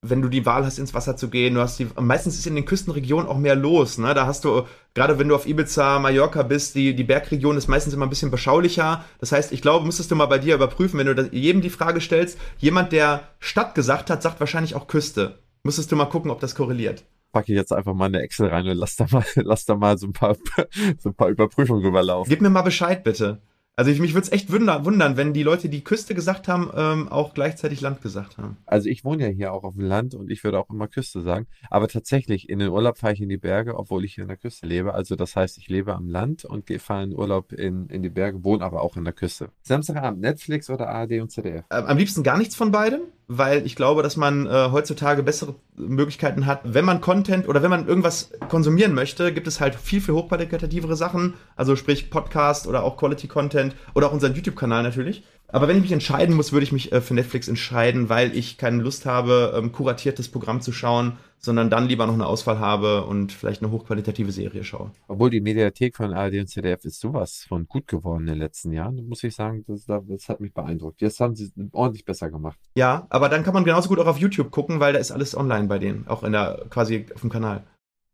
[0.00, 1.52] wenn du die Wahl hast, ins Wasser zu gehen.
[1.52, 3.98] Du hast die, meistens ist in den Küstenregionen auch mehr los.
[3.98, 4.14] Ne?
[4.14, 4.62] Da hast du,
[4.94, 8.30] gerade wenn du auf Ibiza, Mallorca bist, die, die Bergregion ist meistens immer ein bisschen
[8.30, 9.04] beschaulicher.
[9.18, 12.00] Das heißt, ich glaube, müsstest du mal bei dir überprüfen, wenn du jedem die Frage
[12.00, 15.38] stellst, jemand, der Stadt gesagt hat, sagt wahrscheinlich auch Küste.
[15.64, 18.66] Müsstest du mal gucken, ob das korreliert packe ich jetzt einfach mal eine Excel rein
[18.68, 20.36] und lass da mal, lass da mal so ein paar,
[20.98, 22.30] so ein paar Überprüfungen rüberlaufen.
[22.30, 23.40] Gib mir mal Bescheid, bitte.
[23.74, 27.08] Also ich, mich würde es echt wundern, wenn die Leute, die Küste gesagt haben, ähm,
[27.08, 28.58] auch gleichzeitig Land gesagt haben.
[28.66, 31.22] Also ich wohne ja hier auch auf dem Land und ich würde auch immer Küste
[31.22, 31.46] sagen.
[31.70, 34.36] Aber tatsächlich, in den Urlaub fahre ich in die Berge, obwohl ich hier in der
[34.36, 34.92] Küste lebe.
[34.92, 38.44] Also das heißt, ich lebe am Land und fahre in Urlaub in, in die Berge,
[38.44, 39.48] wohne aber auch in der Küste.
[39.62, 41.64] Samstagabend, Netflix oder ARD und ZDF?
[41.70, 43.00] Ähm, am liebsten gar nichts von beidem
[43.38, 46.60] weil ich glaube, dass man äh, heutzutage bessere Möglichkeiten hat.
[46.64, 50.96] Wenn man Content oder wenn man irgendwas konsumieren möchte, gibt es halt viel, viel hochqualitativere
[50.96, 51.34] Sachen.
[51.56, 55.22] Also sprich Podcast oder auch Quality Content oder auch unseren YouTube-Kanal natürlich.
[55.52, 58.56] Aber wenn ich mich entscheiden muss, würde ich mich äh, für Netflix entscheiden, weil ich
[58.56, 63.04] keine Lust habe, ähm, kuratiertes Programm zu schauen, sondern dann lieber noch eine Auswahl habe
[63.04, 64.92] und vielleicht eine hochqualitative Serie schaue.
[65.08, 68.72] Obwohl die Mediathek von ARD und ZDF ist sowas von gut geworden in den letzten
[68.72, 71.02] Jahren, muss ich sagen, das, das hat mich beeindruckt.
[71.02, 72.58] Jetzt haben sie es ordentlich besser gemacht.
[72.74, 75.36] Ja, aber dann kann man genauso gut auch auf YouTube gucken, weil da ist alles
[75.36, 77.64] online bei denen, auch in der quasi auf dem Kanal.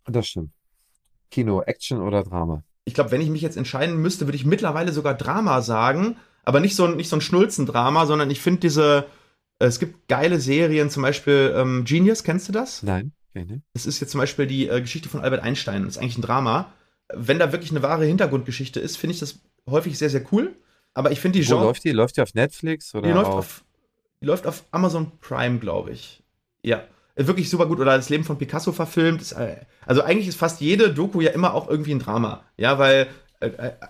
[0.07, 0.51] Das stimmt.
[1.31, 2.65] Kino, Action oder Drama?
[2.85, 6.17] Ich glaube, wenn ich mich jetzt entscheiden müsste, würde ich mittlerweile sogar Drama sagen,
[6.49, 9.05] aber nicht so, nicht so ein Schnulzendrama, sondern ich finde diese,
[9.59, 12.83] es gibt geile Serien, zum Beispiel ähm, Genius, kennst du das?
[12.83, 13.13] Nein.
[13.35, 15.85] Okay, Es ist jetzt zum Beispiel die äh, Geschichte von Albert Einstein.
[15.85, 16.73] Das ist eigentlich ein Drama.
[17.13, 20.57] Wenn da wirklich eine wahre Hintergrundgeschichte ist, finde ich das häufig sehr, sehr cool.
[20.95, 21.61] Aber ich finde die Genre.
[21.61, 21.93] Wo läuft die?
[21.93, 22.95] Läuft die auf Netflix?
[22.95, 23.65] Oder die, läuft auf,
[24.23, 26.23] die läuft auf Amazon Prime, glaube ich.
[26.63, 26.83] Ja.
[27.15, 27.79] Äh, wirklich super gut.
[27.79, 29.33] Oder das Leben von Picasso verfilmt.
[29.33, 32.43] Äh, also eigentlich ist fast jede Doku ja immer auch irgendwie ein Drama.
[32.57, 33.07] Ja, weil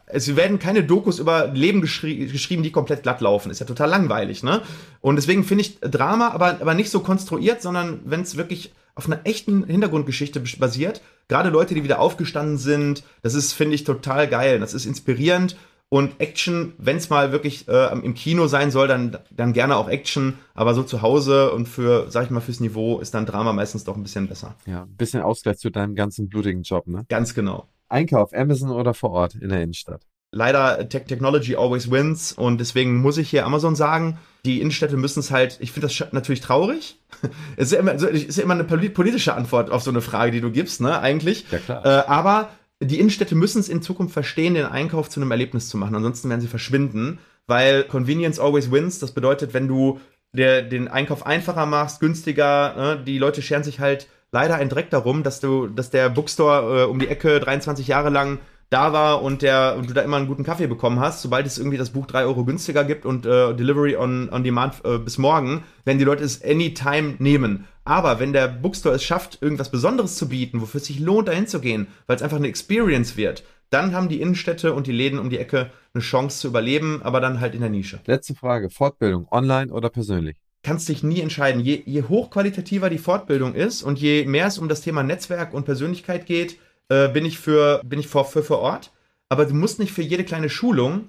[0.07, 3.51] es werden keine Dokus über Leben geschri geschrieben, die komplett glatt laufen.
[3.51, 4.63] Ist ja total langweilig, ne?
[5.01, 9.07] Und deswegen finde ich Drama aber, aber nicht so konstruiert, sondern wenn es wirklich auf
[9.07, 11.03] einer echten Hintergrundgeschichte basiert.
[11.29, 14.59] Gerade Leute, die wieder aufgestanden sind, das ist, finde ich, total geil.
[14.59, 15.57] Das ist inspirierend.
[15.91, 19.89] Und Action, wenn es mal wirklich äh, im Kino sein soll, dann, dann gerne auch
[19.89, 20.35] Action.
[20.53, 23.85] Aber so zu Hause und für, sag ich mal, fürs Niveau ist dann Drama meistens
[23.85, 24.57] doch ein bisschen besser.
[24.67, 27.07] Ja, ein bisschen Ausgleich zu deinem ganzen blutigen Job, ne?
[27.09, 27.69] Ganz genau.
[27.89, 30.03] Einkauf, Amazon oder vor Ort in der Innenstadt?
[30.31, 32.33] Leider, Tech Technology always wins.
[32.33, 36.13] Und deswegen muss ich hier Amazon sagen die Innenstädte müssen es halt, ich finde das
[36.13, 36.99] natürlich traurig.
[37.57, 40.33] es ist ja, immer, es ist ja immer eine politische Antwort auf so eine Frage,
[40.33, 41.45] die du gibst, ne, eigentlich.
[41.51, 41.85] Ja, klar.
[41.85, 45.77] Äh, aber die Innenstädte müssen es in Zukunft verstehen, den Einkauf zu einem Erlebnis zu
[45.77, 45.95] machen.
[45.95, 49.01] Ansonsten werden sie verschwinden, weil Convenience always wins.
[49.01, 50.01] Das bedeutet, wenn du
[50.33, 54.91] der, den Einkauf einfacher machst, günstiger, ne, die Leute scheren sich halt leider ein Dreck
[54.91, 58.39] darum, dass du, dass der Bookstore äh, um die Ecke 23 Jahre lang
[58.71, 61.59] da war und der und du da immer einen guten Kaffee bekommen hast, sobald es
[61.59, 65.17] irgendwie das Buch drei Euro günstiger gibt und äh, Delivery on, on Demand äh, bis
[65.17, 67.67] morgen, werden die Leute es anytime nehmen.
[67.85, 71.47] Aber wenn der Bookstore es schafft, irgendwas Besonderes zu bieten, wofür es sich lohnt, dahin
[71.47, 75.19] zu gehen, weil es einfach eine Experience wird, dann haben die Innenstädte und die Läden
[75.19, 78.01] um die Ecke eine Chance zu überleben, aber dann halt in der Nische.
[78.05, 80.37] Letzte Frage: Fortbildung, online oder persönlich?
[80.69, 81.63] Kannst dich nie entscheiden.
[81.63, 85.65] Je, je hochqualitativer die Fortbildung ist und je mehr es um das Thema Netzwerk und
[85.65, 86.59] Persönlichkeit geht,
[86.91, 88.93] äh, bin ich für bin ich vor, für vor Ort.
[89.31, 91.09] Aber du musst nicht für jede kleine Schulung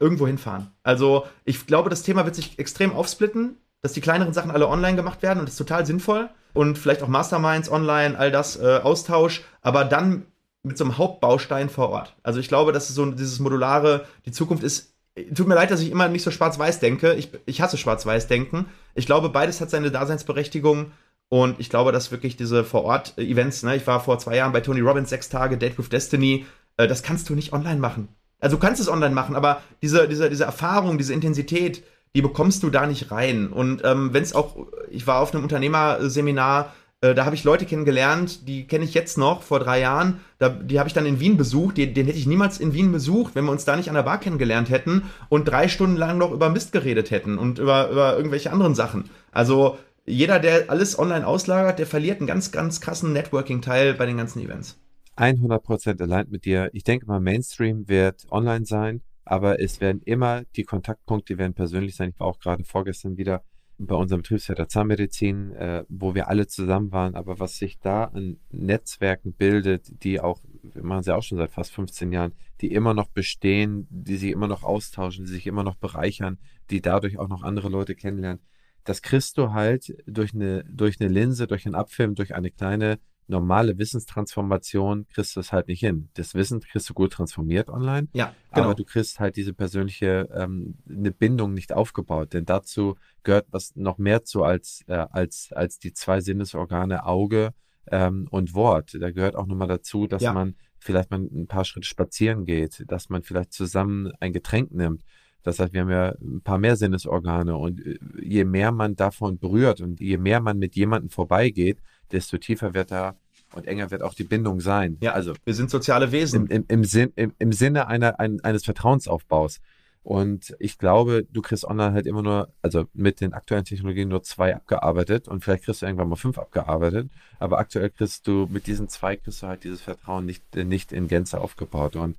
[0.00, 0.72] irgendwo hinfahren.
[0.82, 4.96] Also ich glaube, das Thema wird sich extrem aufsplitten, dass die kleineren Sachen alle online
[4.96, 8.80] gemacht werden und das ist total sinnvoll und vielleicht auch Masterminds online, all das äh,
[8.82, 10.24] Austausch, aber dann
[10.64, 12.16] mit so einem Hauptbaustein vor Ort.
[12.24, 14.92] Also ich glaube, dass so dieses modulare, die Zukunft ist.
[15.34, 17.14] Tut mir leid, dass ich immer nicht so schwarz-weiß denke.
[17.14, 18.66] Ich, ich hasse schwarz-weiß-denken.
[18.94, 20.92] Ich glaube, beides hat seine Daseinsberechtigung.
[21.28, 24.80] Und ich glaube, dass wirklich diese Vor-Ort-Events, ne, ich war vor zwei Jahren bei Tony
[24.80, 26.46] Robbins sechs Tage, Date with Destiny,
[26.78, 28.08] äh, das kannst du nicht online machen.
[28.40, 31.82] Also du kannst es online machen, aber diese, diese, diese Erfahrung, diese Intensität,
[32.14, 33.48] die bekommst du da nicht rein.
[33.48, 34.56] Und ähm, wenn es auch,
[34.90, 39.18] ich war auf einem Unternehmerseminar, äh, da habe ich Leute kennengelernt, die kenne ich jetzt
[39.18, 40.20] noch vor drei Jahren.
[40.38, 41.76] Da, die habe ich dann in Wien besucht.
[41.76, 44.02] Den, den hätte ich niemals in Wien besucht, wenn wir uns da nicht an der
[44.02, 48.16] Bar kennengelernt hätten und drei Stunden lang noch über Mist geredet hätten und über, über
[48.16, 49.10] irgendwelche anderen Sachen.
[49.30, 54.16] Also jeder, der alles online auslagert, der verliert einen ganz, ganz krassen Networking-Teil bei den
[54.16, 54.78] ganzen Events.
[55.16, 56.70] 100% allein mit dir.
[56.72, 61.54] Ich denke mal, Mainstream wird online sein, aber es werden immer die Kontaktpunkte, die werden
[61.54, 62.10] persönlich sein.
[62.10, 63.42] Ich war auch gerade vorgestern wieder
[63.78, 67.14] bei unserem Betriebsleiter Zahnmedizin, äh, wo wir alle zusammen waren.
[67.14, 71.50] Aber was sich da an Netzwerken bildet, die auch, wir machen sie auch schon seit
[71.50, 75.62] fast 15 Jahren, die immer noch bestehen, die sich immer noch austauschen, die sich immer
[75.62, 76.38] noch bereichern,
[76.70, 78.42] die dadurch auch noch andere Leute kennenlernen.
[78.84, 82.98] Das kriegst du halt durch eine, durch eine Linse, durch einen Abfilm, durch eine kleine
[83.28, 86.08] normale Wissenstransformation kriegst du es halt nicht hin.
[86.14, 88.66] Das Wissen kriegst du gut transformiert online, ja, genau.
[88.66, 93.76] aber du kriegst halt diese persönliche ähm, eine Bindung nicht aufgebaut, denn dazu gehört was
[93.76, 97.52] noch mehr zu als äh, als als die zwei Sinnesorgane Auge
[97.90, 98.96] ähm, und Wort.
[98.98, 100.32] Da gehört auch nochmal dazu, dass ja.
[100.32, 105.02] man vielleicht mal ein paar Schritte spazieren geht, dass man vielleicht zusammen ein Getränk nimmt.
[105.42, 109.38] Das heißt, wir haben ja ein paar mehr Sinnesorgane und äh, je mehr man davon
[109.38, 111.80] berührt und je mehr man mit jemandem vorbeigeht,
[112.12, 113.14] desto tiefer wird da
[113.52, 114.98] und enger wird auch die Bindung sein.
[115.00, 116.46] Ja, also wir sind soziale Wesen.
[116.46, 119.60] Im, im, im, Sinn, im, im Sinne einer, ein, eines Vertrauensaufbaus.
[120.02, 124.22] Und ich glaube, du kriegst online halt immer nur, also mit den aktuellen Technologien nur
[124.22, 127.10] zwei abgearbeitet und vielleicht kriegst du irgendwann mal fünf abgearbeitet.
[127.38, 131.08] Aber aktuell kriegst du mit diesen zwei kriegst du halt dieses Vertrauen nicht, nicht in
[131.08, 131.96] Gänze aufgebaut.
[131.96, 132.16] Und,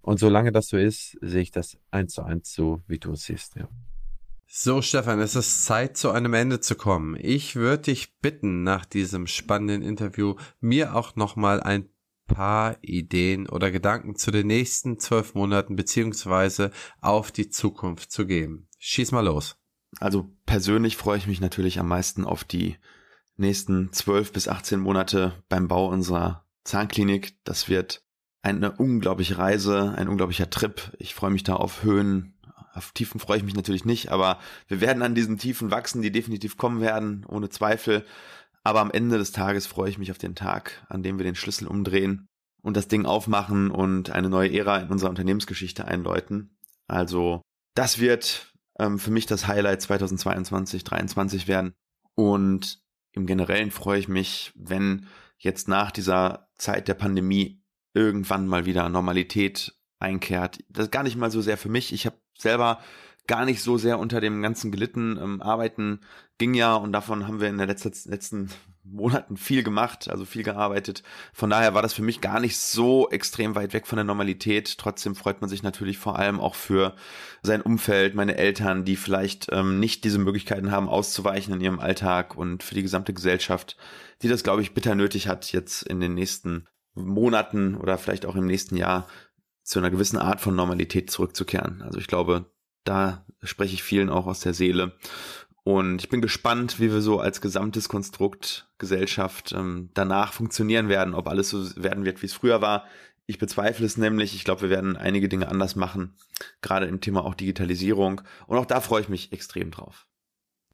[0.00, 3.24] und solange das so ist, sehe ich das eins zu eins so, wie du es
[3.24, 3.68] siehst, ja.
[4.50, 7.18] So, Stefan, es ist Zeit, zu einem Ende zu kommen.
[7.20, 11.90] Ich würde dich bitten, nach diesem spannenden Interview mir auch nochmal ein
[12.26, 16.70] paar Ideen oder Gedanken zu den nächsten zwölf Monaten beziehungsweise
[17.02, 18.68] auf die Zukunft zu geben.
[18.78, 19.58] Schieß mal los.
[20.00, 22.78] Also persönlich freue ich mich natürlich am meisten auf die
[23.36, 27.36] nächsten zwölf bis 18 Monate beim Bau unserer Zahnklinik.
[27.44, 28.02] Das wird
[28.40, 30.96] eine unglaubliche Reise, ein unglaublicher Trip.
[30.98, 32.37] Ich freue mich da auf Höhen,
[32.78, 36.10] auf Tiefen freue ich mich natürlich nicht, aber wir werden an diesen Tiefen wachsen, die
[36.10, 38.06] definitiv kommen werden, ohne Zweifel.
[38.64, 41.34] Aber am Ende des Tages freue ich mich auf den Tag, an dem wir den
[41.34, 42.28] Schlüssel umdrehen
[42.62, 46.56] und das Ding aufmachen und eine neue Ära in unserer Unternehmensgeschichte einläuten.
[46.86, 47.42] Also
[47.74, 51.74] das wird ähm, für mich das Highlight 2022, 2023 werden.
[52.14, 52.80] Und
[53.12, 55.06] im Generellen freue ich mich, wenn
[55.38, 57.62] jetzt nach dieser Zeit der Pandemie
[57.94, 60.58] irgendwann mal wieder Normalität einkehrt.
[60.68, 61.92] Das ist gar nicht mal so sehr für mich.
[61.92, 62.78] Ich habe selber
[63.26, 65.18] gar nicht so sehr unter dem Ganzen gelitten.
[65.22, 66.00] Ähm, Arbeiten
[66.38, 68.50] ging ja und davon haben wir in den letzten, letzten
[68.90, 71.02] Monaten viel gemacht, also viel gearbeitet.
[71.32, 74.78] Von daher war das für mich gar nicht so extrem weit weg von der Normalität.
[74.78, 76.94] Trotzdem freut man sich natürlich vor allem auch für
[77.42, 82.36] sein Umfeld, meine Eltern, die vielleicht ähm, nicht diese Möglichkeiten haben, auszuweichen in ihrem Alltag
[82.36, 83.76] und für die gesamte Gesellschaft,
[84.22, 88.36] die das, glaube ich, bitter nötig hat, jetzt in den nächsten Monaten oder vielleicht auch
[88.36, 89.06] im nächsten Jahr
[89.68, 91.82] zu einer gewissen Art von Normalität zurückzukehren.
[91.82, 92.46] Also ich glaube,
[92.84, 94.96] da spreche ich vielen auch aus der Seele.
[95.62, 101.14] Und ich bin gespannt, wie wir so als gesamtes Konstrukt Gesellschaft ähm, danach funktionieren werden,
[101.14, 102.86] ob alles so werden wird, wie es früher war.
[103.26, 104.34] Ich bezweifle es nämlich.
[104.34, 106.16] Ich glaube, wir werden einige Dinge anders machen,
[106.62, 108.22] gerade im Thema auch Digitalisierung.
[108.46, 110.07] Und auch da freue ich mich extrem drauf.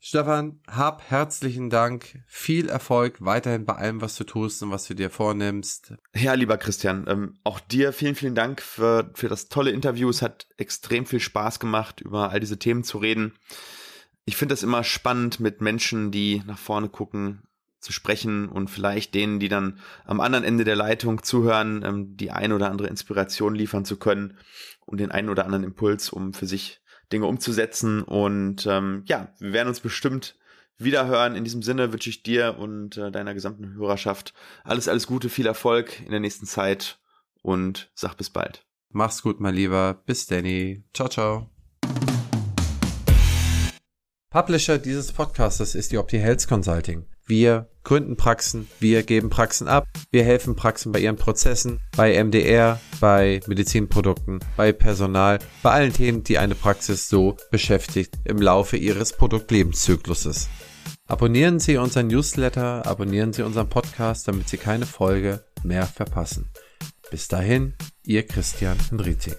[0.06, 2.22] Stefan, hab herzlichen Dank.
[2.26, 5.94] Viel Erfolg weiterhin bei allem, was du tust und was du dir vornimmst.
[6.14, 10.10] Ja, lieber Christian, ähm, auch dir vielen, vielen Dank für, für das tolle Interview.
[10.10, 13.32] Es hat extrem viel Spaß gemacht, über all diese Themen zu reden.
[14.26, 17.43] Ich finde es immer spannend, mit Menschen, die nach vorne gucken,
[17.81, 22.31] zu sprechen und vielleicht denen, die dann am anderen Ende der Leitung zuhören, ähm, die
[22.31, 24.36] ein oder andere Inspiration liefern zu können
[24.85, 26.82] und den einen oder anderen Impuls, um für sich
[27.14, 28.02] Dinge umzusetzen.
[28.02, 30.36] Und ähm, ja, wir werden uns bestimmt
[30.76, 31.36] wieder hören.
[31.36, 34.34] In diesem Sinne wünsche ich dir und äh, deiner gesamten Hörerschaft
[34.64, 36.98] alles, alles Gute, viel Erfolg in der nächsten Zeit
[37.42, 38.66] und sag bis bald.
[38.90, 40.02] Mach's gut, mein Lieber.
[40.06, 40.84] Bis Danny.
[40.92, 41.50] Ciao, ciao.
[44.30, 47.13] Publisher dieses Podcastes ist die Opti Consulting.
[47.26, 52.80] Wir gründen Praxen, wir geben Praxen ab, wir helfen Praxen bei ihren Prozessen, bei MDR,
[53.01, 59.12] bei Medizinprodukten, bei Personal, bei allen Themen, die eine Praxis so beschäftigt im Laufe ihres
[59.12, 60.48] Produktlebenszykluses.
[61.06, 66.51] Abonnieren Sie unseren Newsletter, abonnieren Sie unseren Podcast, damit Sie keine Folge mehr verpassen.
[67.10, 69.32] Bis dahin, Ihr Christian Henrizi.